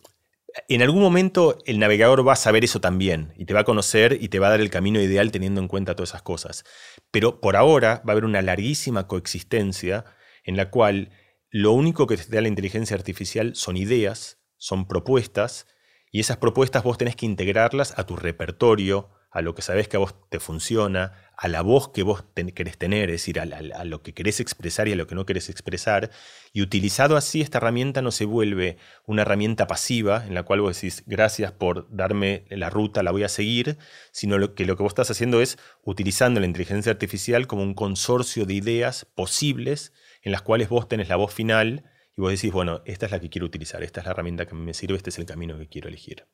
[0.69, 4.19] en algún momento el navegador va a saber eso también y te va a conocer
[4.21, 6.65] y te va a dar el camino ideal teniendo en cuenta todas esas cosas.
[7.13, 10.07] Pero por ahora va a haber una larguísima coexistencia
[10.43, 11.13] en la cual
[11.51, 15.69] lo único que te da la inteligencia artificial son ideas, son propuestas
[16.13, 19.97] y esas propuestas vos tenés que integrarlas a tu repertorio, a lo que sabés que
[19.97, 22.23] a vos te funciona, a la voz que vos
[22.55, 25.49] querés tener, es decir, a, lo que querés expresar y a lo que no querés
[25.49, 26.11] expresar.
[26.53, 30.77] Y utilizado así, esta herramienta no se vuelve una herramienta pasiva en la cual vos
[30.77, 33.79] decís, gracias por darme la ruta, la voy a seguir,
[34.11, 38.45] sino que lo que vos estás haciendo es utilizando la inteligencia artificial como un consorcio
[38.45, 41.85] de ideas posibles en las cuales vos tenés la voz final
[42.17, 44.55] y vos decís, bueno, esta es la que quiero utilizar, esta es la herramienta que
[44.55, 46.27] me sirve, este es el camino que quiero elegir.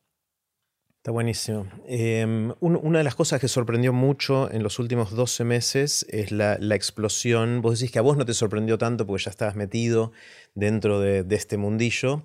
[0.99, 1.71] Está buenísimo.
[1.87, 6.57] Em, una de las cosas que sorprendió mucho en los últimos 12 meses es la,
[6.75, 7.63] explosión.
[7.63, 10.11] Vos decís que a vos no te sorprendió tanto porque ya estabas metido
[10.55, 12.25] dentro de, de este mundillo,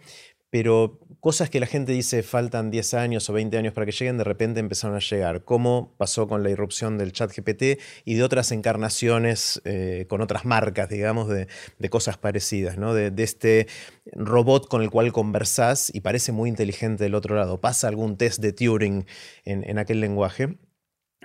[0.54, 4.20] pero cosas que la gente dice faltan 10 años o 20 años para que lleguen,
[4.20, 8.24] de repente empezaron a llegar, como pasó con la irrupción del chat GPT y de
[8.24, 11.48] otras encarnaciones eh, con otras marcas, digamos, de,
[11.90, 12.94] cosas parecidas, ¿no?
[12.94, 13.66] de, este
[14.12, 17.60] robot con el cual conversás y parece muy inteligente del otro lado.
[17.60, 19.08] Pasa algún test de Turing
[19.46, 20.60] en, aquel lenguaje.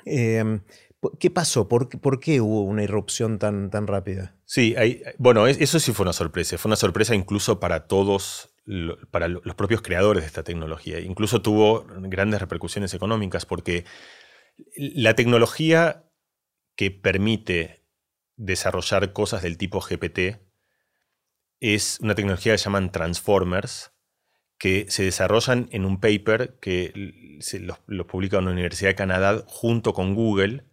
[0.07, 0.63] Em,
[1.21, 1.69] ¿Qué pasó?
[1.69, 4.39] ¿Por, qué hubo una irrupción tan rápida?
[4.47, 4.75] Sí,
[5.19, 6.57] bueno, eso sí fue una sorpresa.
[6.57, 8.55] Fue una sorpresa incluso para todos
[9.11, 11.01] para los propios creadores de esta tecnología.
[11.01, 13.85] Incluso tuvo grandes repercusiones económicas porque
[14.77, 16.05] la tecnología
[16.77, 17.87] que permite
[18.37, 20.41] desarrollar cosas del tipo GPT
[21.61, 23.93] es una tecnología que llaman transformers,
[24.59, 29.93] que se desarrollan en un paper que se los, publica una Universidad de Canadá junto
[29.93, 30.65] con Google,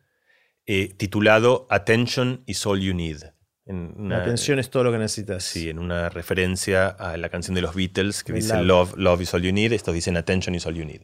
[0.66, 3.35] eh, titulado Attention is All You Need
[3.66, 5.43] la atención es todo lo que necesitas.
[5.43, 9.34] Sí, en una referencia a la canción de los Beatles que dice Love, Love is
[9.34, 11.01] all you need, estos dicen Attention is all you need.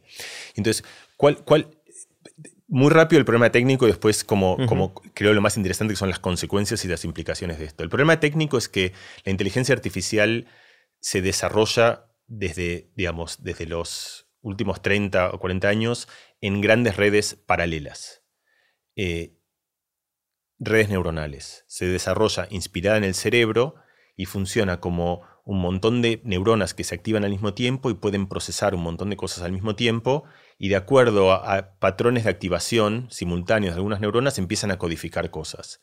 [0.55, 0.83] Entonces,
[1.17, 1.69] ¿cuál, cuál,
[2.71, 6.09] muy rápido el problema técnico y después como, como creo lo más interesante que son
[6.09, 7.83] las consecuencias y las implicaciones de esto.
[7.83, 8.93] El problema técnico es que
[9.25, 10.47] la inteligencia artificial
[11.01, 16.07] se desarrolla desde, digamos, desde los últimos 30 o 40 años
[16.39, 18.23] en grandes redes paralelas.
[18.95, 19.33] Eh,
[20.61, 21.65] redes neuronales.
[21.67, 23.75] Se desarrolla inspirada en el cerebro
[24.15, 28.27] y funciona como un montón de neuronas que se activan al mismo tiempo y pueden
[28.27, 30.23] procesar un montón de cosas al mismo tiempo
[30.59, 35.81] y de acuerdo a, patrones de activación simultáneos de algunas neuronas empiezan a codificar cosas.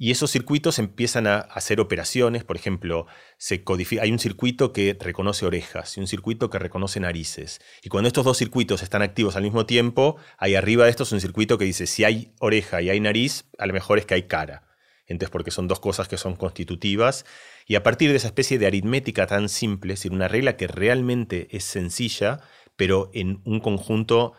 [0.00, 3.64] Y esos circuitos empiezan a hacer operaciones, por ejemplo, se
[4.00, 7.60] hay un circuito que reconoce orejas y un circuito que reconoce narices.
[7.82, 11.20] Y cuando estos dos circuitos están activos al mismo tiempo, ahí arriba de estos un
[11.20, 14.28] circuito que dice si hay oreja y hay nariz, a lo mejor es que hay
[14.28, 14.68] cara.
[15.08, 17.24] Entonces, porque son dos cosas que son constitutivas.
[17.66, 20.68] Y a partir de esa especie de aritmética tan simple, es decir, una regla que
[20.68, 22.40] realmente es sencilla,
[22.76, 24.34] pero en un conjunto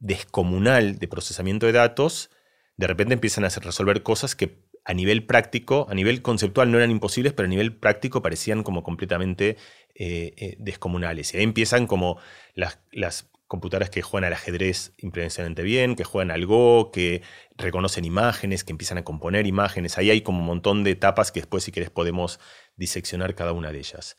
[0.00, 2.30] descomunal de procesamiento de datos,
[2.76, 6.90] de repente empiezan a resolver cosas que a nivel práctico, a nivel conceptual no eran
[6.90, 9.56] imposibles, pero a nivel práctico parecían como completamente
[9.94, 11.32] eh, eh, descomunales.
[11.32, 12.18] Y ahí empiezan como
[12.54, 17.22] las, computadoras que juegan al ajedrez impresionantemente bien, que juegan al Go, que
[17.56, 19.96] reconocen imágenes, que empiezan a componer imágenes.
[19.96, 22.40] Ahí hay como un montón de etapas que después, si querés, podemos
[22.76, 24.16] diseccionar cada una de ellas.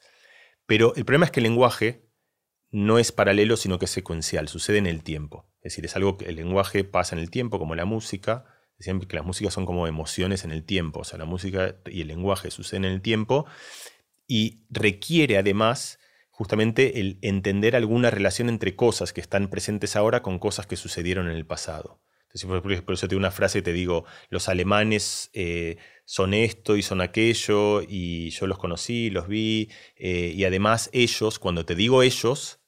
[0.66, 2.08] Pero el problema es que el lenguaje
[2.72, 5.50] no es paralelo, sino que es secuencial, sucede en el tiempo.
[5.62, 8.46] Es decir, es algo que el lenguaje pasa en el tiempo, como la música.
[8.78, 11.02] Decían que las músicas son como emociones en el tiempo.
[11.02, 13.46] O sea, la música y el lenguaje suceden en el tiempo
[14.28, 16.00] y requiere además
[16.30, 21.28] justamente el entender alguna relación entre cosas que están presentes ahora con cosas que sucedieron
[21.30, 22.02] en el pasado.
[22.34, 27.00] Entonces, por eso te una frase te digo, los alemanes eh, son esto y son
[27.00, 32.60] aquello, y yo los conocí, los vi, eh, y además ellos, cuando te digo ellos,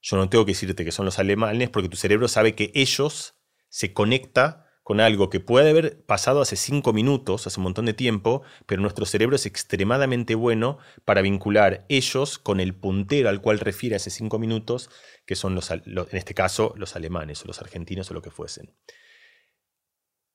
[0.00, 3.36] yo no tengo que decirte que son los alemanes porque tu cerebro sabe que ellos
[3.68, 7.94] se conecta con algo que puede haber pasado hace cinco minutos, hace un montón de
[7.94, 13.60] tiempo, pero nuestro cerebro es extremadamente bueno para vincular ellos con el puntero al cual
[13.60, 14.90] refiere hace cinco minutos,
[15.24, 18.74] que son los, en este caso los alemanes o los argentinos o lo que fuesen.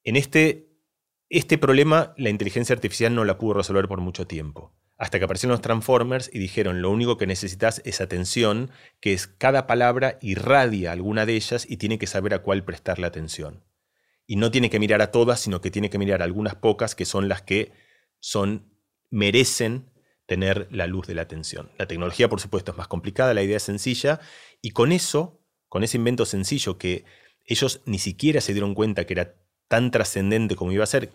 [0.04, 0.70] En este,
[1.30, 5.52] este problema la inteligencia artificial no la pudo resolver por mucho tiempo hasta que aparecieron
[5.52, 10.92] los Transformers y dijeron, lo único que necesitas es atención, que es cada palabra irradia
[10.92, 13.64] alguna de ellas y tiene que saber a cuál prestarle atención.
[14.28, 16.94] Y no tiene que mirar a todas, sino que tiene que mirar a algunas pocas
[16.94, 17.72] que son las que
[18.20, 18.72] son,
[19.10, 19.90] merecen
[20.28, 21.72] tener la luz de la atención.
[21.80, 24.20] La tecnología, por supuesto, es más complicada, la idea es sencilla,
[24.62, 27.06] y con eso, con ese invento sencillo que
[27.46, 29.36] ellos ni siquiera se dieron cuenta que era
[29.70, 31.12] tan trascendente como iba a ser,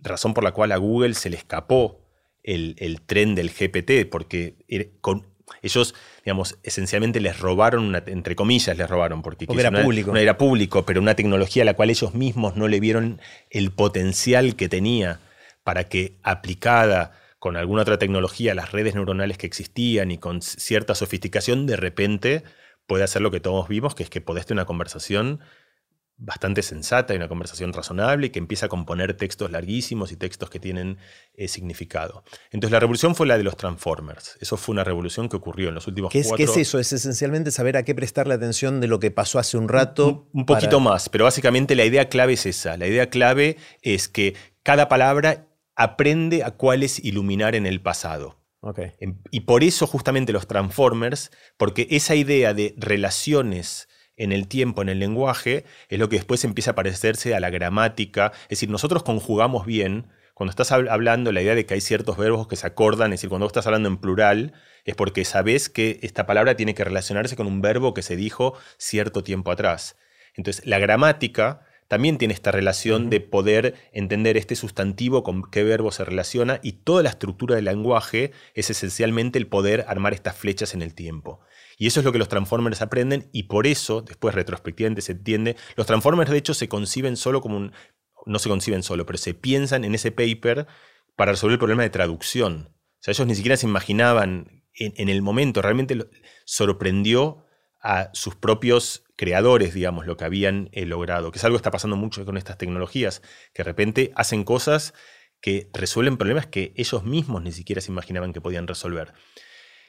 [0.00, 2.00] razón por la cual a Google se le escapó
[2.42, 4.56] el, tren del GPT, porque
[5.00, 5.94] con, ellos,
[6.24, 10.12] digamos, esencialmente les robaron, una, entre comillas, les robaron, porque, era público.
[10.12, 13.70] No era público, pero una tecnología a la cual ellos mismos no le vieron el
[13.70, 15.20] potencial que tenía
[15.62, 20.94] para que aplicada con alguna otra tecnología, las redes neuronales que existían y con cierta
[20.94, 22.42] sofisticación, de repente
[22.86, 25.40] puede hacer lo que todos vimos, que es que podés tener una conversación
[26.16, 30.60] bastante sensata y una conversación razonable que empieza a componer textos larguísimos y textos que
[30.60, 30.98] tienen
[31.34, 32.24] eh, significado.
[32.50, 34.38] Entonces la revolución fue la de los Transformers.
[34.40, 36.78] Eso fue una revolución que ocurrió en los últimos ¿Qué es, ¿Qué es eso?
[36.78, 40.28] Es esencialmente saber a qué prestarle atención de lo que pasó hace un rato.
[40.32, 42.76] Un, poquito más, pero básicamente la idea clave es esa.
[42.76, 48.40] La idea clave es que cada palabra aprende a cuáles iluminar en el pasado.
[48.98, 54.82] Em, y por eso justamente los Transformers, porque esa idea de relaciones en el tiempo,
[54.82, 58.32] en el lenguaje, es lo que después empieza a parecerse a la gramática.
[58.44, 60.06] Es decir, nosotros conjugamos bien.
[60.34, 63.30] Cuando estás hablando, la idea de que hay ciertos verbos que se acordan, es decir,
[63.30, 64.52] cuando estás hablando en plural,
[64.84, 68.54] es porque sabes que esta palabra tiene que relacionarse con un verbo que se dijo
[68.76, 69.96] cierto tiempo atrás.
[70.34, 75.92] Entonces, la gramática también tiene esta relación de poder entender este sustantivo con qué verbo
[75.92, 80.74] se relaciona y toda la estructura del lenguaje es esencialmente el poder armar estas flechas
[80.74, 81.40] en el tiempo.
[81.76, 85.56] Y eso es lo que los Transformers aprenden y por eso, después retrospectivamente se entiende,
[85.76, 87.72] los Transformers de hecho se conciben solo como un...
[88.26, 90.66] No se conciben solo, pero se piensan en ese paper
[91.14, 92.70] para resolver el problema de traducción.
[92.70, 95.96] O sea, ellos ni siquiera se imaginaban en, el momento, realmente
[96.44, 97.44] sorprendió
[97.80, 101.70] a sus propios creadores, digamos, lo que habían eh, logrado, que es algo que está
[101.70, 103.20] pasando mucho con estas tecnologías,
[103.52, 104.94] que de repente hacen cosas
[105.40, 109.12] que resuelven problemas que ellos mismos ni siquiera se imaginaban que podían resolver.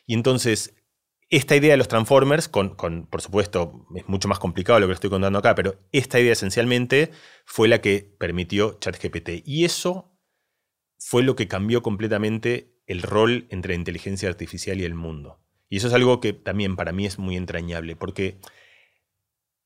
[0.06, 0.76] Y entonces,
[1.30, 5.10] esta idea de los Transformers, con, por supuesto, es mucho más complicado lo que estoy
[5.10, 7.12] contando acá, pero esta idea esencialmente
[7.46, 9.42] fue la que permitió ChatGPT.
[9.44, 10.16] Y eso
[11.00, 15.42] fue lo que cambió completamente el rol entre la inteligencia artificial y el mundo.
[15.68, 18.40] Y eso es algo que también para mí es muy entrañable, porque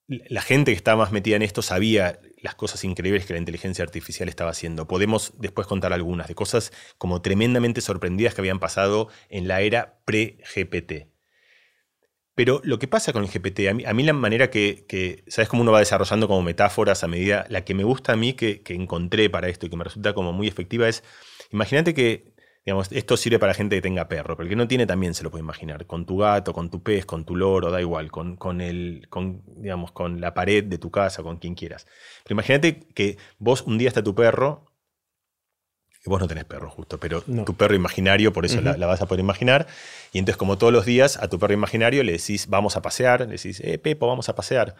[0.08, 3.84] la gente que estaba más metida en esto sabía las cosas increíbles que la inteligencia
[3.84, 4.88] artificial estaba haciendo.
[4.88, 10.02] Podemos después contar algunas de cosas como tremendamente sorprendidas que habían pasado en la era
[10.06, 11.09] pre-GPT.
[12.40, 15.74] Pero lo que pasa con el GPT, a mí, la manera que, ¿sabes cómo uno
[15.74, 17.46] va desarrollando como metáforas a medida?
[17.50, 20.32] La que me gusta a mí, que, encontré para esto y que me resulta como
[20.32, 21.04] muy efectiva es,
[21.52, 22.32] imagínate que,
[22.66, 25.24] digamos, esto sirve para gente que tenga perro, pero el que no tiene también se
[25.26, 28.38] lo puede imaginar, con tu gato, con tu pez, con tu loro, da igual, con,
[28.38, 31.88] con, el, con, digamos, con la pared de tu casa, con quien quieras.
[32.24, 34.69] Pero imagínate que vos un día está tu perro
[36.06, 39.20] Vos no tenés perro justo, pero tu perro imaginario, por eso la, vas a poder
[39.20, 39.68] imaginar.
[40.14, 43.22] Y entonces, como todos los días, a tu perro imaginario le decís, vamos a pasear,
[43.22, 44.76] le decís, eh, Pepo, vamos a pasear.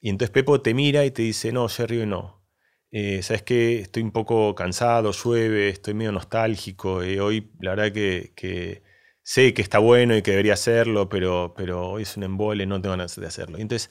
[0.00, 2.44] Y entonces Pepo te mira y te dice, no, Jerry, no.
[2.92, 3.80] Eh, ¿Sabes qué?
[3.80, 7.02] Estoy un poco cansado, llueve, estoy medio nostálgico.
[7.02, 8.82] Eh, hoy, la verdad que,
[9.24, 12.80] sé que está bueno y que debería hacerlo, pero, pero hoy es un embole, no
[12.80, 13.58] tengo ganas de hacerlo.
[13.58, 13.90] entonces,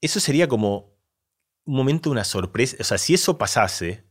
[0.00, 0.96] eso sería como
[1.64, 2.76] un momento, una sorpresa.
[2.80, 4.07] O sea, si eso pasase,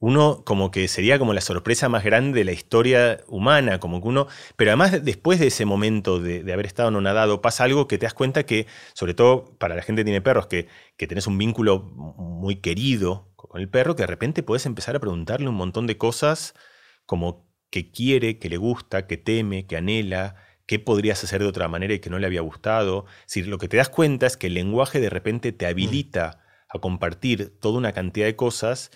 [0.00, 4.08] uno como que sería como la sorpresa más grande de la historia humana, como que
[4.08, 8.06] uno, pero además después de ese momento de, haber estado nadado, pasa algo que te
[8.06, 11.36] das cuenta que, sobre todo para la gente que tiene perros, que, que tenés un
[11.36, 15.86] vínculo muy querido con el perro, que de repente puedes empezar a preguntarle un montón
[15.86, 16.54] de cosas
[17.06, 20.36] como que quiere, que le gusta, que teme, que anhela,
[20.66, 23.06] qué podrías hacer de otra manera y que no le había gustado.
[23.26, 26.78] Es lo que te das cuenta es que el lenguaje de repente te habilita a
[26.78, 28.90] compartir toda una cantidad de cosas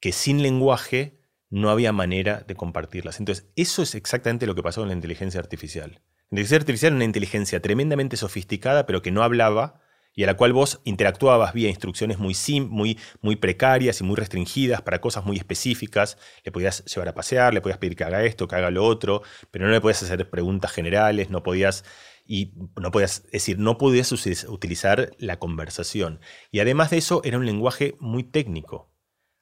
[0.00, 1.18] que sin lenguaje
[1.50, 3.18] no había manera de compartirlas.
[3.18, 6.02] Entonces, eso es exactamente lo que pasó con la inteligencia artificial.
[6.30, 9.80] La inteligencia artificial era una inteligencia tremendamente sofisticada, pero que no hablaba
[10.16, 12.34] y a la cual vos interactuabas vía instrucciones muy,
[12.70, 16.16] muy, muy precarias y muy restringidas para cosas muy específicas.
[16.42, 19.22] Le podías llevar a pasear, le podías pedir que haga esto, que haga lo otro,
[19.50, 21.84] pero no le podías hacer preguntas generales, no podías
[22.24, 24.10] y no podías, es decir, no podías
[24.48, 26.20] utilizar la conversación.
[26.50, 28.90] Y además de eso, era un lenguaje muy técnico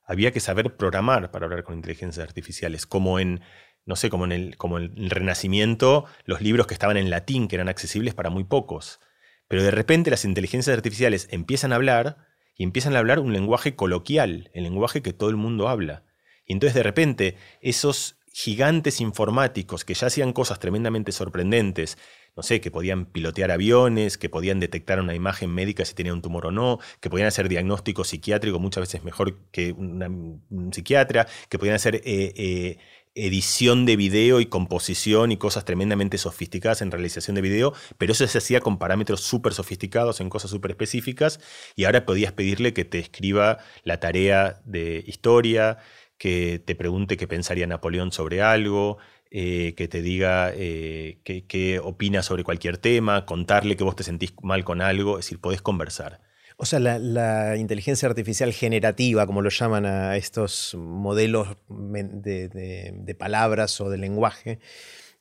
[0.05, 3.41] había que saber programar para hablar con inteligencias artificiales, como en,
[3.87, 7.49] no sé, como en el, como en el Renacimiento, los libros que estaban en latín,
[7.49, 9.01] que eran accesibles para muy pocos.
[9.49, 12.19] Pero de repente las inteligencias artificiales empiezan a hablar
[12.57, 16.05] y empiezan a hablar un lenguaje coloquial, el lenguaje que todo el mundo habla.
[16.47, 21.99] Y entonces de repente esos gigantes informáticos que ya hacían cosas tremendamente sorprendentes,
[22.37, 26.22] no sé, que podían pilotear aviones, que podían detectar una imagen médica si tenía un
[26.22, 31.59] tumor o no, que podían hacer diagnóstico psiquiátrico muchas veces mejor que un psiquiatra, que
[31.59, 32.03] podían hacer eh,
[32.37, 32.78] eh,
[33.14, 38.26] edición de video y composición y cosas tremendamente sofisticadas en realización de video, pero eso
[38.26, 41.39] se hacía con parámetros súper sofisticados en cosas súper específicas
[41.76, 45.78] y ahora podías pedirle que te escriba la tarea de historia,
[46.18, 48.99] que te pregunte qué pensaría Napoleón sobre algo,
[49.37, 54.32] eh, que te diga eh, qué, opina sobre cualquier tema, contarle que vos te sentís
[54.43, 56.20] mal con algo, es decir, podés conversar.
[56.57, 63.91] O sea, la, inteligencia artificial generativa, como lo llaman a estos modelos de, palabras o
[63.91, 64.61] de lenguaje,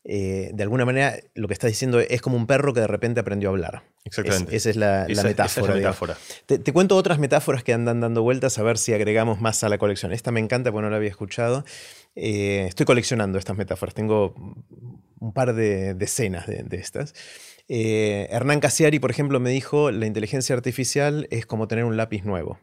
[0.04, 3.20] eh, de alguna manera lo que estás diciendo es como un perro que de repente
[3.20, 3.84] aprendió a hablar.
[4.06, 4.56] Exactamente.
[4.56, 6.18] esa es la, metáfora.
[6.46, 9.80] Te, cuento otras metáforas que andan dando vueltas a ver si agregamos más a la
[9.80, 10.14] colección.
[10.14, 11.66] Esta me encanta porque no la había escuchado.
[12.16, 14.36] Eh, estoy coleccionando estas metáforas, tengo
[15.20, 17.14] un par de decenas de, estas.
[17.68, 22.24] Eh, Hernán Casiari, por ejemplo, me dijo, la inteligencia artificial es como tener un lápiz
[22.24, 22.60] nuevo.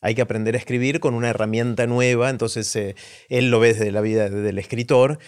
[0.00, 2.94] Hay que aprender a escribir con una herramienta nueva, entonces eh,
[3.28, 5.18] él lo ve desde la vida del escritor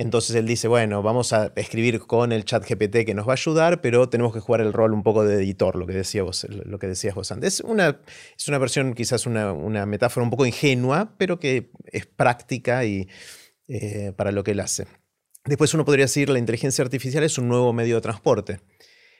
[0.00, 3.34] entonces él dice, bueno, vamos a escribir con el chat GPT que nos va a
[3.34, 6.46] ayudar, pero tenemos que jugar el rol un poco de editor, lo que, decía vos,
[6.48, 7.54] lo que decías vos antes.
[7.54, 8.00] Es una,
[8.38, 13.08] es una versión, quizás una, metáfora un poco ingenua, pero que es práctica y
[13.66, 14.86] eh, para lo que él hace.
[15.44, 18.60] Después uno podría decir, la inteligencia artificial es un nuevo medio de transporte.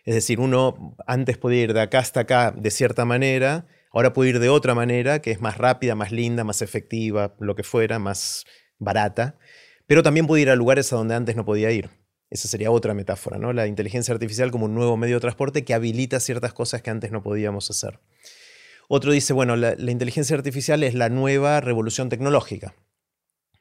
[0.04, 4.30] Es decir, uno antes podía ir de acá hasta acá de cierta manera, ahora puede
[4.30, 7.98] ir de otra manera, que es más rápida, más linda, más efectiva, lo que fuera,
[7.98, 8.44] más
[8.78, 9.40] barata
[9.88, 11.88] pero también puede ir a lugares a donde antes no podía ir.
[12.28, 13.54] Esa sería otra metáfora, ¿no?
[13.54, 17.10] La inteligencia artificial como un nuevo medio de transporte que habilita ciertas cosas que antes
[17.10, 17.98] no podíamos hacer.
[18.86, 22.74] Otro dice, bueno, la, inteligencia artificial es la nueva revolución tecnológica.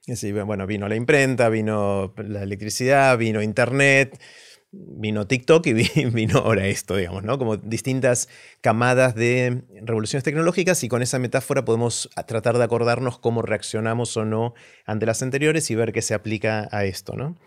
[0.01, 4.21] Es decir, bueno, vino la imprenta, vino la electricidad, vino Internet,
[4.71, 5.73] vino TikTok y
[6.13, 7.37] vino ahora esto, digamos, ¿no?
[7.37, 8.27] Como distintas
[8.61, 14.25] camadas de revoluciones tecnológicas y con esa metáfora podemos tratar de acordarnos cómo reaccionamos o
[14.25, 14.53] no
[14.85, 17.37] ante las anteriores y ver qué se aplica a esto, ¿no?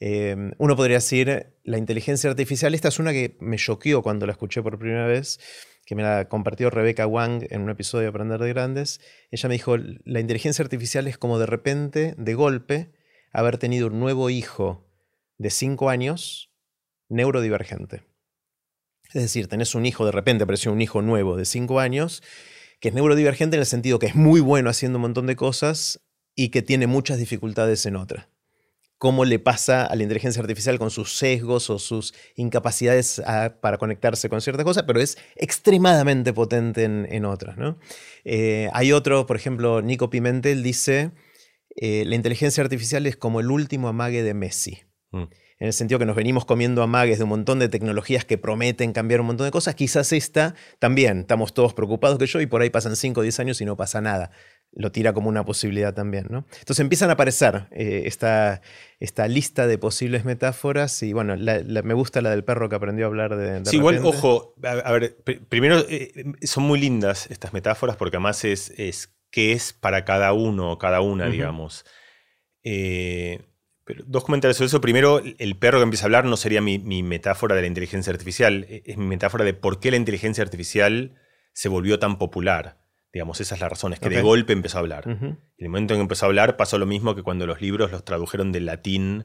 [0.00, 4.32] Em, uno podría decir, la inteligencia artificial, esta es una que me choqueó cuando la
[4.32, 5.40] escuché por primera vez,
[5.84, 9.00] que me la compartió Rebecca Wang en un episodio de Aprender de Grandes.
[9.30, 12.92] Ella me dijo, la inteligencia artificial es como de repente, de golpe,
[13.32, 14.86] haber tenido un nuevo hijo
[15.38, 16.47] de cinco años
[17.08, 18.02] neurodivergente.
[19.12, 22.22] Es decir, tenés un hijo, de repente apareció un hijo nuevo de 5 años,
[22.80, 26.00] que es neurodivergente en el sentido que es muy bueno haciendo un montón de cosas
[26.34, 28.28] y que tiene muchas dificultades en otras.
[28.98, 33.22] Cómo le pasa a la inteligencia artificial con sus sesgos o sus incapacidades
[33.60, 37.56] para conectarse con ciertas cosas, pero es extremadamente potente en, otras.
[37.56, 37.78] ¿no?
[38.24, 41.12] Eh, hay otro, por ejemplo, Nico Pimentel dice,
[41.76, 44.82] eh, la inteligencia artificial es como el último amague de Messi.
[45.12, 45.24] Mm
[45.60, 48.92] en el sentido que nos venimos comiendo amagues de un montón de tecnologías que prometen
[48.92, 52.62] cambiar un montón de cosas, quizás esta también, estamos todos preocupados que yo y por
[52.62, 54.30] ahí pasan 5 o 10 años y no pasa nada.
[54.70, 56.26] lo tira como una posibilidad también.
[56.30, 56.44] ¿no?
[56.60, 58.60] Entonces empiezan a aparecer eh, esta,
[59.00, 63.08] esta, lista de posibles metáforas y bueno, me gusta la del perro que aprendió a
[63.08, 63.64] hablar de...
[63.64, 65.16] sí, igual, ojo, a, ver,
[65.48, 70.32] primero eh, son muy lindas estas metáforas porque además es, es qué es para cada
[70.32, 71.84] uno o cada una, digamos.
[72.62, 73.40] Eh,
[73.88, 74.82] pero dos comentarios sobre eso.
[74.82, 78.12] Primero, el perro que empieza a hablar no sería mi, mi metáfora de la inteligencia
[78.12, 81.14] artificial, es mi metáfora de por qué la inteligencia artificial
[81.54, 82.82] se volvió tan popular.
[83.14, 85.04] Digamos, esa es la razón, es que de golpe empezó a hablar.
[85.06, 87.90] En el momento en que empezó a hablar pasó lo mismo que cuando los libros
[87.90, 89.24] los tradujeron del latín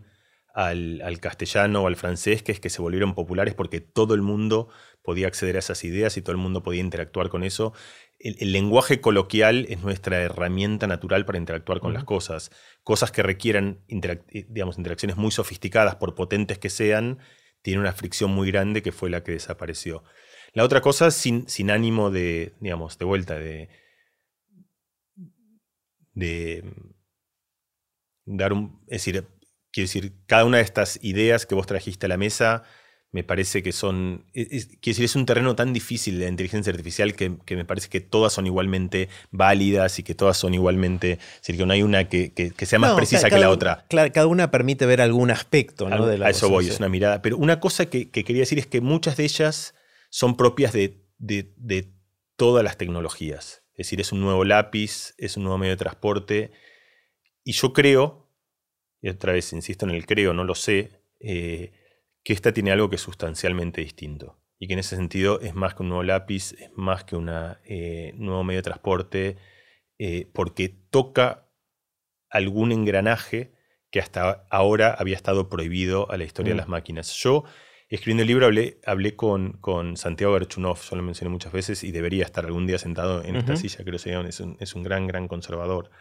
[0.53, 4.69] al, castellano o al francés, que es que se volvieron populares porque todo el mundo
[5.01, 7.73] podía acceder a esas ideas y todo el mundo podía interactuar con eso.
[8.23, 12.51] El, lenguaje coloquial es nuestra herramienta natural para interactuar con las cosas.
[12.81, 17.19] Cosas que requieran digamos, interacciones muy sofisticadas, por potentes que sean,
[17.61, 20.05] tienen una fricción muy grande que fue la que desapareció.
[20.53, 23.67] La otra cosa, sin, sin ánimo de, digamos, de vuelta, de,
[26.13, 26.63] de
[28.23, 28.85] dar un...
[28.87, 29.27] Es decir,
[29.69, 32.63] quiero decir, cada una de estas ideas que vos trajiste a la mesa
[33.13, 34.25] me parece que son.
[34.33, 37.87] Es, quiero decir, es un terreno tan difícil de la inteligencia artificial que, me parece
[37.87, 41.11] que todas son igualmente válidas y que todas son igualmente.
[41.11, 43.85] Es decir, que no hay una que, sea más precisa que la otra.
[43.87, 46.07] Claro, cada una permite ver algún aspecto ¿no?
[46.07, 47.21] de la A eso voy, es una mirada.
[47.21, 49.75] Pero una cosa que, quería decir es que muchas de ellas
[50.09, 50.97] son propias de,
[52.35, 53.61] todas las tecnologías.
[53.73, 56.51] Es decir, es un nuevo lápiz, es un nuevo medio de transporte.
[57.43, 58.27] Y yo creo,
[59.03, 61.73] y otra vez insisto en el creo, no lo sé, eh,
[62.23, 64.39] que esta tiene algo que es sustancialmente distinto.
[64.59, 67.29] Y que en ese sentido es más que un nuevo lápiz, es más que un
[67.65, 69.37] eh, nuevo medio de transporte,
[69.99, 71.49] eh, porque toca
[72.29, 73.53] algún engranaje
[73.91, 76.57] que hasta ahora había estado prohibido a la historia de mm.
[76.57, 77.13] las máquinas.
[77.13, 77.43] Yo
[77.89, 81.91] escribiendo el libro hablé, hablé con, con, Santiago Gerchunov, yo lo mencioné muchas veces y
[81.91, 85.05] debería estar algún día sentado en esta silla, creo que es un, es un gran,
[85.05, 85.91] gran conservador.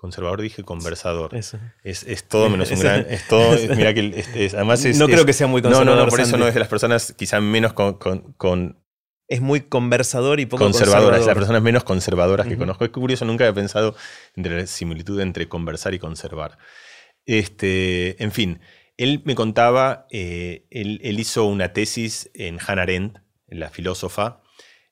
[0.00, 1.34] Conservador dije conversador.
[1.34, 3.04] Es, es, todo menos un gran.
[3.10, 4.24] Es todo, mira que
[4.54, 5.96] además es, No creo que sea muy conservador.
[5.96, 8.78] No, no, por eso no es de las personas quizás menos con, con,
[9.26, 11.18] es muy conversador y poco conservadora.
[11.18, 12.84] Es las personas menos conservadoras que conozco.
[12.84, 13.96] Es curioso, nunca había pensado
[14.36, 16.58] entre la similitud entre conversar y conservar.
[17.26, 18.60] Este, en fin,
[18.98, 23.18] él me contaba, eh, él, hizo una tesis en Hannah Arendt,
[23.48, 24.42] la filósofa,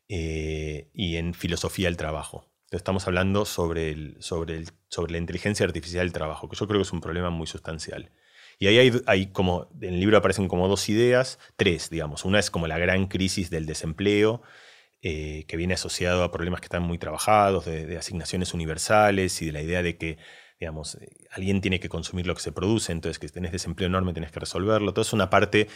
[0.08, 2.50] eh, y en filosofía del trabajo.
[2.72, 6.78] estamos hablando sobre, el, sobre, el, sobre la inteligencia artificial del trabajo, que yo creo
[6.80, 8.12] que es un problema muy sustancial.
[8.58, 12.24] Y ahí hay, como, en el libro aparecen como dos ideas, tres, digamos.
[12.24, 14.42] Una es como la gran crisis del desempleo,
[15.02, 19.52] eh, que viene asociado a problemas que están muy trabajados, de, asignaciones universales y de
[19.52, 20.18] la idea de que
[20.58, 24.14] digamos, eh, alguien tiene que consumir lo que se produce, entonces que tenés desempleo enorme,
[24.14, 24.94] tenés que resolverlo.
[24.94, 25.68] Todo es una parte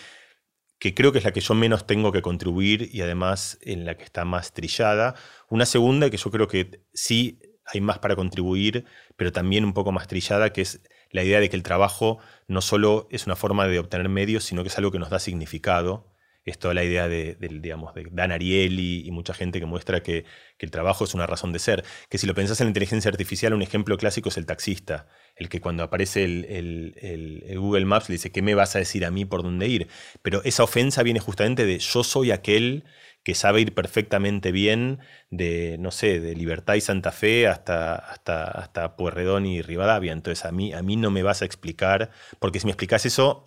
[0.78, 3.98] que creo que es la que yo menos tengo que contribuir y además en la
[3.98, 5.14] que está más trillada.
[5.50, 7.38] Una segunda que yo creo que sí
[7.72, 8.84] hay más para contribuir,
[9.16, 12.18] pero también un poco más trillada, que es la idea de que el trabajo
[12.48, 15.18] no solo es una forma de obtener medios, sino que es algo que nos da
[15.18, 16.10] significado
[16.44, 20.24] es toda la idea de, digamos, de Dan Ariely y mucha gente que muestra que,
[20.58, 21.84] el trabajo es una razón de ser.
[22.10, 25.06] Que si lo pensás en la inteligencia artificial, un ejemplo clásico es el taxista,
[25.36, 29.10] el que cuando aparece el, Google Maps le dice, ¿qué me vas a decir a
[29.10, 29.88] mí por dónde ir?
[30.20, 32.84] Pero esa ofensa viene justamente de yo soy aquel
[33.22, 35.00] que sabe ir perfectamente bien
[35.30, 40.12] de, no sé, de Libertad y Santa Fe hasta, hasta, hasta Puerredón y Rivadavia.
[40.12, 43.46] Entonces a mí, a mí no me vas a explicar, porque si me explicas eso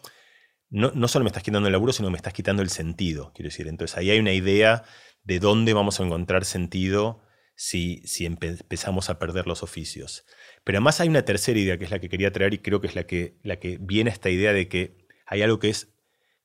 [0.74, 3.68] no, solo me estás quitando el laburo, sino me estás quitando el sentido, quiero decir.
[3.68, 4.84] Entonces ahí hay una idea
[5.24, 7.22] de dónde vamos a encontrar sentido
[7.56, 10.26] si, si empezamos a perder los oficios.
[10.64, 12.88] Pero además hay una tercera idea que es la que quería traer y creo que
[12.88, 14.98] es la que, la que viene esta idea de que
[15.28, 15.94] hay algo que es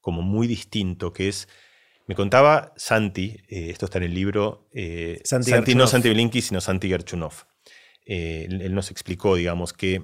[0.03, 1.49] como muy distinto, que es,
[2.09, 6.63] me contaba Santi, eh, esto está en el libro, eh, Santi, no Santi Blinky, sino
[6.63, 7.35] Santi Gerchunov.
[8.07, 10.03] Eh, él nos explicó, digamos, que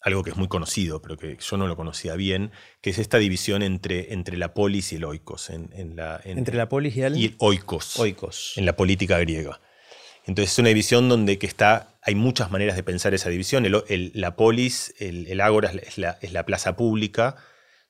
[0.00, 3.18] algo que es muy conocido, pero que yo no lo conocía bien, que es esta
[3.18, 5.50] división entre, entre la polis y el oikos.
[5.50, 7.16] En, la, ¿Entre la polis y el?
[7.16, 8.52] Y oikos, oikos.
[8.54, 9.60] En la política griega.
[10.26, 13.66] Entonces es una división donde que está, hay muchas maneras de pensar esa división.
[13.68, 17.34] la polis, el, ágora es la, es la, plaza pública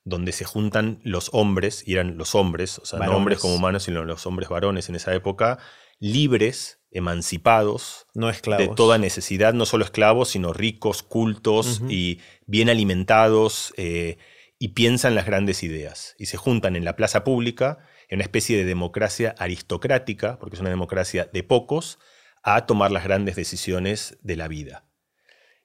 [0.09, 3.83] donde se juntan los hombres, y eran los hombres, o sea, no hombres como humanos,
[3.83, 5.59] sino los hombres varones en esa época,
[5.99, 13.73] libres emancipados no de toda necesidad, no solo esclavos, sino ricos, cultos y bien alimentados
[13.77, 14.17] eh,
[14.57, 16.15] y piensan las grandes ideas.
[16.17, 17.79] Y se juntan en la plaza pública,
[18.09, 21.99] en una especie de democracia aristocrática, porque es una democracia de pocos,
[22.41, 24.85] a tomar las grandes decisiones de la vida.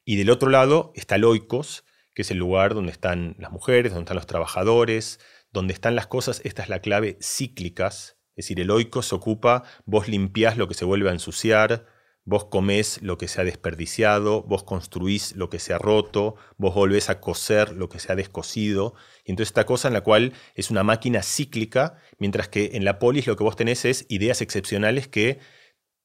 [0.04, 1.84] Y del otro lado está Loicos,
[2.14, 5.20] que es el lugar donde están las mujeres, donde están los trabajadores,
[5.52, 9.62] donde están las cosas, esta es la clave, cíclicas, es decir, el oikos se ocupa,
[9.84, 11.86] vos limpiás lo que se vuelve a ensuciar,
[12.24, 16.74] vos comés lo que se ha desperdiciado, vos construís lo que se ha roto, vos
[16.74, 18.94] volvés a coser lo que se ha descosido.
[19.24, 23.26] Entonces esta cosa en la cual es una máquina cíclica, mientras que en la polis
[23.26, 25.38] lo que vos tenés es ideas excepcionales que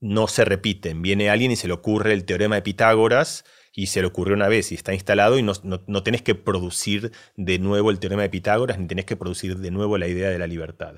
[0.02, 1.02] no se repiten.
[1.02, 3.44] Viene alguien y se le ocurre el teorema de Pitágoras
[3.80, 7.14] y se le ocurrió una vez y está instalado y no, no, tenés que producir
[7.38, 10.38] de nuevo el teorema de Pitágoras ni tenés que producir de nuevo la idea de
[10.38, 10.96] la libertad.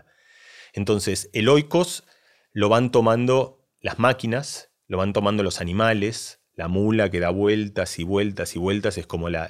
[0.73, 2.05] Entonces, el oikos
[2.53, 7.99] lo van tomando las máquinas, lo van tomando los animales, la mula que da vueltas
[7.99, 9.47] y vueltas y vueltas, es como la,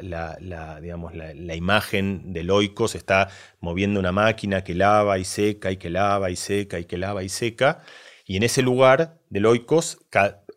[0.82, 3.30] digamos, la, imagen del oikos, está
[3.62, 7.24] moviendo una máquina que lava y seca y que lava y seca y que lava
[7.24, 7.82] y seca,
[8.26, 9.99] y en ese lugar del oikos,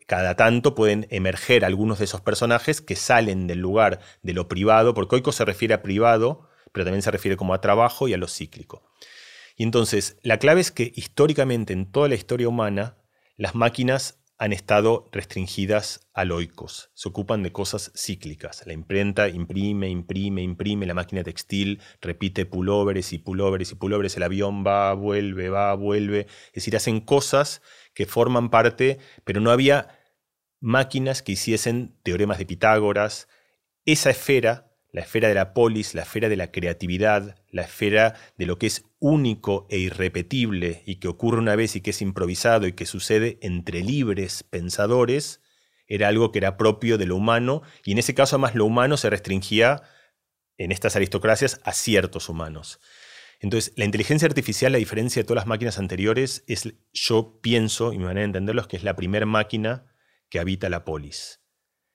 [0.05, 4.93] cada tanto pueden emerger algunos de esos personajes que salen del lugar de lo privado,
[4.93, 8.17] porque oikos se refiere a privado, pero también se refiere como a trabajo y a
[8.17, 8.83] lo cíclico.
[9.55, 12.97] Y entonces, la clave es que históricamente, en toda la historia humana,
[13.37, 16.91] las máquinas han estado restringidas a loicos.
[16.93, 18.63] Se ocupan de cosas cíclicas.
[18.65, 20.85] La imprenta imprime, imprime, imprime.
[20.85, 24.17] La máquina textil repite pulóveres y pulóveres y pulóveres.
[24.17, 26.27] El avión va, vuelve, va, vuelve.
[26.47, 27.61] Es decir, hacen cosas
[27.93, 29.94] que forman parte, pero no había
[30.59, 33.27] máquinas que hiciesen teoremas de Pitágoras.
[33.85, 38.45] Esa esfera la esfera de la polis, la esfera de la creatividad, la esfera de
[38.45, 42.65] lo que es único e irrepetible y que ocurre una vez y que es improvisado
[42.65, 45.41] y que sucede entre libres pensadores,
[45.85, 48.95] era algo que era propio de lo humano y en ese caso además lo humano
[48.95, 49.81] se restringía
[50.57, 52.79] en estas aristocracias a ciertos humanos.
[53.41, 57.97] Entonces, la inteligencia artificial, a diferencia de todas las máquinas anteriores, es, yo pienso, y
[57.97, 59.87] mi manera de entenderlo, es que es la primera máquina
[60.29, 61.41] que habita la polis.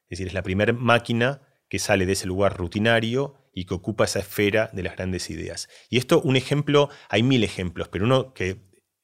[0.04, 4.04] Es decir, es la primera máquina que sale de ese lugar rutinario y que ocupa
[4.04, 5.68] esa esfera de las grandes ideas.
[5.88, 8.58] Y esto, un ejemplo, hay mil ejemplos, pero uno que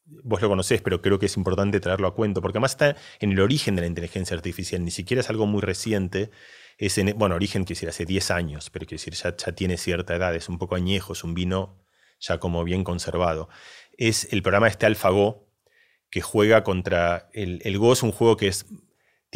[0.05, 3.32] vos lo conocés, pero creo que es importante traerlo a cuento, porque además está en
[3.32, 6.31] el origen de la inteligencia artificial, ni siquiera es algo muy reciente,
[6.78, 9.77] es en, bueno, origen, quiero decir, hace 10 años, pero quiero decir, ya, ya tiene
[9.77, 11.82] cierta edad, es un poco añejo, es un vino
[12.20, 13.48] ya como bien conservado.
[13.97, 15.47] Es el programa este AlphaGo,
[16.11, 17.28] que juega contra...
[17.32, 18.66] El, el Go es un juego que es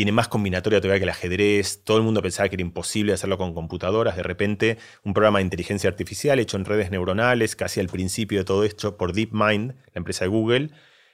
[0.01, 3.37] tiene más combinatoria todavía que el ajedrez, todo el mundo pensaba que era imposible hacerlo
[3.37, 7.89] con computadoras, de repente un programa de inteligencia artificial hecho en redes neuronales, casi al
[7.89, 10.71] principio de todo esto por DeepMind, la empresa de Google,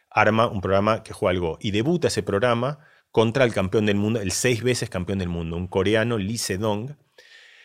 [0.09, 2.79] arma un programa que juega algo y debuta ese programa
[3.11, 6.95] contra el campeón del mundo, el seis veces campeón del mundo, un coreano, Lee Sedong.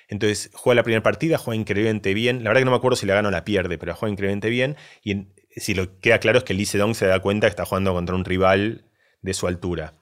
[0.07, 2.43] Entonces juega la primera partida, juega increíblemente bien.
[2.43, 4.49] La verdad que no me acuerdo si la gana o la pierde, pero juega increíblemente
[4.49, 4.75] bien.
[5.03, 7.93] Y si lo queda claro es que Lee Sedong se da cuenta que está jugando
[7.93, 8.85] contra un rival
[9.21, 10.00] de su altura.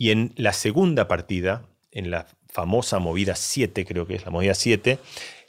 [0.00, 4.54] Y en la segunda partida, en la famosa movida 7, creo que es la movida
[4.54, 4.98] 7,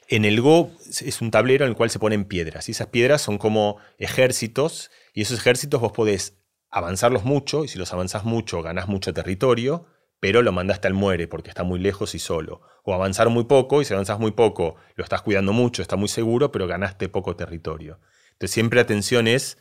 [0.10, 2.68] en el Go es un tablero en el cual se ponen piedras.
[2.68, 6.38] Y esas piedras son como ejércitos, y esos ejércitos vos podés
[6.70, 9.86] avanzarlos mucho, y si los avanzás mucho, ganás mucho territorio,
[10.20, 12.60] pero lo mandaste al muere porque está muy lejos y solo.
[12.84, 16.10] O avanzar muy poco, y si avanzás muy poco, lo estás cuidando mucho, está muy
[16.10, 18.02] seguro, pero ganaste poco territorio.
[18.34, 19.60] Entonces siempre atención es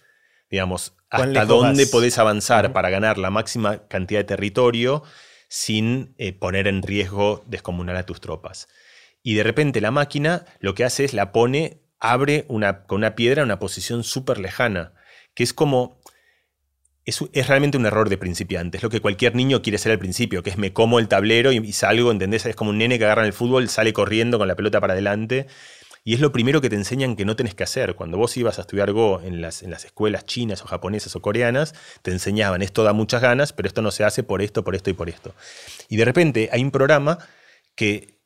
[0.51, 5.03] digamos, hasta dónde podés avanzar para ganar la máxima cantidad de territorio
[5.49, 8.69] sin eh, poner en riesgo descomunal a tus tropas.
[9.23, 13.15] Y de repente la máquina lo que hace es la pone, abre una, con una
[13.15, 14.93] piedra una posición súper lejana,
[15.35, 16.01] que es como...
[17.07, 18.77] Es, es, realmente un error de principiante.
[18.77, 21.51] Es lo que cualquier niño quiere ser al principio, que es me como el tablero
[21.51, 22.45] y, y salgo, ¿entendés?
[22.47, 24.93] Es como un nene que agarra en el fútbol, sale corriendo con la pelota para
[24.93, 25.47] adelante
[26.05, 27.95] y es lo primero que te enseñan que no tenés que hacer.
[27.95, 31.23] Cuando vos ibas a estudiar Go en las, en las escuelas chinas o japonesas o
[31.23, 34.75] coreanas, te enseñaban, esto da muchas ganas, pero esto no se hace por esto, por
[34.75, 35.35] esto y por esto.
[35.89, 37.19] Y de repente hay un programa
[37.75, 38.19] que,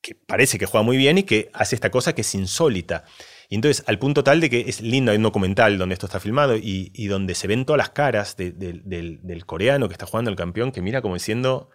[0.00, 3.04] que parece que juega muy bien y que hace esta cosa que es insólita.
[3.48, 6.20] Y entonces, al punto tal de que es lindo, hay un documental donde esto está
[6.20, 10.38] filmado y, donde se ven todas las caras del, del, coreano que está jugando el
[10.38, 11.68] campeón, que mira como diciendo,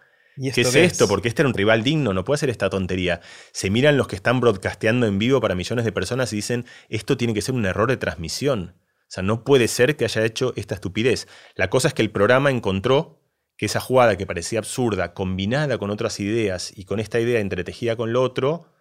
[0.54, 1.08] ¿Qué es esto?
[1.08, 3.20] Porque este era un rival digno, no puede hacer esta tontería.
[3.52, 7.16] Se miran los que están broadcasteando en vivo para millones de personas y dicen, esto
[7.16, 8.76] tiene que ser un error de transmisión.
[9.08, 11.26] O sea, no puede ser que haya hecho esta estupidez.
[11.54, 13.22] La cosa es que el programa encontró
[13.56, 17.96] que esa jugada que parecía absurda, combinada con otras ideas y con esta idea entretejida
[17.96, 18.72] con lo otro,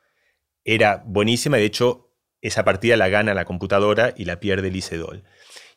[0.63, 1.57] era buenísima.
[1.57, 5.23] De hecho, esa partida la gana la computadora y la pierde Licedol.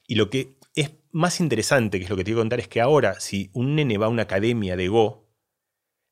[0.06, 2.80] Y lo que es más interesante, que es lo que te quiero contar, es que
[2.80, 5.19] ahora, si un nene va a una academia de Go,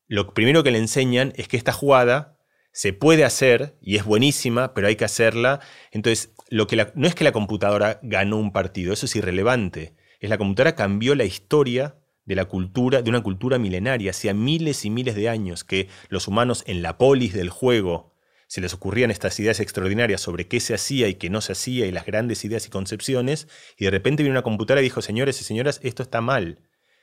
[0.08, 2.38] lo primero que le enseñan es que esta jugada
[2.72, 5.60] se puede hacer y es buenísima, pero hay que hacerla.
[5.92, 9.94] Entonces, lo que no es que la computadora ganó un partido, eso es irrelevante.
[10.20, 14.84] Es la computadora cambió la historia de la cultura, de una cultura milenaria, hacía miles
[14.84, 18.14] y miles de años que los humanos en la polis del juego
[18.48, 21.86] se les ocurrían estas ideas extraordinarias sobre qué se hacía y qué no se hacía
[21.86, 25.40] y las grandes ideas y concepciones, y de repente vino una computadora y dijo, señores
[25.40, 26.58] y señoras, esto está mal.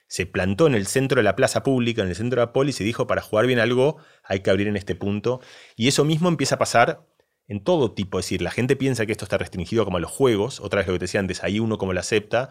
[0.07, 2.79] Se plantó en el centro de la plaza pública, en el centro de la polis,
[2.81, 5.41] y dijo, para jugar bien algo hay que abrir en este punto.
[5.75, 7.05] Y eso mismo empieza a pasar
[7.47, 8.19] en todo tipo.
[8.19, 10.87] Es decir, la gente piensa que esto está restringido como a los juegos, otra vez
[10.87, 12.49] lo que te decía antes, ahí uno como lo acepta,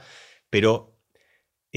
[0.51, 0.94] pero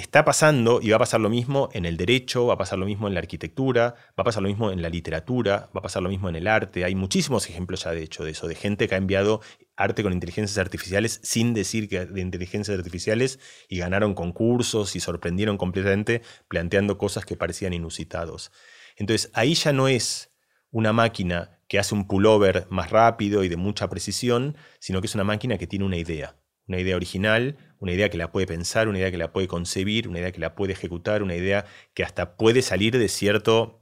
[0.02, 2.86] está pasando y va a pasar lo mismo en el derecho, va a pasar lo
[2.86, 6.04] mismo en la arquitectura, va a pasar lo mismo en la literatura, va a pasar
[6.04, 6.86] lo mismo en el arte.
[6.86, 9.42] Hay muchísimos ejemplos ya de hecho de eso, de gente que ha enviado
[9.76, 15.58] arte con inteligencias artificiales sin decir que de inteligencias artificiales y ganaron concursos y sorprendieron
[15.58, 18.52] completamente planteando cosas que parecían inusitados.
[18.98, 20.32] Entonces ahí ya no es
[20.70, 25.16] una máquina que hace un pullover más rápido y de mucha precisión, sino que es
[25.16, 26.36] una máquina que tiene una idea
[26.68, 30.08] una idea original, una idea que la puede pensar, una idea que la puede concebir,
[30.08, 33.82] una idea que la puede ejecutar, una idea que hasta puede salir de cierto,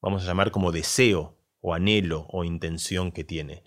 [0.00, 3.62] vamos a llamar como deseo o anhelo o intención que tiene.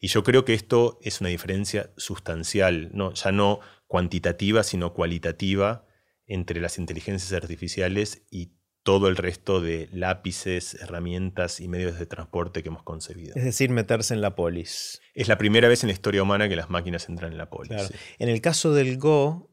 [0.00, 3.12] Y yo creo que esto es una diferencia sustancial, ¿no?
[3.14, 5.86] ya no cuantitativa, sino cualitativa
[6.26, 8.55] entre las inteligencias artificiales y
[8.86, 13.34] todo el resto de lápices, herramientas y medios de transporte que hemos concebido.
[13.34, 15.02] Es decir, meterse en la polis.
[15.12, 17.92] Es la primera vez en la historia humana que las máquinas entran en la polis.
[18.20, 19.50] En el caso del Go,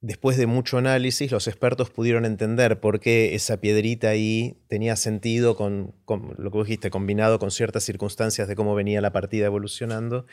[0.00, 5.56] después de mucho análisis, los expertos pudieron entender por qué esa piedrita ahí tenía sentido
[5.56, 10.26] con, con lo que dijiste, combinado con ciertas circunstancias de cómo venía la partida evolucionando.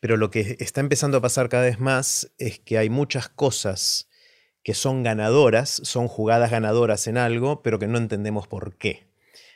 [0.00, 4.09] Pero lo que está empezando a pasar cada vez más es que hay muchas cosas
[4.62, 9.10] que son ganadoras, son jugadas ganadoras en algo, pero que no entendemos por qué.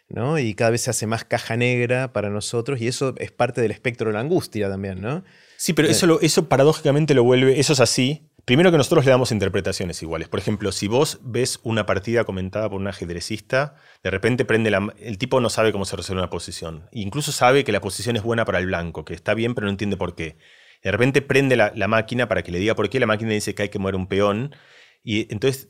[0.08, 0.38] ¿no?
[0.38, 3.70] Y cada vez se hace más caja negra para nosotros y eso es parte del
[3.70, 5.24] espectro de la angustia también, ¿no?
[5.56, 8.28] Sí, pero eso, eso paradójicamente lo vuelve, eso es así.
[8.44, 10.28] Primero que nosotros le damos interpretaciones iguales.
[10.28, 14.92] Por ejemplo, si vos ves una partida comentada por un ajedrecista, de repente prende la,
[14.98, 16.86] el tipo no sabe cómo se resuelve una posición.
[16.92, 19.70] Incluso sabe que la posición es buena para el blanco, que está bien, pero no
[19.70, 20.36] entiende por qué.
[20.82, 23.00] De repente prende la, la máquina para que le diga por qué.
[23.00, 24.54] La máquina dice que hay que mover un peón
[25.04, 25.68] y entonces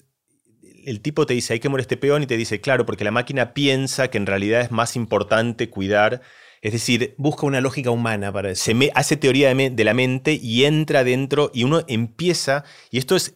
[0.87, 3.11] el tipo te dice, hay que mover este peón y te dice, claro, porque la
[3.11, 6.23] máquina piensa que en realidad es más importante cuidar.
[6.63, 8.65] Es decir, busca una lógica humana para eso.
[8.65, 13.17] Se me, hace teoría de, la mente y entra dentro y uno empieza, y esto
[13.17, 13.35] es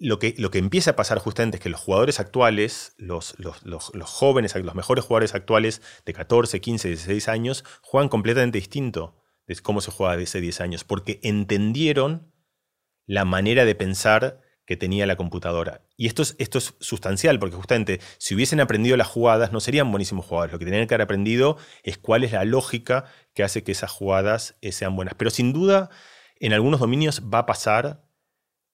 [0.00, 3.64] lo que, lo que empieza a pasar justamente es que los jugadores actuales, los, los,
[3.64, 9.16] los, los, jóvenes, los mejores jugadores actuales de 14, 15, 16 años, juegan completamente distinto
[9.46, 12.32] de cómo se juega de hace 10 años, porque entendieron
[13.06, 15.80] la manera de pensar que tenía la computadora.
[15.96, 20.52] Y esto es, sustancial, porque justamente si hubiesen aprendido las jugadas, no serían buenísimos jugadores.
[20.52, 23.90] Lo que tenían que haber aprendido es cuál es la lógica que hace que esas
[23.90, 25.14] jugadas eh, sean buenas.
[25.14, 25.88] Pero sin duda,
[26.38, 28.04] en algunos dominios va a pasar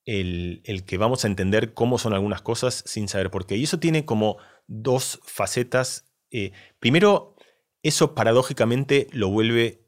[0.05, 3.57] el, que vamos a entender cómo son algunas cosas sin saber por qué.
[3.57, 6.13] Y eso tiene como dos facetas.
[6.33, 6.51] Eh,
[6.81, 7.37] primero,
[7.85, 9.87] eso paradójicamente lo vuelve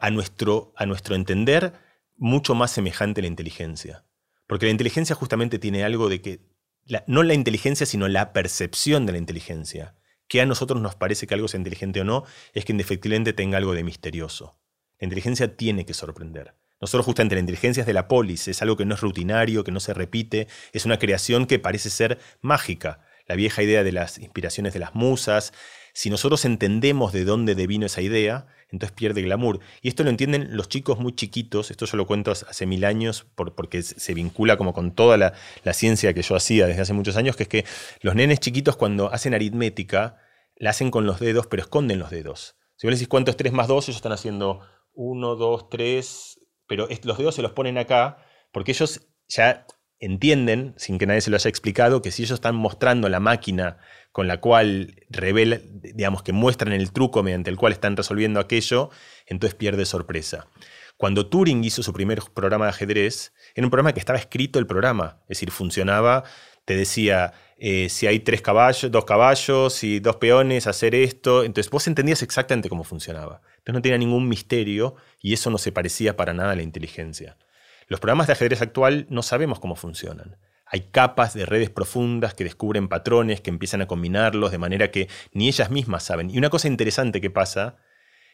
[0.00, 1.74] a nuestro, a nuestro entender
[2.16, 4.06] mucho más semejante a la inteligencia.
[4.52, 6.40] Porque la inteligencia justamente tiene algo de que,
[7.06, 9.94] no la inteligencia, sino la percepción de la inteligencia.
[10.28, 13.56] Que a nosotros nos parece que algo sea inteligente o no, es que indefectiblemente tenga
[13.56, 14.60] algo de misterioso.
[14.98, 16.54] La inteligencia tiene que sorprender.
[16.82, 19.72] Nosotros justamente la inteligencia es de la polis, es algo que no es rutinario, que
[19.72, 23.00] no se repite, es una creación que parece ser mágica.
[23.26, 25.54] La vieja idea de las inspiraciones de las musas,
[25.94, 29.60] si nosotros entendemos de dónde devino esa idea, entonces pierde glamour.
[29.82, 33.26] Y esto lo entienden los chicos muy chiquitos, esto yo lo cuento hace mil años
[33.34, 35.34] porque se vincula como con toda la,
[35.72, 37.64] ciencia que yo hacía desde hace muchos años, que es que
[38.00, 40.18] los nenes chiquitos cuando hacen aritmética,
[40.56, 42.56] la hacen con los dedos, pero esconden los dedos.
[42.76, 44.60] Si vos les decís cuánto es 3 más 2, ellos están haciendo
[44.94, 48.18] 1, 2, 3, pero los dedos se los ponen acá
[48.52, 49.66] porque ellos ya
[50.02, 53.78] entienden, sin que nadie se lo haya explicado, que si ellos están mostrando la máquina
[54.10, 58.90] con la cual revela, digamos que muestran el truco mediante el cual están resolviendo aquello,
[59.26, 60.48] entonces pierde sorpresa.
[60.96, 64.66] Cuando Turing hizo su primer programa de ajedrez, era un programa que estaba escrito el
[64.66, 66.24] programa, es decir, funcionaba,
[66.64, 71.70] te decía, eh, si hay tres caballos, dos caballos y dos peones, hacer esto, entonces
[71.70, 73.40] vos entendías exactamente cómo funcionaba.
[73.58, 77.36] Entonces no tenía ningún misterio y eso no se parecía para nada a la inteligencia.
[77.92, 80.38] Los programas de ajedrez actual no sabemos cómo funcionan.
[80.64, 85.10] Hay capas de redes profundas que descubren patrones, que empiezan a combinarlos de manera que
[85.34, 86.30] ni ellas mismas saben.
[86.30, 87.76] Y una cosa interesante que pasa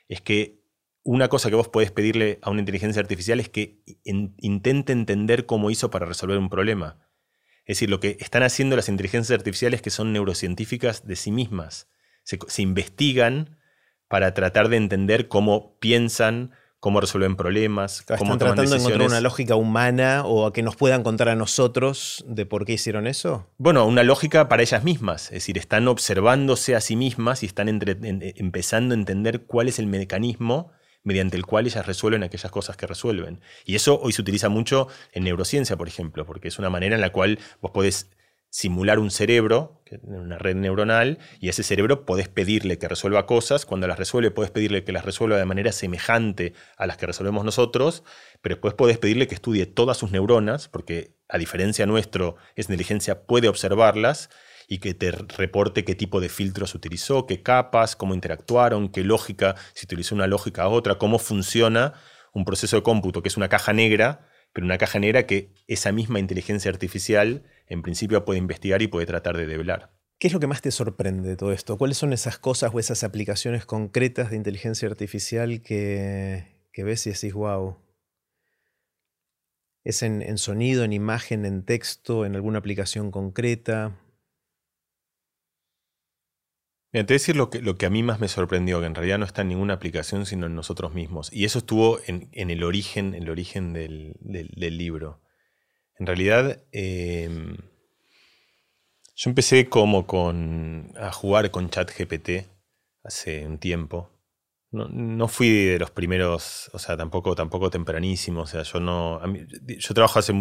[0.06, 0.60] es que
[1.02, 5.72] una cosa que vos podés pedirle a una inteligencia artificial es que intente entender cómo
[5.72, 7.09] hizo para resolver un problema.
[7.64, 11.89] Es decir, lo que están haciendo las inteligencias artificiales que son neurocientíficas de sí mismas.
[12.22, 13.59] se investigan
[14.06, 18.00] para tratar de entender cómo piensan, cómo resuelven problemas.
[18.00, 22.46] ¿Están tratando de encontrar una lógica humana o que nos puedan contar a nosotros de
[22.46, 23.46] por qué hicieron eso?
[23.59, 25.26] Bueno, una lógica para ellas mismas.
[25.26, 29.86] Es decir, están observándose a sí mismas y están empezando a entender cuál es el
[29.86, 30.70] mecanismo
[31.05, 33.40] mediante el cual ellas resuelven aquellas cosas que resuelven.
[33.64, 37.00] Y eso hoy se utiliza mucho en neurociencia, por ejemplo, porque es una manera en
[37.00, 38.10] la cual vos podés
[38.50, 43.66] simular un cerebro, una red neuronal, y a ese cerebro podés pedirle que resuelva cosas.
[43.66, 47.44] Cuando las resuelve, podés pedirle que las resuelva de manera semejante a las que resolvemos
[47.44, 48.04] nosotros,
[48.40, 53.26] pero después podés pedirle que estudie todas sus neuronas, porque a diferencia nuestro, esa inteligencia
[53.26, 54.30] puede observarlas
[54.66, 59.56] y que te reporte qué tipo de filtros utilizó, qué capas, cómo interactuaron, qué lógica,
[59.74, 61.94] si utilizó una lógica a otra, cómo funciona
[62.34, 65.92] un proceso de cómputo, que es una caja negra, pero una caja negra que esa
[65.92, 69.92] misma inteligencia artificial en principio puede investigar y puede tratar de develar.
[70.18, 71.78] ¿Qué es lo que más te sorprende de todo esto?
[71.78, 76.44] ¿Cuáles son esas cosas o esas aplicaciones concretas de inteligencia artificial que,
[76.76, 77.76] ves y decís, wow?
[79.84, 83.96] ¿Es en, sonido, en imagen, en texto, en alguna aplicación concreta?
[86.93, 88.86] Mira, te voy a decir lo que, lo que a mí más me sorprendió, que
[88.86, 91.31] en realidad no está en ninguna aplicación, sino en nosotros mismos.
[91.32, 94.16] Y eso estuvo en, el origen, el origen del,
[94.56, 95.20] libro.
[95.98, 97.56] En realidad, em,
[99.15, 102.47] yo empecé como con, a jugar con ChatGPT
[103.05, 104.10] hace un tiempo.
[104.70, 108.43] No, fui de los primeros, o sea, tampoco, tampoco tempranísimo.
[108.43, 109.20] O sea, yo no.
[109.66, 110.32] yo trabajo hace.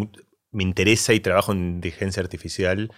[0.52, 2.92] Me interesa y trabajo en inteligencia artificial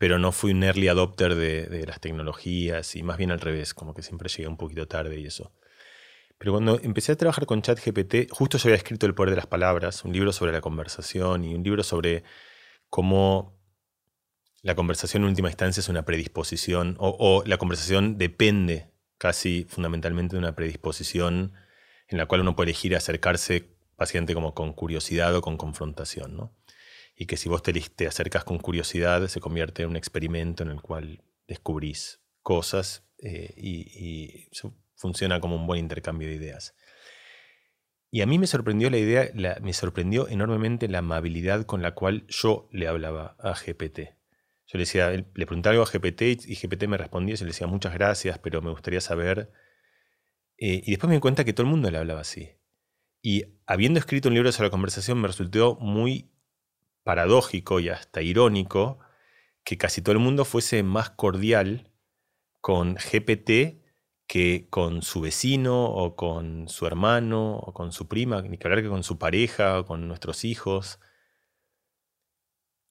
[0.00, 3.92] pero no fui un early adopter de, las tecnologías y más bien al revés, como
[3.92, 5.52] que siempre llegué un poquito tarde y eso.
[6.38, 9.46] Pero cuando empecé a trabajar con ChatGPT, justo yo había escrito El poder de las
[9.46, 12.24] palabras, un libro sobre la conversación y un libro sobre
[12.88, 13.60] cómo
[14.62, 20.38] la conversación en última instancia es una predisposición, o, la conversación depende casi fundamentalmente de
[20.38, 21.52] una predisposición
[22.08, 26.38] en la cual uno puede elegir acercarse paciente como con curiosidad o con confrontación.
[26.38, 26.56] ¿no?
[27.20, 30.80] Y que si vos te, acercas con curiosidad se convierte en un experimento en el
[30.80, 34.48] cual descubrís cosas eh, y,
[34.94, 36.74] funciona como un buen intercambio de ideas.
[38.10, 39.30] Y a mí me sorprendió la idea,
[39.60, 43.98] me sorprendió enormemente la amabilidad con la cual yo le hablaba a GPT.
[44.66, 47.66] Yo le decía, le preguntaba algo a GPT y GPT me respondía yo le decía
[47.66, 49.52] muchas gracias, pero me gustaría saber.
[50.56, 52.48] Eh, y después me di cuenta que todo el mundo le hablaba así.
[53.20, 56.30] Y habiendo escrito un libro sobre la conversación me resultó muy
[57.02, 58.98] paradójico y hasta irónico
[59.64, 61.90] que casi todo el mundo fuese más cordial
[62.60, 63.80] con GPT
[64.26, 68.82] que con su vecino o con su hermano o con su prima, ni que hablar
[68.82, 71.00] que con su pareja o con nuestros hijos.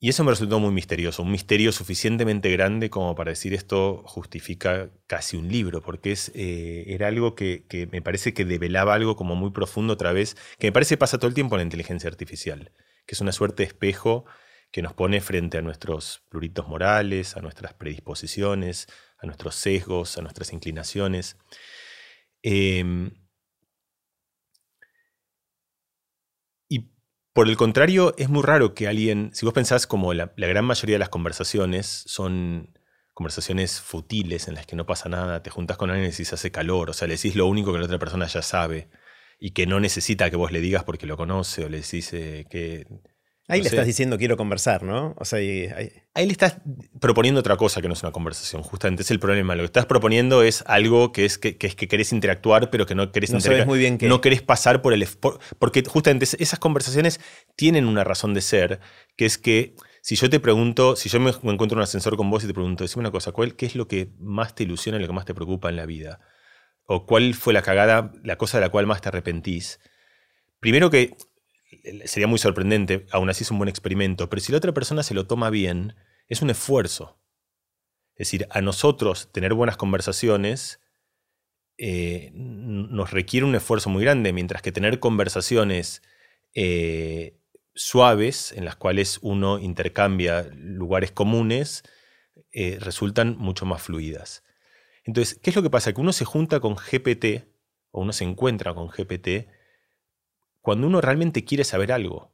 [0.01, 4.91] Y eso me resultó muy misterioso, un misterio suficientemente grande como para decir esto justifica
[5.07, 9.15] casi un libro, porque es, eh, era algo que, que, me parece que develaba algo
[9.15, 12.09] como muy profundo otra vez, que me parece pasa todo el tiempo en la inteligencia
[12.09, 12.71] artificial
[13.09, 14.25] que es una suerte de espejo
[14.69, 18.85] que nos pone frente a nuestros pluritos morales, a nuestras predisposiciones,
[19.17, 21.35] a nuestros sesgos, a nuestras inclinaciones.
[22.43, 23.09] Em,
[26.67, 26.91] y
[27.33, 30.93] por el contrario, es muy raro que alguien, si vos pensás como la, gran mayoría
[30.93, 32.77] de las conversaciones son
[33.15, 36.51] conversaciones futiles en las que no pasa nada, te juntas con alguien y decís hace
[36.51, 38.87] calor, o sea, le decís lo único que la otra persona ya sabe
[39.39, 42.45] y que no necesita que vos le digas porque lo conoce o le decís eh,
[42.49, 42.85] que...
[43.47, 45.15] Ahí le estás diciendo quiero conversar, ¿no?
[45.17, 45.67] O sea, ahí...
[46.13, 46.25] ahí...
[46.27, 46.57] le estás
[46.99, 48.61] proponiendo otra cosa que no es una conversación.
[48.61, 49.55] Justamente es el problema.
[49.55, 52.93] Lo que estás proponiendo es algo que es que, es que querés interactuar, pero que
[52.93, 53.67] no querés no interactuar.
[53.67, 54.07] muy bien que...
[54.07, 55.07] No querés pasar por el...
[55.57, 57.19] porque justamente esas conversaciones
[57.55, 58.81] tienen una razón de ser,
[59.15, 62.29] que es que si yo te pregunto, si yo me encuentro en un ascensor con
[62.29, 64.97] vos y te pregunto, decime una cosa, ¿cuál, ¿qué es lo que más te ilusiona
[64.97, 66.19] y lo que más te preocupa en la vida?
[66.91, 69.79] O cuál fue la cagada, la cosa de la cual más te arrepentís.
[70.59, 71.15] Primero que
[71.83, 75.03] eh, sería muy sorprendente, aún así es un buen experimento, pero si la otra persona
[75.03, 75.95] se lo toma bien,
[76.29, 77.19] es un esfuerzo.
[78.15, 80.79] Es decir, a nosotros tener buenas conversaciones
[81.77, 86.01] eh, nos requiere un esfuerzo muy grande, mientras que tener conversaciones
[86.55, 87.37] eh,
[87.75, 91.83] suaves, en las cuales uno intercambia lugares comunes,
[92.79, 94.43] resultan mucho más fluidas.
[95.05, 95.93] Entonces, ¿qué es lo que pasa?
[95.93, 97.47] Que uno se junta con GPT
[97.91, 99.49] o uno se encuentra con GPT
[100.61, 102.33] cuando uno realmente quiere saber algo.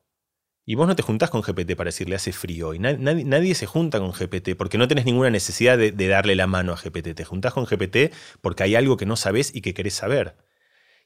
[0.67, 2.73] Y vos no te juntás con GPT para decirle hace frío.
[2.73, 6.73] Y nadie, se junta con GPT porque no tenés ninguna necesidad de, darle la mano
[6.73, 7.13] a GPT.
[7.13, 8.11] Te juntás con GPT
[8.41, 10.35] porque hay algo que no sabes y que querés saber.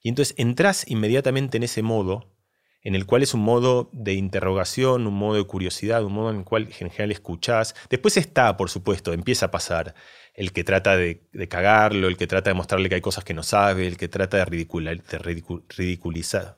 [0.02, 2.34] Y entonces entras inmediatamente en ese modo,
[2.82, 6.38] en el cual es un modo de interrogación, un modo de curiosidad, un modo en
[6.38, 7.76] el cual en general escuchás.
[7.90, 9.96] Después está, por supuesto, empieza a pasar
[10.34, 13.44] el que trata de, cagarlo, el que trata de mostrarle que hay cosas que no
[13.44, 16.58] sabe, el que trata de, ridiculizar.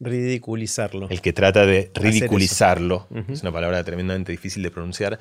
[0.00, 1.08] Ridiculizarlo.
[1.10, 3.08] El que trata de ridiculizarlo.
[3.28, 5.18] Es una palabra tremendamente difícil de pronunciar.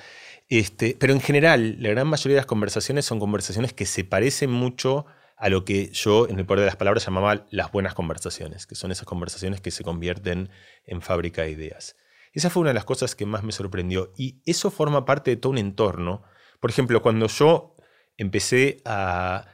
[0.48, 4.49] Este, pero en general, la gran mayoría de las conversaciones son conversaciones que se parecen
[4.49, 5.06] mucho
[5.42, 8.76] a lo que yo, en el poder de las palabras, llamaba las buenas conversaciones, que
[8.76, 10.52] son esas conversaciones que se convierten
[10.86, 11.96] en fábrica de ideas.
[12.32, 15.38] Esa fue una de las cosas que más me sorprendió y eso forma parte de
[15.38, 16.22] todo un entorno.
[16.60, 17.76] Por ejemplo, cuando yo
[18.18, 19.48] empecé a,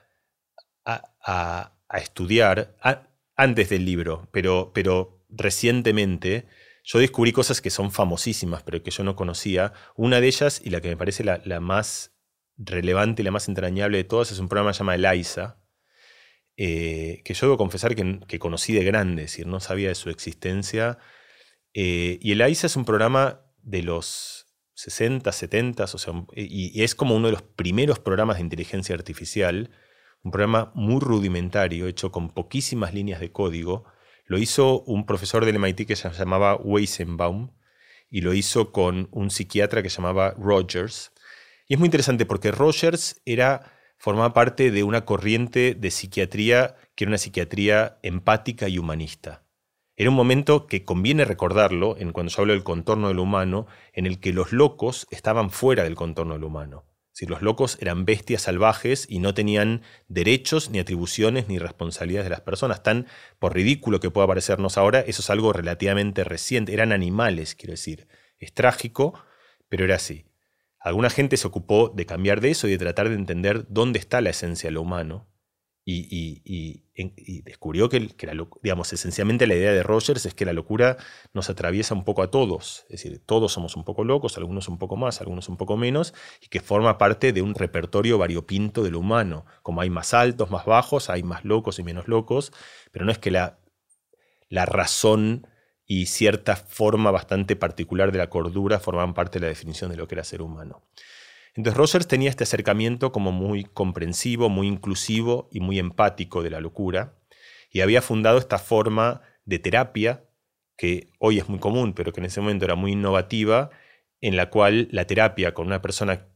[0.83, 2.75] a, estudiar,
[3.37, 6.47] antes del libro, pero, pero recientemente,
[6.83, 9.71] yo descubrí cosas que son famosísimas, pero que yo no conocía.
[9.95, 12.11] Una de ellas, y la que me parece la, más
[12.57, 15.61] relevante y la más entrañable de todas, es un programa llamado Eliza,
[16.57, 20.09] eh, que yo debo confesar que, conocí de grande, es decir, no sabía de su
[20.09, 20.97] existencia.
[21.73, 27.15] Eh, y Eliza es un programa de los 60, 70, o sea, y, es como
[27.15, 29.71] uno de los primeros programas de inteligencia artificial,
[30.23, 33.85] un programa muy rudimentario, hecho con poquísimas líneas de código,
[34.25, 37.51] lo hizo un profesor del MIT que se llamaba Weisenbaum
[38.09, 41.11] y lo hizo con un psiquiatra que se llamaba Rogers.
[41.67, 47.03] Y es muy interesante porque Rogers era, formaba parte de una corriente de psiquiatría que
[47.03, 49.43] era una psiquiatría empática y humanista.
[49.95, 54.05] Era un momento que conviene recordarlo en cuando yo hablo del contorno del humano, en
[54.05, 56.85] el que los locos estaban fuera del contorno del humano.
[57.11, 62.29] Si los locos eran bestias salvajes y no tenían derechos, ni atribuciones, ni responsabilidades de
[62.29, 62.83] las personas.
[62.83, 63.07] Tan
[63.39, 66.73] por ridículo que pueda parecernos ahora, eso es algo relativamente reciente.
[66.73, 68.07] Eran animales, quiero decir.
[68.37, 69.19] Es trágico,
[69.67, 70.26] pero era así.
[70.79, 74.21] Alguna gente se ocupó de cambiar de eso y de tratar de entender dónde está
[74.21, 75.27] la esencia de lo humano
[75.89, 78.09] y, descubrió que,
[78.61, 80.97] digamos, esencialmente la idea de Rogers es que la locura
[81.33, 84.79] nos atraviesa un poco a todos, es decir, todos somos un poco locos, algunos un
[84.79, 88.91] poco más, algunos un poco menos, y que forma parte de un repertorio variopinto de
[88.91, 92.51] lo humano, como hay más altos, más bajos, hay más locos y menos locos,
[92.91, 93.59] pero no es que la,
[94.49, 95.47] la razón
[95.87, 100.07] y cierta forma bastante particular de la cordura forman parte de la definición de lo
[100.07, 100.83] que era ser humano.
[101.55, 106.59] Entonces Rogers tenía este acercamiento como muy comprensivo, muy inclusivo y muy empático de la
[106.59, 107.17] locura,
[107.71, 110.23] y había fundado esta forma de terapia
[110.77, 113.71] que hoy es muy común, pero que en ese momento era muy innovativa,
[114.21, 116.27] en la cual la terapia con una persona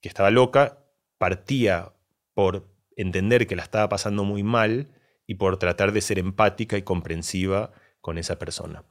[0.00, 0.84] que estaba loca
[1.18, 1.92] partía
[2.34, 4.88] por entender que la estaba pasando muy mal
[5.26, 7.72] y por tratar de ser empática y comprensiva
[8.08, 8.84] con esa persona.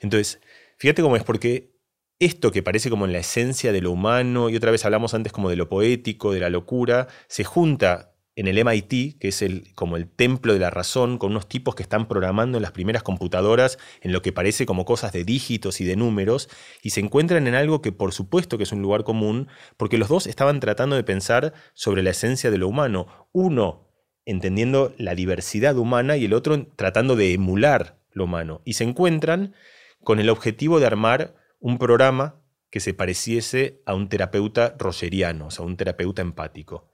[0.00, 0.38] Entonces,
[0.76, 1.72] fíjate cómo es, porque
[2.18, 5.32] esto que parece como en la esencia de lo humano, y otra vez hablamos antes
[5.32, 9.72] como de lo poético, de la locura, se junta en el MIT, que es el,
[9.74, 13.02] como el templo de la razón, con unos tipos que están programando en las primeras
[13.02, 16.50] computadoras en lo que parece como cosas de dígitos y de números,
[16.82, 20.10] y se encuentran en algo que por supuesto que es un lugar común, porque los
[20.10, 23.06] dos estaban tratando de pensar sobre la esencia de lo humano.
[23.32, 23.88] Uno
[24.26, 28.62] entendiendo la diversidad humana y el otro tratando de emular lo humano.
[28.64, 29.54] Y se encuentran
[30.02, 35.50] con el objetivo de armar un programa que se pareciese a un terapeuta rogeriano, o
[35.50, 36.90] sea, un terapeuta empático.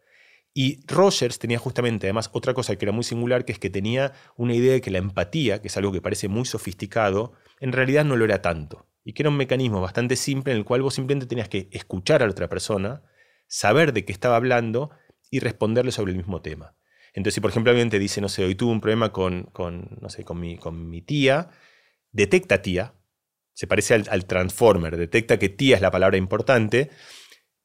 [0.55, 4.14] Y Rogers tenía justamente, además, otra cosa que era muy singular, que es que tenía
[4.36, 8.06] una idea de que la empatía, que es algo que parece muy sofisticado, en realidad
[8.06, 8.86] no lo era tanto.
[9.05, 12.22] Y que era un mecanismo bastante simple en el cual vos simplemente tenías que escuchar
[12.22, 13.02] a la otra persona,
[13.47, 14.90] saber de qué estaba hablando
[15.30, 16.75] y responderle sobre el mismo tema.
[17.16, 19.88] Entonces, si por ejemplo alguien te dice, no sé, hoy tuve un problema con, con
[20.02, 21.48] no sé, con mi, con mi tía,
[22.12, 22.93] detecta tía,
[23.55, 26.90] se parece al, Transformer, detecta que tía es la palabra importante,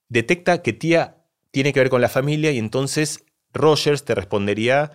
[0.08, 1.18] detecta que tía
[1.52, 4.94] tiene que ver con la familia y entonces Rogers te respondería,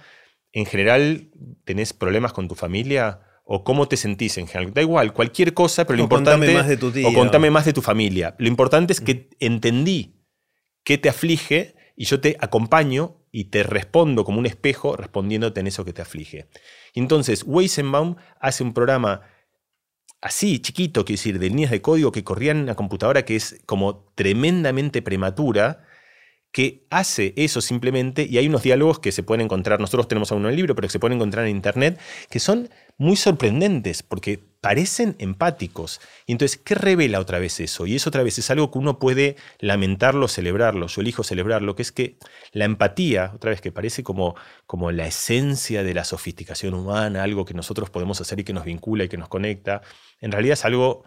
[0.52, 1.28] en general,
[1.64, 3.20] ¿tenés problemas con tu familia?
[3.44, 4.72] ¿O cómo te sentís en general?
[4.72, 6.54] Da igual, cualquier cosa, pero lo importante...
[6.54, 7.06] más de tu tía.
[7.06, 8.34] O contame más de tu familia.
[8.38, 10.16] Lo importante es que entendí
[10.82, 15.66] qué te aflige y yo te acompaño y te respondo como un espejo respondiéndote en
[15.66, 16.48] eso que te aflige.
[16.94, 19.22] Entonces, Weisenbaum hace un programa
[20.20, 23.62] así, chiquito, quiero decir, de líneas de código que corrían en una computadora que es
[23.66, 25.85] como tremendamente prematura,
[26.56, 30.48] que hace eso simplemente, y hay unos diálogos que se pueden encontrar, nosotros tenemos uno
[30.48, 32.00] en el libro, pero que se pueden encontrar en internet,
[32.30, 36.00] que son muy sorprendentes, porque parecen empáticos.
[36.24, 37.86] Y entonces, ¿qué revela otra vez eso?
[37.86, 41.82] Y eso otra vez es algo que uno puede lamentarlo, celebrarlo, yo elijo celebrarlo, que
[41.82, 42.16] es que
[42.52, 44.34] la empatía, otra vez que parece como,
[44.64, 48.64] como la esencia de la sofisticación humana, algo que nosotros podemos hacer y que nos
[48.64, 49.82] vincula y que nos conecta,
[50.22, 51.04] en realidad es algo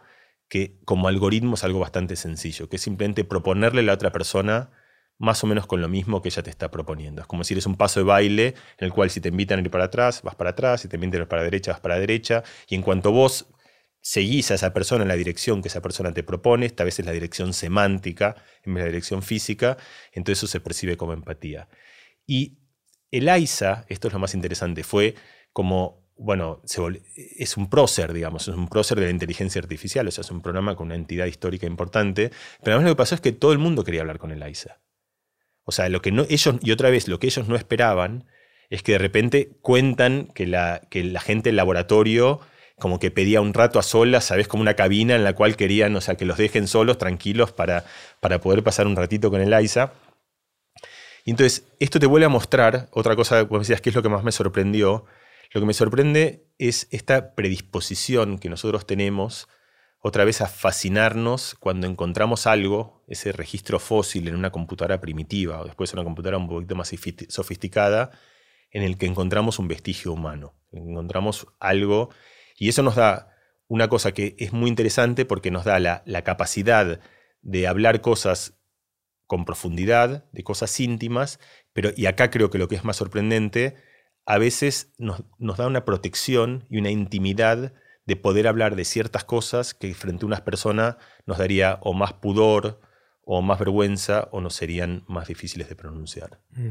[0.48, 4.70] que como algoritmo es algo bastante sencillo, que es simplemente proponerle a la otra persona
[5.20, 7.22] más o menos con lo mismo que ella te está proponiendo.
[7.22, 8.48] Es como si eres un paso de baile
[8.78, 10.96] en el cual si te invitan a ir para atrás, vas para atrás, si te
[10.96, 13.48] invitan a ir para derecha, vas para derecha, y en cuanto vos
[14.02, 17.06] seguís a esa persona en la dirección que esa persona te propone, esta vez es
[17.06, 19.78] la dirección semántica en vez de la dirección física,
[20.14, 21.68] entonces eso se percibe como empatía.
[22.26, 22.60] Y
[23.12, 25.16] el AISA, esto es lo más interesante, fue
[25.52, 26.62] como, bueno,
[27.16, 30.42] es un prócer, digamos, es un prócer de la inteligencia artificial, o sea, es un
[30.42, 32.32] programa con una entidad histórica importante,
[32.64, 34.80] pero además lo que pasó es que todo el mundo quería hablar con el AISA.
[35.64, 38.26] O sea, lo que no, ellos, y otra vez, lo que ellos no esperaban
[38.70, 42.40] es que de repente cuentan que la, que la gente del laboratorio
[42.80, 44.48] como que pedía un rato a solas, ¿sabes?
[44.48, 47.86] Como una cabina en la cual querían, o sea, que los dejen solos, tranquilos, para,
[48.22, 49.94] para poder pasar un ratito con el ISA.
[51.26, 54.10] Y entonces, esto te vuelve a mostrar, otra cosa, como decías, que es lo que
[54.10, 55.06] más me sorprendió.
[55.52, 59.48] Lo que me sorprende es esta predisposición que nosotros tenemos
[60.02, 65.66] otra vez a fascinarnos cuando encontramos algo, ese registro fósil en una computadora primitiva o
[65.66, 66.92] después en una computadora un poquito más
[67.28, 68.12] sofisticada,
[68.72, 72.10] en el que encontramos un vestigio humano, encontramos algo
[72.58, 73.36] y eso nos da
[73.68, 77.00] una cosa que es muy interesante porque nos da la, capacidad
[77.42, 78.60] de hablar cosas
[79.28, 81.40] con profundidad, de cosas íntimas,
[81.74, 83.76] pero, y acá creo que lo que es más sorprendente,
[84.26, 87.74] a veces nos, nos, da una protección y una intimidad
[88.10, 90.96] de poder hablar de ciertas cosas que frente a unas personas
[91.28, 92.82] nos daría o más pudor
[93.24, 96.40] o más vergüenza o nos serían más difíciles de pronunciar.
[96.50, 96.70] Mm.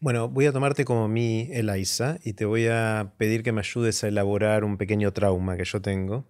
[0.00, 4.02] Bueno, voy a tomarte como mi Eliza y te voy a pedir que me ayudes
[4.04, 6.26] a elaborar un pequeño trauma que yo tengo.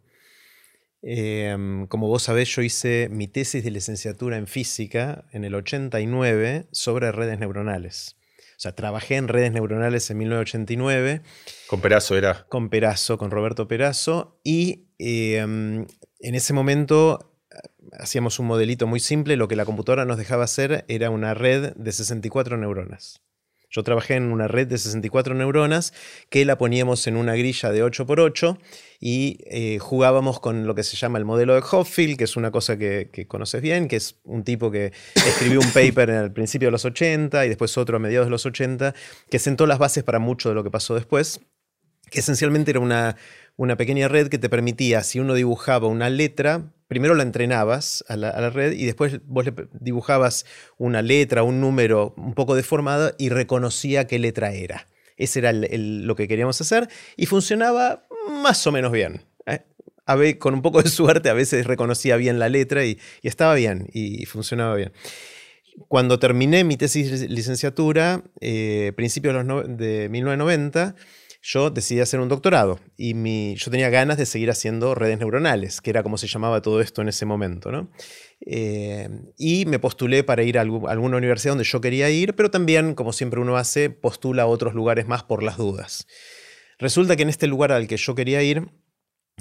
[1.00, 6.66] Em, como vos sabés, yo hice mi tesis de licenciatura en física en el 89
[6.72, 8.16] sobre redes neuronales.
[8.64, 11.20] Sea, trabajé en redes neuronales en 1989.
[11.68, 12.46] ¿Con Perazo era?
[12.48, 14.40] Con Perazo, con Roberto Perazo.
[14.42, 15.86] Y em,
[16.18, 17.58] en ese momento eh,
[17.98, 19.36] hacíamos un modelito muy simple.
[19.36, 23.20] Lo que la computadora nos dejaba hacer era una red de 64 neuronas.
[23.74, 25.92] Yo trabajé en una red de 64 neuronas
[26.30, 28.56] que la poníamos en una grilla de 8x8
[29.00, 32.52] y eh, jugábamos con lo que se llama el modelo de Hopfield, que es una
[32.52, 36.72] cosa que, conoces bien, que es un tipo que escribió un paper el principio de
[36.72, 38.94] los 80 y después otro a mediados de los 80,
[39.28, 41.40] que sentó las bases para mucho de lo que pasó después,
[42.10, 43.16] que esencialmente era una,
[43.56, 48.16] una pequeña red que te permitía, si uno dibujaba una letra, primero la entrenabas a
[48.16, 50.44] la, red y después vos dibujabas
[50.76, 54.88] una letra, un número un poco deformado y reconocía qué letra era.
[55.16, 58.06] Ese era lo que queríamos hacer y funcionaba
[58.42, 59.22] más o menos bien.
[59.46, 60.38] ¿eh?
[60.38, 64.26] con un poco de suerte a veces reconocía bien la letra y, estaba bien y
[64.26, 64.92] funcionaba bien.
[65.88, 69.34] Cuando terminé mi tesis de licenciatura, eh, principios
[69.76, 70.94] de 1990,
[71.46, 75.82] yo decidí hacer un doctorado y mi, yo tenía ganas de seguir haciendo redes neuronales,
[75.82, 77.70] que era como se llamaba todo esto en ese momento.
[77.70, 77.90] ¿no?
[78.46, 82.94] Eh, y me postulé para ir a alguna universidad donde yo quería ir, pero también,
[82.94, 86.06] como siempre uno hace, postula a otros lugares más por las dudas.
[86.78, 88.66] Resulta que en este lugar al que yo quería ir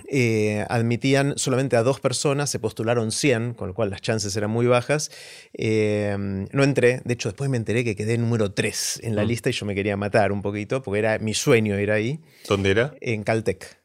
[0.08, 4.50] eh, admitían solamente a dos personas, se postularon 100, con lo cual las chances eran
[4.50, 5.12] muy bajas.
[5.54, 6.16] Eh,
[6.52, 9.28] no entré, de hecho después me enteré que quedé número 3 en la mm.
[9.28, 12.20] lista y yo me quería matar un poquito, porque era mi sueño ir ahí.
[12.48, 12.96] ¿Dónde era?
[13.02, 13.84] En Caltech.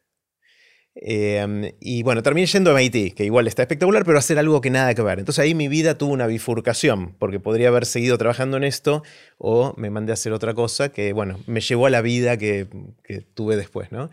[1.00, 4.70] Eh, y bueno, terminé yendo a MIT, que igual está espectacular, pero hacer algo que
[4.70, 5.20] nada que ver.
[5.20, 9.02] Entonces ahí mi vida tuvo una bifurcación, porque podría haber seguido trabajando en esto
[9.38, 12.66] o me mandé a hacer otra cosa que, bueno, me llevó a la vida que,
[13.04, 14.10] que tuve después, ¿no?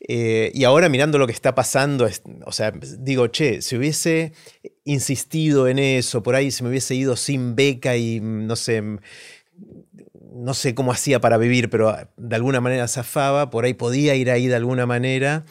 [0.00, 2.08] Eh, y ahora mirando lo que está pasando,
[2.44, 4.32] o sea, digo, che, si hubiese
[4.84, 8.80] insistido en eso, por ahí se me hubiese ido sin beca y mm, no sé,
[8.80, 9.00] mm,
[10.34, 14.30] no sé cómo hacía para vivir, pero de alguna manera zafaba, por ahí podía ir
[14.30, 15.44] ahí de alguna manera.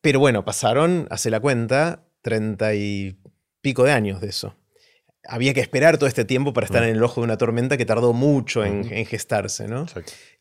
[0.00, 3.18] Pero bueno, pasaron, hace la cuenta, treinta y
[3.60, 4.54] pico de años de eso
[5.26, 6.86] había que esperar todo este tiempo para estar mm.
[6.86, 9.68] en el ojo de una tormenta que tardó mucho en, gestarse.
[9.68, 9.86] ¿no?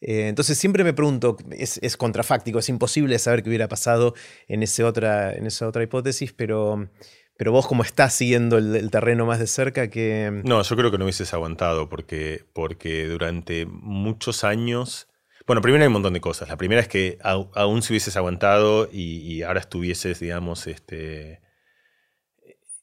[0.02, 4.14] Eh, entonces siempre me pregunto, es, contrafáctico, es imposible saber qué hubiera pasado
[4.48, 6.90] en, ese otra, en esa otra hipótesis, pero,
[7.38, 10.42] pero vos como estás siguiendo el, terreno más de cerca, que...
[10.44, 15.08] No, yo creo que no hubieses aguantado porque, porque durante muchos años...
[15.46, 16.48] Bueno, primero hay un montón de cosas.
[16.48, 21.42] La primera es que aún si hubieses aguantado y, y ahora estuvieses, digamos, este,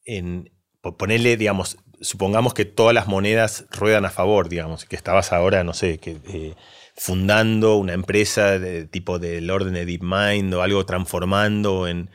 [0.04, 0.50] en,
[0.80, 5.74] ponerle, digamos, supongamos que todas las monedas ruedan a favor, digamos, que estabas ahora, no
[5.74, 6.54] sé, que, eh,
[6.96, 12.10] fundando una empresa de tipo del orden de DeepMind o algo transformando en...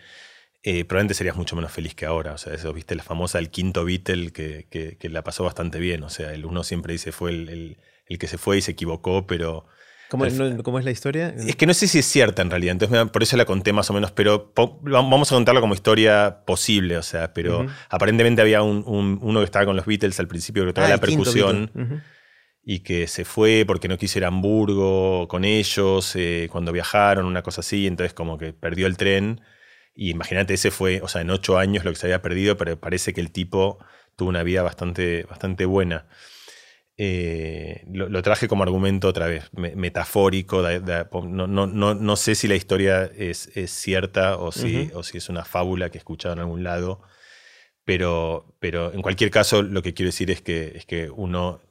[0.63, 2.33] Eh, probablemente serías mucho menos feliz que ahora.
[2.33, 6.01] O sea, eso, viste, la famosa el quinto Beatle que, que, la pasó bastante bien.
[6.03, 9.27] O sea, el uno siempre dice fue el, el que se fue y se equivocó,
[9.27, 9.67] pero
[10.09, 11.33] ¿Cómo, es la historia?
[11.37, 13.89] Es que no sé si es cierta en realidad, entonces por eso la conté más
[13.89, 18.83] o menos, pero vamos a contarla como historia posible, o sea, pero aparentemente había un,
[19.21, 21.71] uno que estaba con los Beatles al principio que tocaba ah, la percusión
[22.65, 27.25] y que se fue porque no quiso ir a Hamburgo con ellos eh, cuando viajaron,
[27.25, 29.41] una cosa así, entonces como que perdió el tren.
[29.93, 32.77] Y imagínate, ese fue, o sea, en ocho años lo que se había perdido, pero
[32.79, 33.77] parece que el tipo
[34.15, 36.07] tuvo una vida bastante, bastante buena.
[36.97, 40.63] Eh, lo, traje como argumento otra vez, metafórico.
[40.63, 45.97] no, sé si la historia es, cierta o si, o si, es una fábula que
[45.97, 47.01] he escuchado en algún lado,
[47.83, 51.61] pero, pero en cualquier caso lo que quiero decir es que, es que uno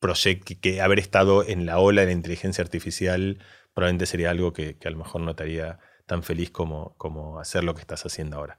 [0.00, 3.38] proyecto, que haber estado en la ola de la inteligencia artificial
[3.72, 7.64] probablemente sería algo que, a lo mejor no te haría tan feliz como, como hacer
[7.64, 8.58] lo que estás haciendo ahora.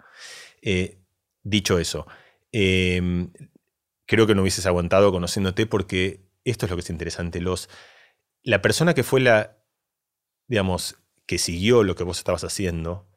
[0.61, 0.97] Eh,
[1.43, 2.07] dicho eso,
[2.51, 3.31] em,
[4.05, 7.41] creo que no hubieses aguantado conociéndote porque esto es lo que es interesante.
[7.41, 7.69] Los,
[8.43, 9.57] la persona que fue la,
[10.47, 13.09] digamos, que siguió lo que vos estabas haciendo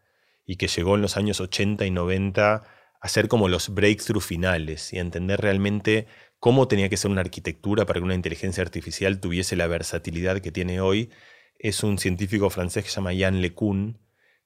[0.45, 2.63] y que llegó en los años 80 y 90
[3.01, 6.07] a ser como los breakthrough finales y a entender realmente
[6.39, 10.53] cómo tenía que ser una arquitectura para que una inteligencia artificial tuviese la versatilidad que
[10.53, 11.11] tiene hoy,
[11.59, 13.99] es un científico francés que se llama Yann LeCun,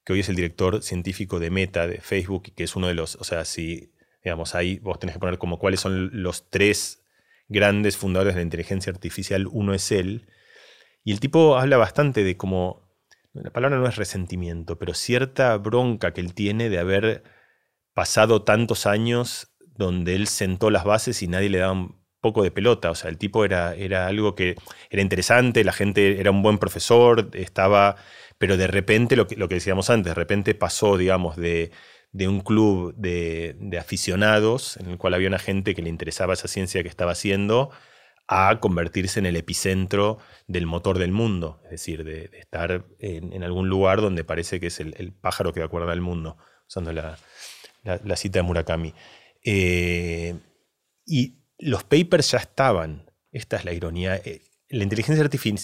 [0.03, 3.15] que hoy es el director científico de Meta, de Facebook, que es uno de los,
[3.15, 3.93] o sea, si,
[4.23, 7.03] digamos, ahí vos tenés que poner como cuáles son los tres
[7.47, 10.27] grandes fundadores de la inteligencia artificial, uno es él,
[11.03, 12.87] y el tipo habla bastante de cómo,
[13.33, 17.23] la palabra no es resentimiento, pero cierta bronca que él tiene de haber
[17.93, 22.51] pasado tantos años donde él sentó las bases y nadie le daba un poco de
[22.51, 22.91] pelota.
[22.91, 24.55] O sea, el tipo era, era algo que
[24.89, 27.95] era interesante, la gente era un buen profesor, estaba.
[28.37, 31.71] Pero de repente, lo que, lo que decíamos antes, de repente pasó, digamos, de,
[32.13, 36.83] un club de, aficionados, en el cual había una gente que le interesaba esa ciencia
[36.83, 37.71] que estaba haciendo,
[38.27, 40.17] a convertirse en el epicentro
[40.47, 41.59] del motor del mundo.
[41.65, 45.91] Es decir, de, estar en, algún lugar donde parece que es el, pájaro que acuerda
[45.91, 47.17] al mundo, usando la,
[47.83, 48.93] la cita de Murakami.
[49.43, 50.35] Eh,
[51.05, 53.09] y los papers ya estaban.
[53.31, 54.15] Esta es la ironía.
[54.17, 55.23] Eh, la inteligencia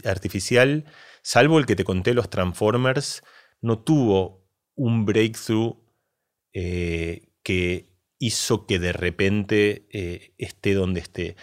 [0.10, 0.86] artificial,
[1.22, 3.24] salvo el que te conté, los Transformers,
[3.61, 4.45] no tuvo
[4.76, 5.78] un breakthrough
[6.53, 9.88] eh, que hizo que de repente
[10.38, 11.36] esté donde esté.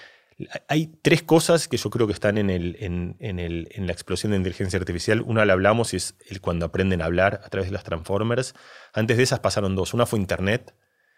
[0.68, 4.38] Hay tres cosas que yo creo que están en, el, en, en, la explosión de
[4.38, 5.20] inteligencia artificial.
[5.20, 8.54] Una la hablamos es el cuando aprenden a hablar a través de las Transformers.
[8.92, 9.94] Antes de esas pasaron dos.
[9.94, 10.74] Una fue Internet,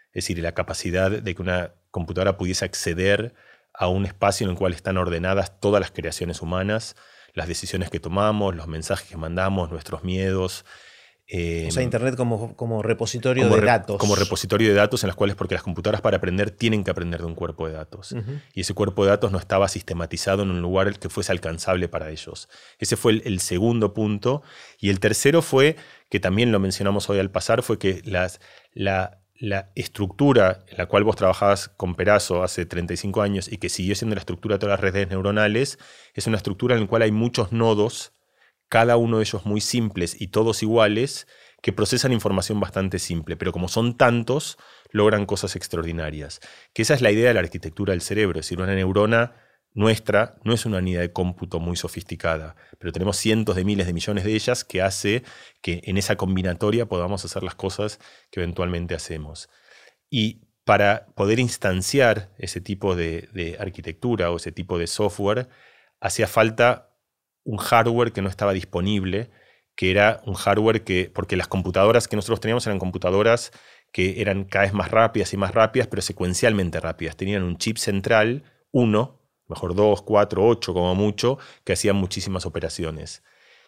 [0.08, 3.34] es decir, la capacidad de que una computadora pudiese acceder
[3.72, 6.94] a un espacio en el cual están ordenadas todas las creaciones humanas,
[7.32, 10.66] las decisiones que tomamos, los mensajes que mandamos, nuestros miedos.
[11.28, 13.98] O sea, Internet como, como repositorio de datos.
[13.98, 17.20] Como repositorio de datos en las cuales, porque las computadoras para aprender tienen que aprender
[17.20, 18.14] de un cuerpo de datos.
[18.54, 22.10] Y ese cuerpo de datos no estaba sistematizado en un lugar que fuese alcanzable para
[22.10, 22.48] ellos.
[22.78, 24.42] Ese fue el, segundo punto.
[24.78, 25.76] Y el tercero fue,
[26.10, 28.40] que también lo mencionamos hoy al pasar, fue que las,
[28.72, 33.68] la, la estructura en la cual vos trabajabas con Perazo hace 35 años y que
[33.68, 35.78] siguió siendo la estructura de todas las redes neuronales,
[36.14, 38.12] es una estructura en la cual hay muchos nodos,
[38.68, 41.26] cada uno de ellos muy simples y todos iguales,
[41.62, 44.58] que procesan información bastante simple, pero como son tantos,
[44.90, 46.40] logran cosas extraordinarias.
[46.74, 49.34] Que esa es la idea de la arquitectura del cerebro, es decir, una neurona
[49.76, 53.92] nuestra no es una unidad de cómputo muy sofisticada, pero tenemos cientos de miles de
[53.92, 55.22] millones de ellas que hace
[55.60, 59.50] que en esa combinatoria podamos hacer las cosas que eventualmente hacemos.
[60.08, 65.50] Y para poder instanciar ese tipo de, arquitectura o ese tipo de software,
[66.00, 66.85] hacía falta
[67.46, 69.30] un hardware que no estaba disponible,
[69.76, 73.52] que era un hardware que, porque las computadoras que nosotros teníamos eran computadoras
[73.92, 77.16] que eran cada vez más rápidas y más rápidas, pero secuencialmente rápidas.
[77.16, 78.42] Tenían un chip central,
[78.72, 83.22] uno, mejor dos, cuatro, ocho como mucho, que hacían muchísimas operaciones.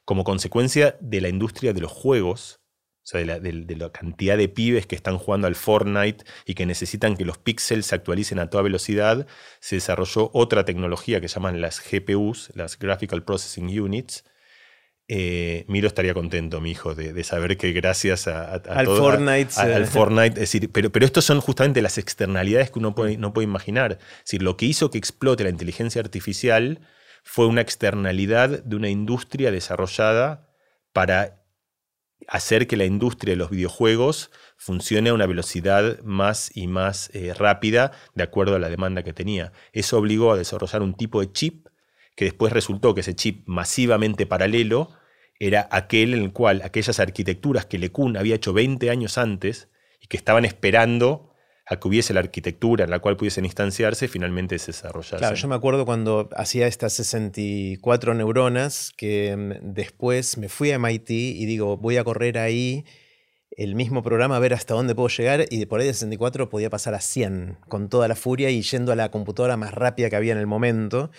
[0.04, 2.60] Como consecuencia de la industria de los juegos,
[3.08, 7.16] o sea, de la, cantidad de pibes que están jugando al Fortnite y que necesitan
[7.16, 9.26] que los píxeles se actualicen a toda velocidad,
[9.60, 14.24] se desarrolló otra tecnología que llaman las GPUs, las Graphical Processing Units,
[15.10, 20.34] eh, Miro estaría contento, mi hijo, de, saber que gracias a, al, Fortnite, al Fortnite.
[20.34, 23.92] Es decir, pero, pero estos son justamente las externalidades que uno no puede imaginar.
[23.92, 26.80] Es decir, lo que hizo que explote la inteligencia artificial
[27.24, 30.46] fue una externalidad de una industria desarrollada
[30.92, 31.37] para
[32.26, 37.32] hacer que la industria de los videojuegos funcione a una velocidad más y más eh,
[37.34, 39.52] rápida de acuerdo a la demanda que tenía.
[39.72, 41.68] Eso obligó a desarrollar un tipo de chip
[42.16, 44.90] que después resultó que ese chip masivamente paralelo
[45.38, 49.68] era aquel en el cual aquellas arquitecturas que LeCun había hecho 20 años antes
[50.00, 51.27] y que estaban esperando
[51.68, 55.18] a que hubiese la arquitectura en la cual pudiesen instanciarse, finalmente se desarrollasen.
[55.18, 60.78] Claro, yo me acuerdo cuando hacía estas 64 neuronas, que mm, después me fui a
[60.78, 62.84] MIT y digo, voy a correr ahí
[63.50, 66.70] el mismo programa a ver hasta dónde puedo llegar y por ahí de 64 podía
[66.70, 70.16] pasar a 100 con toda la furia y yendo a la computadora más rápida que
[70.16, 71.10] había en el momento.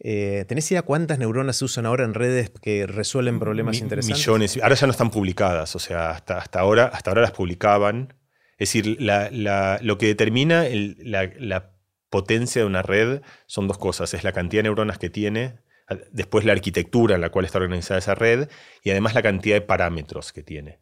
[0.00, 4.18] Eh, ¿Tenés idea cuántas neuronas se usan ahora en redes que resuelven problemas interesantes?
[4.18, 4.58] Millones.
[4.62, 8.14] Ahora ya no están publicadas, o sea, hasta, hasta, ahora, hasta ahora las publicaban.
[8.58, 10.66] Es decir, lo que determina
[10.98, 11.72] la,
[12.10, 14.14] potencia de una red son dos cosas.
[14.14, 15.58] Es la cantidad de neuronas que tiene,
[16.10, 18.48] después la arquitectura en la cual está organizada esa red
[18.82, 20.80] y además la cantidad de parámetros que tiene.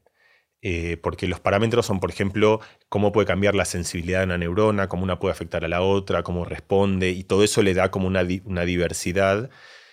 [0.63, 4.89] eh, porque los parámetros son, por ejemplo, cómo puede cambiar la sensibilidad de una neurona,
[4.89, 8.07] cómo una puede afectar a la otra, cómo responde, y todo eso le da como
[8.09, 9.51] una, una diversidad.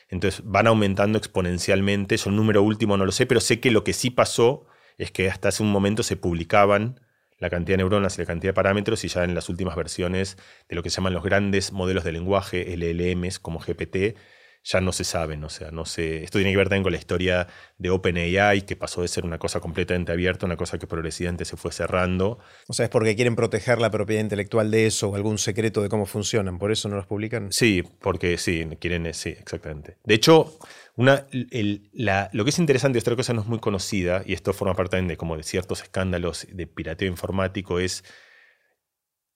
[0.09, 2.17] Entonces van aumentando exponencialmente.
[2.17, 4.65] Yo el número último no lo sé, pero sé que lo que sí pasó
[4.97, 6.99] es que hasta hace un momento se publicaban
[7.39, 10.37] la cantidad de neuronas y la cantidad de parámetros y ya en las últimas versiones
[10.69, 14.15] de lo que se llaman los grandes modelos de lenguaje, LLMs como GPT,
[14.63, 16.97] ya no se saben, o sea, no sé, esto tiene que ver también con la
[16.97, 17.47] historia
[17.77, 21.57] de OpenAI, que pasó de ser una cosa completamente abierta, una cosa que progresivamente se
[21.57, 22.39] fue cerrando.
[22.67, 25.89] O sea, es porque quieren proteger la propiedad intelectual de eso o algún secreto de
[25.89, 27.51] cómo funcionan, por eso no los publican.
[27.51, 29.97] Sí, porque sí, quieren, sí, exactamente.
[30.05, 30.57] De hecho,
[30.95, 35.09] lo que es interesante, esta cosa no es muy conocida, y esto forma parte también
[35.09, 38.03] de, como de ciertos escándalos de pirateo informático, es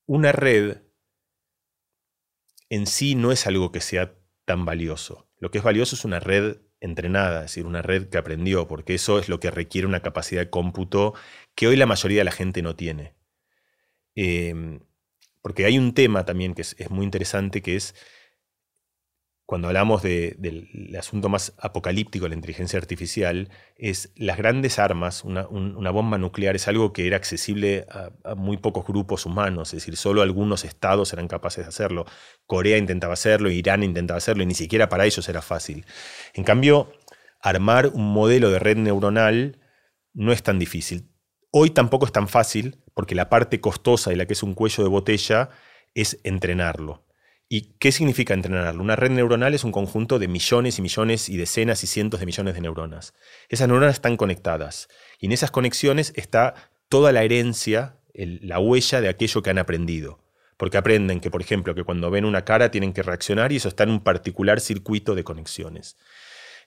[0.06, 0.78] una red
[2.70, 4.16] en sí no es algo que sea
[4.46, 5.30] tan valioso.
[5.40, 8.96] Lo que es valioso es una red entrenada, es decir, una red que aprendió, porque
[8.96, 11.14] eso es lo que requiere una capacidad de cómputo
[11.56, 13.16] que hoy la mayoría de la gente no tiene.
[14.16, 14.82] Em,
[15.42, 17.96] porque hay un tema también que es muy interesante, que es
[19.48, 23.48] cuando hablamos del asunto más apocalíptico de la inteligencia artificial,
[23.78, 25.44] es las grandes armas, una,
[25.90, 30.22] bomba nuclear es algo que era accesible a, muy pocos grupos humanos, es decir, solo
[30.22, 32.06] algunos estados eran capaces de hacerlo.
[32.46, 35.86] Corea intentaba hacerlo, Irán intentaba hacerlo, y ni siquiera para ellos era fácil.
[36.34, 36.92] En cambio,
[37.40, 39.62] armar un modelo de red neuronal
[40.14, 41.10] no es tan difícil.
[41.52, 44.84] Hoy tampoco es tan fácil, porque la parte costosa y la que es un cuello
[44.84, 45.52] de botella
[45.96, 47.07] es entrenarlo.
[47.50, 48.84] ¿Y qué significa entrenarlo?
[48.84, 52.26] Una red neuronal es un conjunto de millones y millones y decenas y cientos de
[52.26, 53.14] millones de neuronas.
[53.48, 56.56] Esas neuronas están conectadas y en esas conexiones está
[56.90, 60.20] toda la herencia, la huella de aquello que han aprendido.
[60.58, 63.70] Porque aprenden que, por ejemplo, que cuando ven una cara tienen que reaccionar y eso
[63.70, 65.96] está en un particular circuito de conexiones.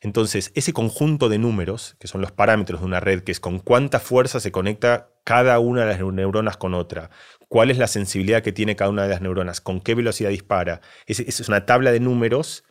[0.01, 3.59] Entonces, ese conjunto de números, que son los parámetros de una red, que es con
[3.59, 7.11] cuánta fuerza se conecta cada una de las neuronas con otra,
[7.49, 10.81] cuál es la sensibilidad que tiene cada una de las neuronas, con qué velocidad dispara,
[11.07, 12.65] es una tabla de números,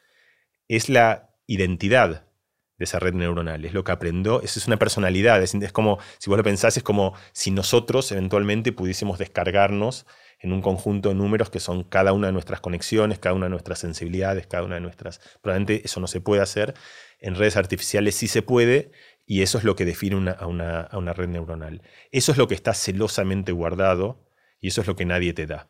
[0.68, 2.30] es la identidad
[2.80, 6.30] de esa red neuronal, es lo que aprendió, es una personalidad, es, es como, si
[6.30, 10.08] vos lo pensás, es como si nosotros eventualmente pudiésemos descargarnos
[10.40, 13.50] en un conjunto de números que son cada una de nuestras conexiones, cada una de
[13.50, 15.20] nuestras sensibilidades, cada una de nuestras...
[15.42, 16.74] Probablemente eso no se puede hacer,
[17.20, 18.92] en redes artificiales sí se puede,
[19.26, 21.82] y eso es lo que define a, una, red neuronal.
[22.12, 24.26] Eso es lo que está celosamente guardado,
[24.60, 25.70] y eso es lo que nadie te da.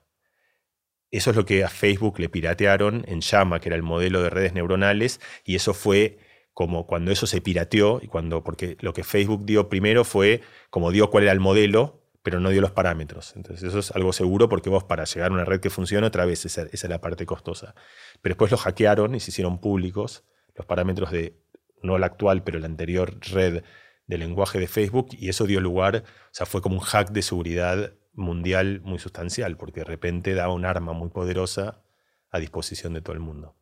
[1.11, 4.30] Eso es lo que a Facebook le piratearon en Llama, que era el modelo de
[4.30, 6.19] redes neuronales, y eso fue
[6.53, 10.91] como cuando eso se pirateó, y cuando, porque lo que Facebook dio primero fue, como
[10.91, 13.34] dio cuál era el modelo, pero no dio los parámetros.
[13.35, 16.26] Entonces eso es algo seguro porque vos para llegar a una red que funcione, otra
[16.26, 17.76] vez esa, esa es la parte costosa.
[18.21, 20.23] Pero después lo hackearon y se hicieron públicos
[20.60, 21.34] los parámetros de,
[21.81, 23.64] no la actual, pero la anterior red
[24.06, 27.22] de lenguaje de Facebook y eso dio lugar, o sea, fue como un hack de
[27.22, 31.81] seguridad mundial muy sustancial, porque de repente daba un arma muy poderosa
[32.30, 33.56] a disposición de todo el mundo.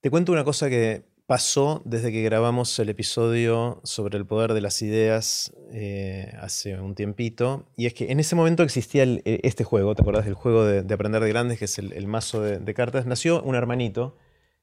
[0.00, 4.62] Te cuento una cosa que pasó desde que grabamos el episodio sobre el poder de
[4.62, 7.66] las ideas eh, hace un tiempito.
[7.76, 10.94] Y es que en ese momento existía e, este juego, ¿te acordás del juego de,
[10.94, 13.04] aprender de grandes, que es el, mazo de, cartas?
[13.04, 14.16] Nació un hermanito,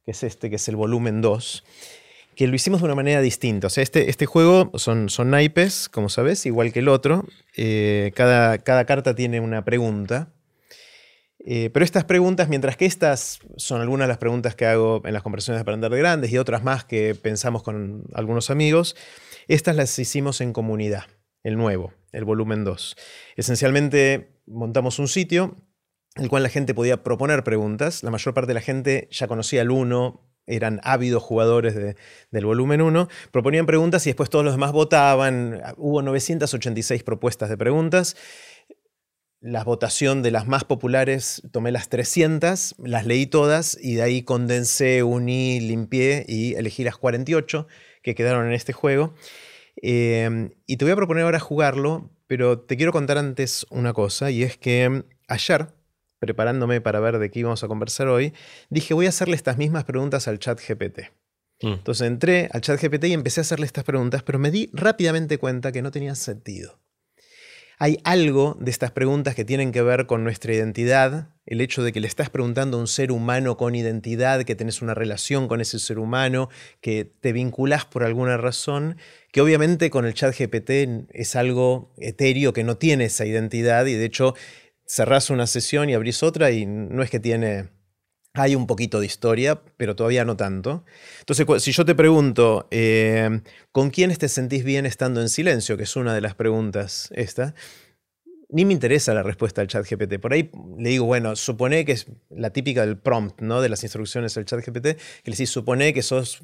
[0.06, 1.64] que es este, que es el volumen 2,
[2.36, 3.68] que lo hicimos de una manera distinta.
[3.68, 7.26] O sea, este, este juego son, son naipes, como sabes, igual que el otro.
[7.58, 10.32] Eh, cada, cada carta tiene una pregunta.
[11.48, 15.14] Eh, pero estas preguntas, mientras que estas son algunas de las preguntas que hago en
[15.14, 18.96] las conversaciones de Aprender de Grandes y otras más que pensamos con algunos amigos,
[19.48, 21.06] estas las hicimos en comunidad,
[21.44, 22.96] el nuevo, el volumen 2.
[23.36, 25.56] Esencialmente montamos un sitio
[26.16, 28.04] el cual la gente podía proponer preguntas.
[28.04, 32.82] La mayor parte de la gente ya conocía el 1, eran ávidos jugadores del volumen
[32.82, 35.62] 1, proponían preguntas y después todos los demás votaban.
[35.78, 38.16] Hubo 986 propuestas de preguntas
[39.46, 44.24] la votación de las más populares, tomé las 300, las leí todas y de ahí
[44.24, 47.68] condensé, uní, limpié y elegí las 48
[48.02, 49.14] que quedaron en este juego.
[49.76, 54.32] Em, y te voy a proponer ahora jugarlo, pero te quiero contar antes una cosa,
[54.32, 55.68] y es que ayer,
[56.20, 58.34] preparándome para ver de qué íbamos a conversar hoy,
[58.70, 61.12] dije voy a hacerle estas mismas preguntas al chat GPT.
[61.62, 61.74] Mm.
[61.74, 65.38] Entonces entré al chat GPT y empecé a hacerle estas preguntas, pero me di rápidamente
[65.38, 66.80] cuenta que no tenían sentido
[67.78, 71.92] hay algo de estas preguntas que tienen que ver con nuestra identidad, el hecho de
[71.92, 75.62] que le estás preguntando a un ser humano con identidad, que tenés una relación con
[75.62, 76.50] ese ser humano,
[76.82, 78.98] que te vinculás por alguna razón,
[79.32, 83.94] que obviamente con el chat GPT es algo etéreo que no tiene esa identidad y
[83.94, 84.36] de hecho
[84.86, 87.70] cerrás una sesión y abrís otra y no es que tiene
[88.36, 90.84] hay un poquito de historia, pero todavía no tanto.
[91.20, 93.42] Entonces, si yo te pregunto, eh,
[93.72, 95.78] ¿con quiénes te sentís bien estando en silencio?
[95.78, 97.56] Que es una de las preguntas esta.
[98.50, 100.20] Ni me interesa la respuesta al chat GPT.
[100.20, 103.62] Por ahí le digo, bueno, supone que es la típica del prompt, ¿no?
[103.62, 106.42] De las instrucciones del chat GPT, que le decís, supone que sos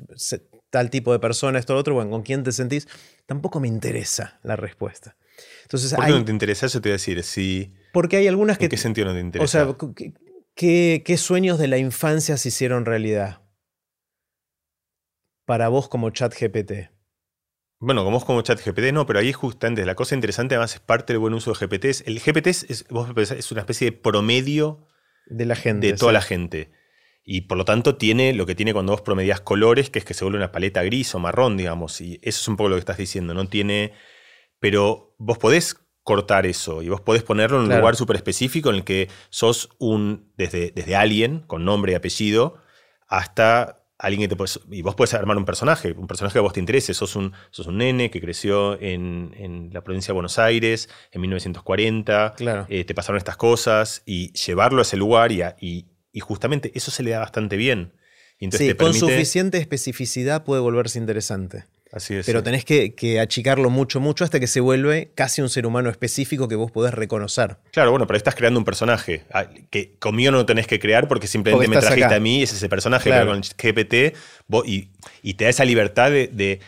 [0.69, 2.87] tal tipo de persona, esto, lo otro, bueno, ¿con quién te sentís?
[3.25, 5.15] Tampoco me interesa la respuesta.
[5.63, 6.65] Entonces, ¿Por qué no te interesa?
[6.65, 7.73] Eso te voy a decir, sí.
[7.91, 8.65] Porque hay algunas que...
[8.65, 9.69] ¿En qué sentido no te interesa?
[9.69, 9.93] O sea,
[10.55, 13.41] ¿Qué, sueños de la infancia se hicieron realidad?
[15.45, 16.91] Para vos como chat GPT.
[17.79, 20.79] Bueno, como vos como chat GPT, no, pero ahí justamente la cosa interesante, además es
[20.79, 22.07] parte del buen uso de GPT.
[22.07, 24.87] El GPT es, es una especie de promedio
[25.25, 25.87] de la gente.
[25.87, 26.71] De toda la gente.
[27.23, 30.13] Y por lo tanto tiene lo que tiene cuando vos promedias colores, que es que
[30.13, 32.01] se vuelve una paleta gris o marrón, digamos.
[32.01, 33.33] Y eso es un poco lo que estás diciendo.
[33.33, 33.93] No tiene.
[34.59, 35.75] Pero vos podés
[36.11, 39.69] cortar eso y vos podés ponerlo en un lugar súper específico en el que sos
[39.79, 42.57] un, desde, desde alguien con nombre y apellido
[43.07, 46.51] hasta alguien que te y vos puedes armar un personaje, un personaje que a vos
[46.51, 50.89] te interese, sos un, sos un nene que creció en, la provincia de Buenos Aires
[51.13, 52.65] en 1940, claro.
[52.67, 55.45] Eh, te pasaron estas cosas y llevarlo a ese lugar y,
[56.11, 57.93] y, justamente eso se le da bastante bien.
[58.51, 61.67] sí, con suficiente especificidad puede volverse interesante.
[61.91, 62.25] Así es.
[62.25, 66.47] Pero tenés que, achicarlo mucho, mucho hasta que se vuelve casi un ser humano específico
[66.47, 67.57] que vos podés reconocer.
[67.71, 71.07] Claro, bueno, pero estás creando un personaje ah, que conmigo no lo tenés que crear
[71.07, 74.15] porque simplemente me trajiste a mí y es ese personaje, pero con GPT
[74.65, 76.59] y, te da esa libertad de,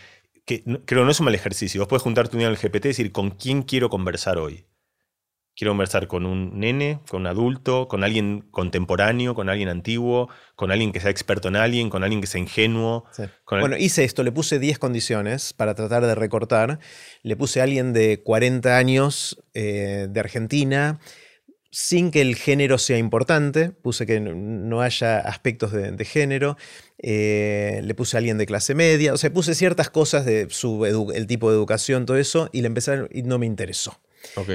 [0.45, 1.79] que creo que no es un mal ejercicio.
[1.79, 4.65] Vos podés juntarte un día en el GPT y decir con quién quiero conversar hoy.
[5.55, 10.71] Quiero conversar con un nene, con un adulto, con alguien contemporáneo, con alguien antiguo, con
[10.71, 13.05] alguien que sea experto en alguien, con alguien que sea ingenuo.
[13.47, 16.80] Bueno, hice esto, le puse 10 condiciones para tratar de recortar.
[17.21, 20.99] Le puse a alguien de 40 años eh, de Argentina,
[21.73, 26.55] sin que el género sea importante, puse que no haya aspectos de, género,
[26.99, 30.85] eh, le puse a alguien de clase media, o sea, puse ciertas cosas de su
[30.85, 33.99] el tipo de educación, todo eso, y le empecé y no me interesó.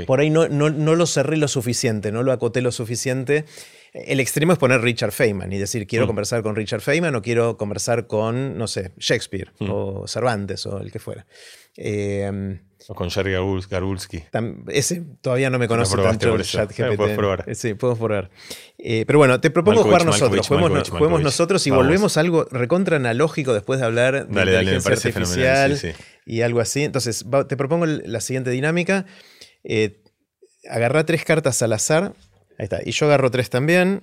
[0.06, 3.44] Por ahí no, no, lo cerré lo suficiente, no lo acoté lo suficiente.
[3.92, 6.08] El extremo es poner Richard Feynman y decir, quiero mm.
[6.08, 9.70] conversar con Richard Feynman o quiero conversar con, no sé, Shakespeare mm.
[9.70, 11.26] o Cervantes o el que fuera.
[11.76, 12.58] Eh,
[12.90, 13.32] o con Jerry
[13.68, 14.24] Garbulski.
[14.68, 16.96] Ese todavía no me conoce tanto el chat GPT.
[16.96, 17.54] puedes probar.
[17.54, 18.30] Sí, puedo probar.
[18.78, 20.48] Eh, pero bueno, te propongo jugar nosotros.
[20.48, 25.78] juguemos, nosotros y volvemos a algo recontra analógico después de hablar de inteligencia artificial
[26.24, 26.84] y algo así.
[26.84, 29.04] Entonces, te propongo la siguiente dinámica.
[29.68, 30.02] Eh,
[30.68, 32.14] agarra tres cartas al azar.
[32.58, 32.80] Ahí está.
[32.84, 34.02] Y yo agarro tres también.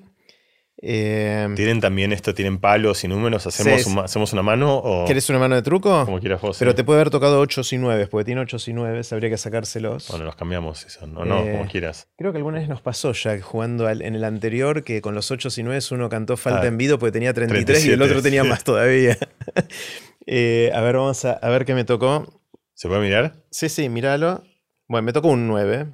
[0.82, 2.34] Eh, ¿Tienen también esto?
[2.36, 3.48] ¿Tienen palos y números?
[3.48, 4.76] ¿Hacemos, una, ¿hacemos una mano?
[4.76, 5.06] O...
[5.06, 6.06] ¿Quieres una mano de truco?
[6.06, 6.58] Como quieras vos.
[6.60, 9.38] Pero te puede haber tocado 8 y 9, porque tiene 8 y 9, habría que
[9.38, 10.08] sacárselos.
[10.10, 12.10] Bueno, los cambiamos eso, no, no, como eh, quieras.
[12.18, 15.50] Creo que alguna vez nos pasó ya jugando en el anterior que con los 8
[15.58, 18.44] y 9 uno cantó falta ah, en vido porque tenía 33 y el otro tenía
[18.44, 19.18] más todavía.
[19.56, 22.42] a ver, vamos a, a ver qué me tocó.
[22.74, 23.34] ¿Se puede mirar?
[23.50, 24.44] Sí, sí, míralo.
[24.88, 25.88] Bueno, me tocó un 9.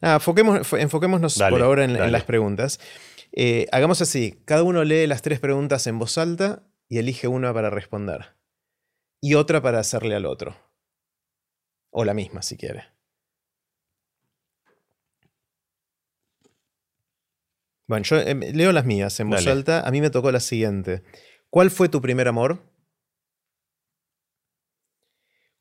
[0.00, 2.80] Nada, enfoquémonos por ahora en, las preguntas.
[3.32, 7.52] Eh, hagamos así, cada uno lee las tres preguntas en voz alta y elige una
[7.52, 8.36] para responder.
[9.20, 10.56] Y otra para hacerle al otro.
[11.90, 12.84] O la misma, si quiere.
[17.86, 19.86] Bueno, yo em, leo las mías en voz alta.
[19.86, 21.02] A mí me tocó la siguiente.
[21.50, 22.62] ¿Cuál fue tu primer amor?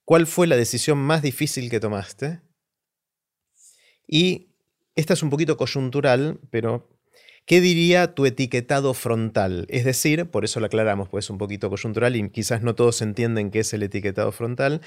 [0.04, 2.42] ¿Cuál fue la decisión más difícil que tomaste?
[4.08, 4.50] Y
[4.96, 6.90] esta es un poquito coyuntural, pero
[7.46, 9.66] ¿qué diría tu etiquetado frontal?
[9.70, 13.02] Es decir, por eso lo aclaramos, pues es un poquito coyuntural y quizás no todos
[13.02, 14.82] entienden qué es el etiquetado frontal.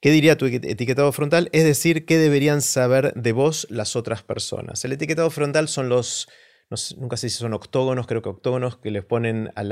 [0.00, 1.48] ¿Qué diría tu etiquetado frontal?
[1.52, 4.84] Es decir, ¿qué deberían saber de vos las otras personas?
[4.84, 6.28] El etiquetado frontal son los
[6.98, 9.62] nunca sé si son octógonos, creo que octógonos que les ponen a,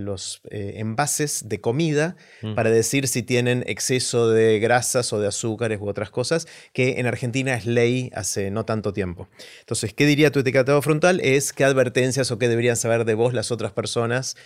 [0.00, 2.54] los eh, envases de comida mm.
[2.54, 7.06] para decir si tienen exceso de grasas o de azúcares u otras cosas, que en
[7.06, 9.28] Argentina es ley hace no tanto tiempo.
[9.60, 11.20] Entonces, ¿qué diría tu etiquetado frontal?
[11.20, 14.36] Es qué advertencias o qué deberían saber de vos las otras personas,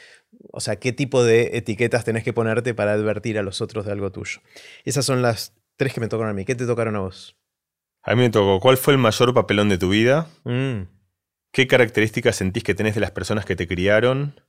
[0.53, 3.93] o sea, qué tipo de etiquetas tenés que ponerte para advertir a los otros de
[3.93, 4.41] algo tuyo.
[4.85, 6.45] Esas son las tres que me tocaron a mí.
[6.47, 7.37] ¿Qué te tocaron a vos?
[8.03, 10.27] A mí me tocó, ¿cuál fue el mayor papelón de tu vida?
[10.45, 11.00] Mm.
[11.53, 14.41] ¿Qué características sentís que tenés de las personas que te criaron?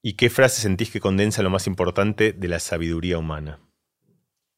[0.00, 3.60] ¿Y qué frase sentís que condensa lo más importante de la sabiduría humana?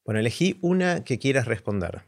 [0.05, 2.03] Bueno, elegí una que quieras responder.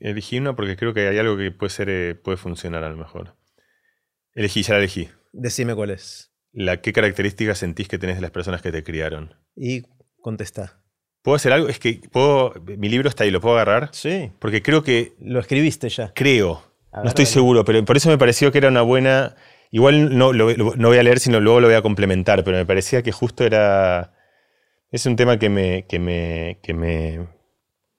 [0.00, 2.96] Elegí una porque creo que hay algo que puede ser, eh, puede funcionar a lo
[2.96, 3.36] mejor.
[4.34, 5.08] Elegí, ya la elegí.
[5.32, 6.32] Decime cuál es.
[6.52, 9.34] La, ¿Qué características sentís que tenés de las personas que te criaron?
[9.54, 9.82] Y
[10.20, 10.82] contesta.
[11.22, 11.68] ¿Puedo hacer algo?
[11.68, 12.52] Es que puedo.
[12.78, 13.90] Mi libro está ahí, ¿lo puedo agarrar?
[13.92, 14.32] Sí.
[14.40, 15.14] Porque creo que.
[15.20, 16.12] Lo escribiste ya.
[16.14, 19.36] Creo no estoy seguro, pero por eso me pareció que era una buena
[19.74, 23.02] Igual no, no voy a leer, sino luego lo voy a complementar, pero me parecía
[23.02, 24.12] que justo era...
[24.90, 27.26] Es un tema que me, que me, que me,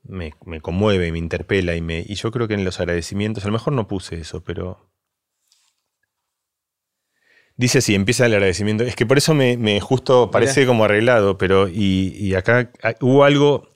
[0.03, 3.53] me, conmueve, me interpela y, me, y yo creo que en los agradecimientos, a lo
[3.53, 4.91] mejor no puse eso, pero...
[7.57, 8.83] Dice así, empieza el agradecimiento.
[8.83, 12.71] Es que por eso me, justo parece como arreglado, pero y, y acá
[13.01, 13.73] hubo algo,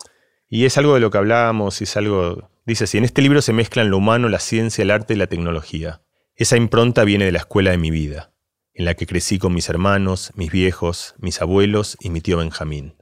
[0.50, 2.52] y es algo de lo que hablábamos, es algo...
[2.68, 5.28] Dice así, en este libro se mezclan lo humano, la ciencia, el arte y la
[5.28, 6.02] tecnología.
[6.36, 8.34] Esa impronta viene de la escuela de mi vida,
[8.74, 12.98] en la que crecí con mis hermanos, mis viejos, mis abuelos y mi tío Benjamín.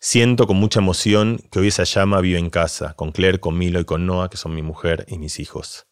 [0.00, 3.80] Siento con mucha emoción que hoy esa llama vive en casa, con Claire, con Milo
[3.80, 5.86] y con Noah, que son mi mujer y mis hijos.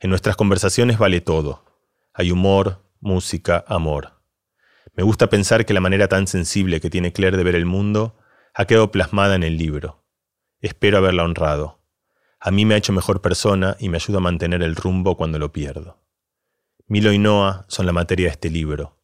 [0.00, 1.64] En nuestras conversaciones vale todo.
[2.12, 4.20] Hay humor, música, amor.
[4.92, 8.18] Me gusta pensar que la manera tan sensible que tiene Claire de ver el mundo
[8.52, 10.03] ha quedado plasmada en el libro.
[10.64, 11.82] Espero haberla honrado.
[12.40, 15.38] A mí me ha hecho mejor persona y me ayuda a mantener el rumbo cuando
[15.38, 16.02] lo pierdo.
[16.86, 18.98] Milo y Noah son la materia de este libro,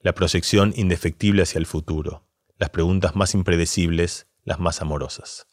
[0.00, 2.26] la proyección indefectible hacia el futuro,
[2.58, 5.46] las preguntas más impredecibles, las más amorosas.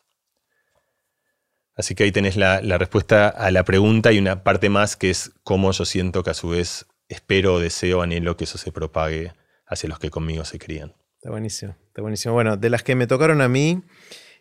[1.77, 5.31] Así que ahí tenés la, respuesta a la pregunta y una parte más que es
[5.43, 9.31] cómo yo siento que a su vez espero, deseo, anhelo que eso se propague
[9.65, 10.93] hacia los que conmigo se crían.
[11.19, 12.33] Está buenísimo, está buenísimo.
[12.33, 13.81] Bueno, de las que me tocaron a mí,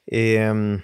[0.08, 0.82] eh,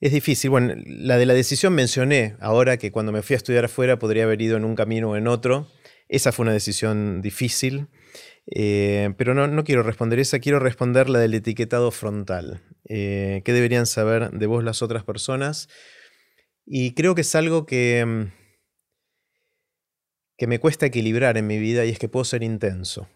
[0.00, 0.50] Es difícil.
[0.50, 4.24] Bueno, la de la decisión mencioné ahora que cuando me fui a estudiar afuera podría
[4.24, 5.68] haber ido en un camino o en otro.
[6.08, 7.88] Esa fue una decisión difícil.
[8.46, 12.62] Eh, pero no, no, quiero responder esa, quiero responder la del etiquetado frontal.
[12.88, 15.68] Eh, ¿Qué deberían saber de vos las otras personas?
[16.64, 18.32] Y creo que es algo que, mm,
[20.38, 23.08] que me cuesta equilibrar en mi vida y es que puedo ser intenso.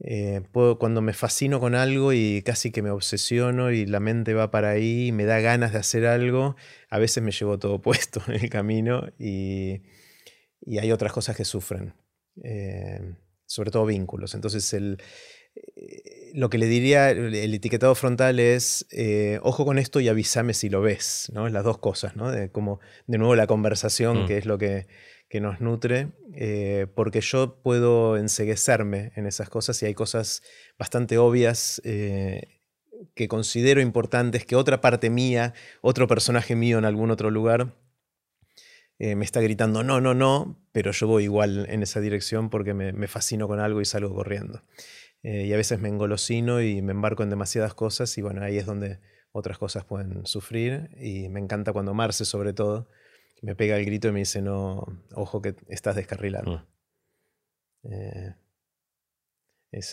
[0.00, 0.42] Eh,
[0.78, 4.70] cuando me fascino con algo y casi que me obsesiono y la mente va para
[4.70, 6.54] ahí y me da ganas de hacer algo,
[6.90, 9.82] a veces me llevo todo puesto en el camino y,
[10.78, 11.94] hay otras cosas que sufren,
[12.42, 13.14] eh,
[13.46, 14.34] sobre todo vínculos.
[14.34, 14.98] Entonces el,
[15.54, 18.86] eh, lo que le diría el etiquetado frontal es,
[19.42, 21.48] ojo con esto y avísame si lo ves, ¿no?
[21.48, 22.32] Las dos cosas, ¿no?
[22.32, 24.26] De, como, de nuevo la conversación, mm.
[24.26, 24.86] que es lo que
[25.28, 30.42] que nos nutre, eh, porque yo puedo enseguecerme en esas cosas y hay cosas
[30.78, 32.60] bastante obvias eh,
[33.14, 37.74] que considero importantes, que otra parte mía, otro personaje mío en algún otro lugar,
[38.98, 42.72] eh, me está gritando no, no, no, pero yo voy igual en esa dirección porque
[42.72, 44.62] me, fascino con algo y salgo corriendo.
[45.22, 48.66] y a veces me engolosino y me embarco en demasiadas cosas y bueno, ahí es
[48.66, 49.00] donde
[49.32, 52.88] otras cosas pueden sufrir y me encanta cuando Marce sobre todo
[53.42, 56.66] me pega el grito y me dice, no, ojo que estás descarrilando.
[57.82, 57.92] Mm.
[57.92, 58.34] Eh,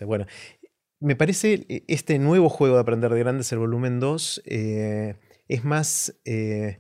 [0.06, 0.26] bueno,
[1.00, 5.16] me parece e, este nuevo juego de Aprender de Grandes, el volumen 2, eh,
[5.48, 6.20] es más...
[6.26, 6.80] Eh,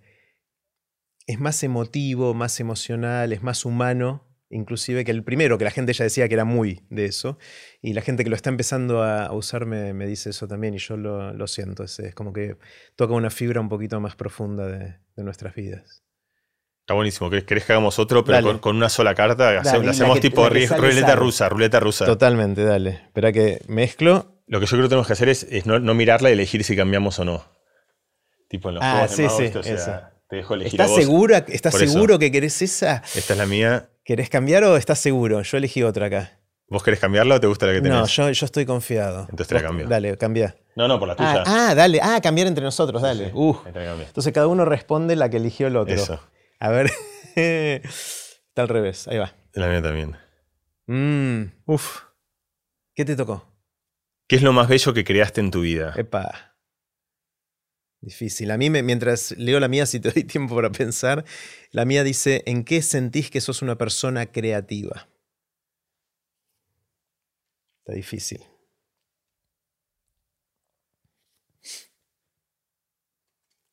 [1.26, 5.94] es más emotivo, más emocional, es más humano, inclusive que el primero, que la gente
[5.94, 7.38] ya decía que era muy de eso,
[7.82, 10.98] y la gente que lo está empezando a, usar me, dice eso también, y yo
[10.98, 12.58] lo, siento, es, como que
[12.98, 16.04] toca una fibra un poquito más profunda de nuestras vidas.
[16.84, 17.30] Está buenísimo.
[17.30, 19.58] ¿Querés que hagamos otro, pero con, una sola carta?
[19.62, 22.06] hacemos tipo ruleta rusa, ruleta rusa.
[22.06, 23.04] Totalmente, dale.
[23.06, 24.42] Espera que mezclo.
[24.48, 27.18] Lo que yo creo que tenemos que hacer es, no, mirarla y elegir si cambiamos
[27.20, 27.46] o no.
[28.50, 32.62] Tipo en los ah, sí, sí, te dejo elegir ¿Estás, segura, ¿estás seguro que querés
[32.62, 33.02] esa?
[33.16, 33.90] Esta es la mía.
[34.04, 35.42] ¿Querés cambiar o estás seguro?
[35.42, 36.38] Yo elegí otra acá.
[36.68, 37.98] ¿Vos querés cambiarla o te gusta la que tenés?
[37.98, 39.22] No, yo, yo estoy confiado.
[39.22, 39.88] Entonces te la cambio.
[39.88, 40.56] Dale, cambia.
[40.76, 41.44] No, no, por la tuya.
[41.46, 42.00] Ah, ah dale.
[42.04, 43.32] Ah, cambiar entre nosotros, dale.
[43.34, 43.56] Uh.
[43.66, 45.96] Entonces cada uno responde la que eligió el otro.
[45.96, 46.20] Eso.
[46.64, 46.90] A ver.
[47.36, 49.36] Está al revés, ahí va.
[49.52, 50.16] La mía también.
[50.88, 52.04] Mmm, uf.
[52.96, 53.54] ¿Qué te tocó?
[54.30, 55.94] ¿Qué es lo más bello que creaste en tu vida?
[55.98, 56.56] Epa.
[58.00, 58.50] Difícil.
[58.52, 61.26] A mí, mientras leo la mía, si te doy tiempo para pensar,
[61.72, 65.10] la mía dice, ¿en qué sentís que sos una persona creativa?
[67.80, 68.42] Está difícil.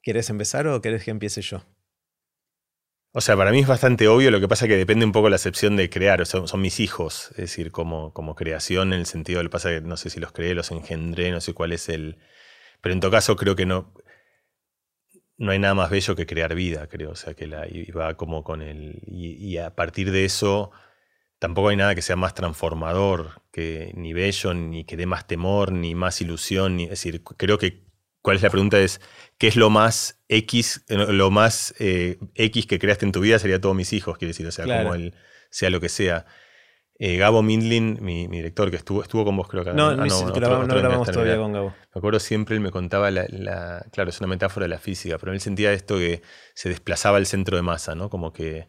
[0.03, 1.65] ¿Quieres empezar o querés que empiece yo?
[3.12, 5.28] O sea, para mí es bastante obvio, lo que pasa es que depende un poco
[5.28, 9.01] la acepción de crear, o sea, son mis hijos, es decir, como, como creación en
[9.01, 11.73] el sentido, del pasa que no sé si los creé, los engendré, no sé cuál
[11.73, 12.19] es el...
[12.81, 13.93] Pero en todo caso creo que no,
[15.39, 17.66] no hay nada más bello que crear vida, creo, o sea, que la,
[17.99, 19.03] va como con el...
[19.07, 20.70] Y, a partir de eso
[21.41, 25.73] tampoco hay nada que sea más transformador, que ni bello, ni que dé más temor,
[25.73, 27.90] ni más ilusión, es decir, creo que
[28.23, 28.79] ¿Cuál es la pregunta?
[28.79, 29.01] Es,
[29.39, 33.39] ¿qué es lo más X, lo más eh, X que creaste en tu vida?
[33.39, 35.15] Sería todos mis hijos, quiere decir, o sea, como el,
[35.51, 36.27] sea lo que sea.
[37.03, 40.05] Eh, Gabo Mindlin, mi, director, que estuvo, estuvo con vos, creo que No, ah, no,
[40.05, 41.75] no, grabamos todavía con Gabo.
[41.95, 45.33] Me acuerdo siempre, él me contaba, la, claro, es una metáfora de la física, pero
[45.33, 46.21] él sentía esto que
[46.53, 48.11] se desplazaba el centro de masa, ¿no?
[48.11, 48.69] Como que,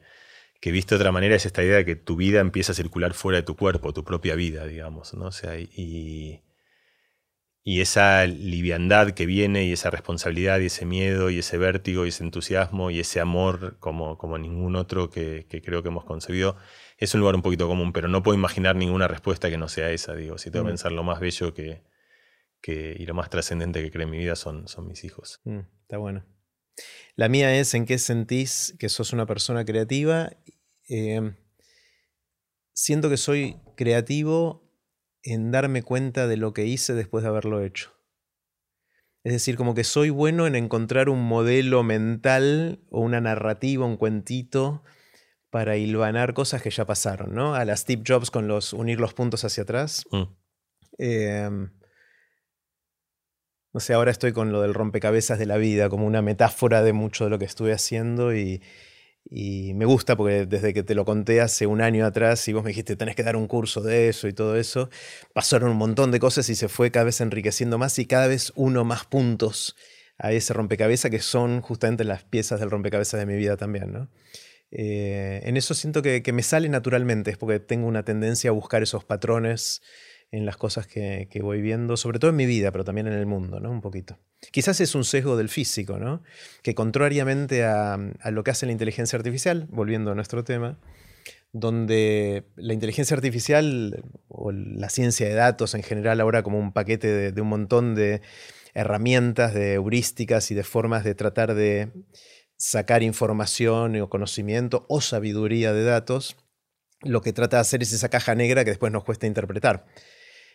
[0.61, 3.13] que visto de otra manera es esta idea de que tu vida empieza a circular
[3.13, 5.25] fuera de tu cuerpo, tu propia vida, digamos, ¿no?
[5.25, 6.41] O sea, y,
[7.63, 12.09] y esa liviandad que viene y esa responsabilidad y ese miedo y ese vértigo y
[12.09, 16.57] ese entusiasmo y ese amor como, como ningún otro que, que creo que hemos concebido
[17.01, 19.89] es un lugar un poquito común, pero no puedo imaginar ninguna respuesta que no sea
[19.89, 20.15] esa.
[20.15, 20.73] Digo, si tengo que mm.
[20.73, 21.81] pensar lo más bello que,
[22.63, 25.41] y lo más trascendente que creo en mi vida son, son mis hijos.
[25.43, 26.23] Mm, está bueno.
[27.15, 30.31] La mía es en qué sentís que sos una persona creativa.
[30.87, 31.35] Em,
[32.71, 34.70] siento que soy creativo
[35.23, 37.91] en darme cuenta de lo que hice después de haberlo hecho.
[39.23, 43.97] Es decir, como que soy bueno en encontrar un modelo mental o una narrativa, un
[43.97, 44.83] cuentito
[45.51, 47.53] para hilvanar cosas que ya pasaron, ¿no?
[47.53, 50.05] A la Steve Jobs con los unir los puntos hacia atrás.
[50.11, 50.23] Mm.
[50.97, 51.71] Em,
[53.73, 56.93] no sé, ahora estoy con lo del rompecabezas de la vida, como una metáfora de
[56.93, 58.61] mucho de lo que estuve haciendo y,
[59.29, 62.69] me gusta porque desde que te lo conté hace un año atrás y vos me
[62.69, 64.89] dijiste tenés que dar un curso de eso y todo eso,
[65.33, 68.51] pasaron un montón de cosas y se fue cada vez enriqueciendo más y cada vez
[68.55, 69.75] uno más puntos
[70.17, 74.09] a ese rompecabezas que son justamente las piezas del rompecabezas de mi vida también, ¿no?
[74.71, 78.81] Eh, en eso siento que, me sale naturalmente, es porque tengo una tendencia a buscar
[78.81, 79.81] esos patrones
[80.31, 83.25] en las cosas que, voy viendo, sobre todo en mi vida, pero también en el
[83.25, 83.69] mundo, ¿no?
[83.69, 84.17] Un poquito.
[84.51, 86.23] Quizás es un sesgo del físico, ¿no?
[86.63, 87.97] Que contrariamente a,
[88.31, 90.79] lo que hace la inteligencia artificial, volviendo a nuestro tema,
[91.51, 97.33] donde la inteligencia artificial o la ciencia de datos en general ahora como un paquete
[97.33, 98.21] de un montón de
[98.73, 101.91] herramientas, de heurísticas y de formas de tratar de
[102.55, 106.37] sacar información o conocimiento o sabiduría de datos,
[107.01, 109.87] lo que trata de hacer es esa caja negra que después nos cuesta interpretar.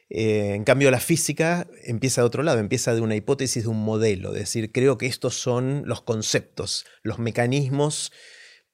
[0.09, 3.83] Eh, en cambio, la física empieza de otro lado, empieza de una hipótesis, de un
[3.83, 8.13] modelo, es decir, creo que estos son los conceptos, los mecanismos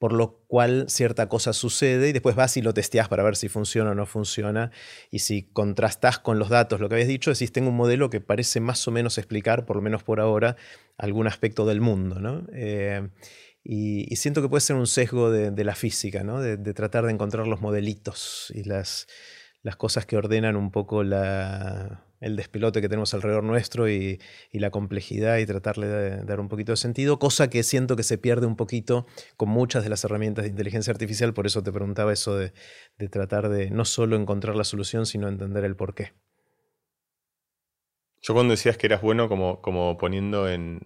[0.03, 3.47] por lo cual cierta cosa sucede y después vas y lo testeas para ver si
[3.47, 4.69] funciona o no funciona.
[5.11, 8.19] Y si contrastás con los datos lo que habías dicho, decís, tengo un modelo que
[8.19, 10.57] parece más o menos explicar, por lo menos por ahora,
[10.97, 12.45] algún aspecto del mundo.
[12.51, 13.07] Eh,
[13.63, 17.47] y, siento que puede ser un sesgo de, la física, de, de, tratar de encontrar
[17.47, 19.07] los modelitos y las,
[19.63, 24.19] las cosas que ordenan un poco la, el despelote que tenemos alrededor nuestro y,
[24.51, 28.17] la complejidad y tratarle de dar un poquito de sentido, cosa que siento que se
[28.17, 32.13] pierde un poquito con muchas de las herramientas de inteligencia artificial, por eso te preguntaba
[32.13, 32.53] eso de,
[33.09, 36.13] tratar de no solo encontrar la solución, sino entender el por qué.
[38.21, 40.79] Yo cuando decías que eras bueno como, como poniendo en,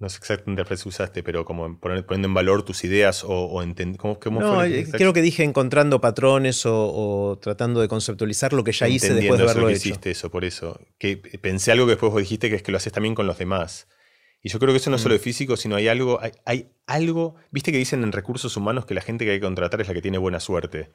[0.00, 3.30] no sé exactamente la frase que usaste, pero como poniendo en valor tus ideas o,
[3.30, 3.64] o
[3.96, 8.62] ¿cómo, cómo no, fue eh, creo que dije encontrando patrones o, tratando de conceptualizar lo
[8.62, 9.88] que ya hice después de haberlo que hecho.
[9.88, 10.80] hiciste eso, por eso.
[10.98, 13.38] Que pensé algo que después vos dijiste, que es que lo haces también con los
[13.38, 13.88] demás.
[14.40, 15.22] Y yo creo que eso no es solo de mm.
[15.22, 19.24] físico, sino hay algo, hay, algo, viste que dicen en recursos humanos que la gente
[19.24, 20.92] que hay que contratar es la que tiene buena suerte.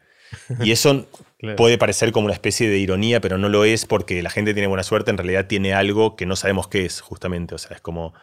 [0.61, 1.07] Y eso
[1.57, 4.67] puede parecer como una especie de ironía, pero no lo es porque la gente tiene
[4.67, 7.53] buena suerte, en realidad tiene algo que no sabemos qué es, justamente.
[7.53, 8.13] O sea, es como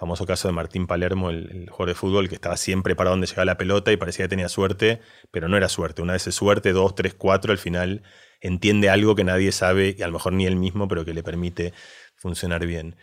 [0.00, 3.44] famoso caso de Martín Palermo, el, jugador de fútbol, que estaba siempre para donde llegaba
[3.44, 6.00] la pelota y parecía que tenía suerte, pero no era suerte.
[6.00, 8.02] Una vez es suerte, dos, tres, cuatro, al final
[8.40, 11.22] entiende algo que nadie sabe, y a lo mejor ni él mismo, pero que le
[11.22, 11.74] permite
[12.16, 12.96] funcionar bien.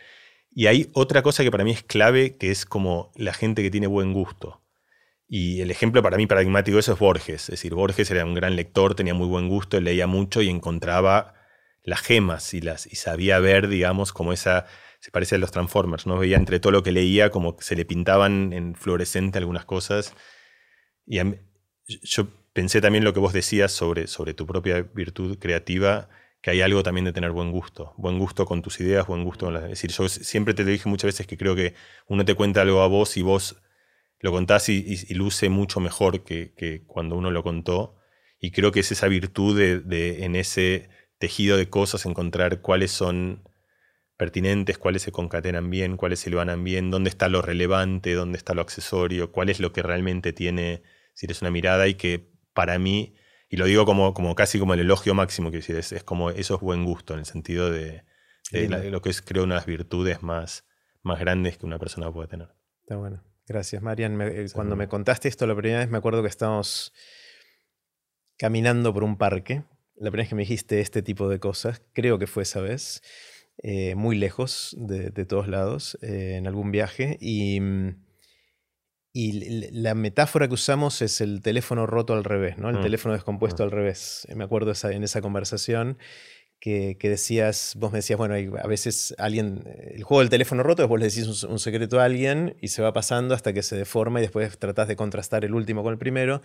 [0.50, 3.70] Y hay otra cosa que para mí es clave, que es como la gente que
[3.70, 4.64] tiene buen gusto.
[5.28, 7.44] Y el ejemplo para mí paradigmático de eso es Borges.
[7.44, 11.36] Es decir, Borges era un gran lector, tenía muy buen gusto, leía mucho y encontraba
[11.84, 14.66] las gemas y, las, y sabía ver, digamos, como esa
[15.00, 16.18] se parece a los Transformers, ¿no?
[16.18, 20.16] Veía entre todo lo que leía como que se le pintaban en fluorescente algunas cosas.
[21.06, 21.20] Y
[22.04, 26.10] yo pensé también lo que vos decías sobre, sobre tu propia virtud creativa,
[26.42, 27.94] que hay algo también de tener buen gusto.
[27.98, 29.64] Buen gusto con tus ideas, buen gusto con las...
[29.64, 31.76] Es decir, yo siempre te dije muchas veces que creo que
[32.08, 33.62] uno te cuenta algo a vos y vos
[34.20, 37.98] lo contás y, luce mucho mejor que, cuando uno lo contó.
[38.40, 42.92] Y creo que es esa virtud de, de en ese tejido de cosas encontrar cuáles
[42.92, 43.47] son
[44.18, 48.54] pertinentes, cuáles se concatenan bien, cuáles se van bien, dónde está lo relevante, dónde está
[48.56, 50.82] lo accesorio, cuál es lo que realmente tiene,
[51.14, 53.16] si eres una mirada y que para mí,
[53.48, 56.56] y lo digo como, como casi como el elogio máximo, que es, es como eso
[56.56, 58.04] es buen gusto, en el sentido de,
[58.52, 60.66] lo que es creo una de las virtudes más,
[61.04, 62.50] más grandes que una persona puede tener.
[62.82, 63.24] Está bueno.
[63.48, 64.20] Gracias, Marian.
[64.22, 66.94] Eh, cuando me contaste esto la primera vez, me acuerdo que estábamos
[68.38, 69.64] caminando por un parque.
[69.96, 73.02] La primera vez que me dijiste este tipo de cosas, creo que fue esa vez.
[73.64, 77.96] Eh, muy lejos de, todos lados, eh, en algún viaje, y, mm,
[79.14, 82.70] y la metáfora que usamos es el teléfono roto al revés, ¿no?
[82.70, 82.82] El Mm.
[82.84, 83.66] teléfono descompuesto Mm.
[83.66, 84.28] al revés.
[84.36, 85.98] Me acuerdo esa- en esa conversación
[86.60, 90.84] que, que decías, vos me decías, bueno, a veces alguien, el juego del teléfono roto
[90.84, 93.64] es vos le decís un, un secreto a alguien y se va pasando hasta que
[93.64, 96.42] se deforma y después tratás de contrastar el último con el primero.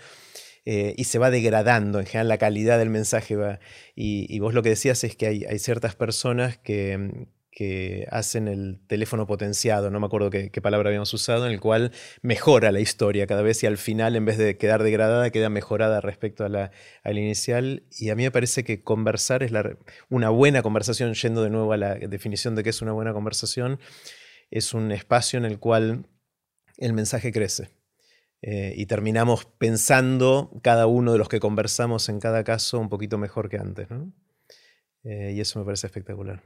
[0.65, 3.59] Eh, y se va degradando, en general la calidad del mensaje va.
[3.95, 9.27] Y, vos lo que decías es que hay, ciertas personas que, que hacen el teléfono
[9.27, 13.27] potenciado, no me acuerdo qué, qué palabra habíamos usado, en el cual mejora la historia
[13.27, 16.71] cada vez y al final, en vez de quedar degradada, queda mejorada respecto a la,
[17.03, 17.85] a inicial.
[17.91, 19.53] Y a mí me parece que conversar es
[20.09, 23.81] una buena conversación, yendo de nuevo a la definición de qué es una buena conversación,
[24.51, 26.07] es un espacio en el cual
[26.79, 27.82] el mensaje crece.
[28.43, 33.17] Eh, y terminamos pensando cada uno de los que conversamos en cada caso un poquito
[33.17, 33.89] mejor que antes.
[33.89, 34.13] ¿no?
[35.05, 36.43] Eh, y eso me parece espectacular.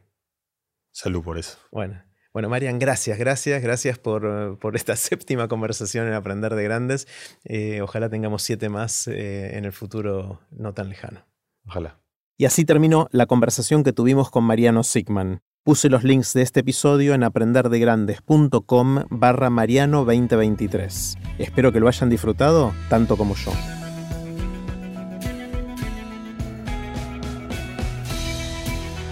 [0.93, 1.59] Salud por eso.
[1.71, 2.03] Bueno,
[2.33, 7.07] bueno Marian, gracias, gracias, gracias por, por esta séptima conversación en Aprender de Grandes.
[7.45, 11.27] Eh, ojalá tengamos siete más eh, en el futuro no tan lejano.
[11.67, 12.01] Ojalá.
[12.39, 15.43] Y así terminó la conversación que tuvimos con Mariano Sigman.
[15.67, 21.19] Puse los links de este episodio en aprenderdegrandes.com barra Mariano 2023.
[21.39, 23.51] Espero que lo hayan disfrutado tanto como yo.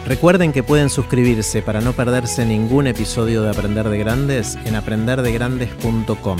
[0.07, 6.39] Recuerden que pueden suscribirse para no perderse ningún episodio de Aprender de Grandes en aprenderdegrandes.com.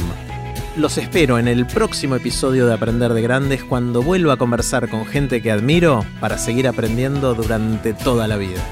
[0.77, 5.07] Los espero en el próximo episodio de Aprender de Grandes cuando vuelva a conversar con
[5.07, 8.63] gente que admiro para seguir aprendiendo durante toda la vida.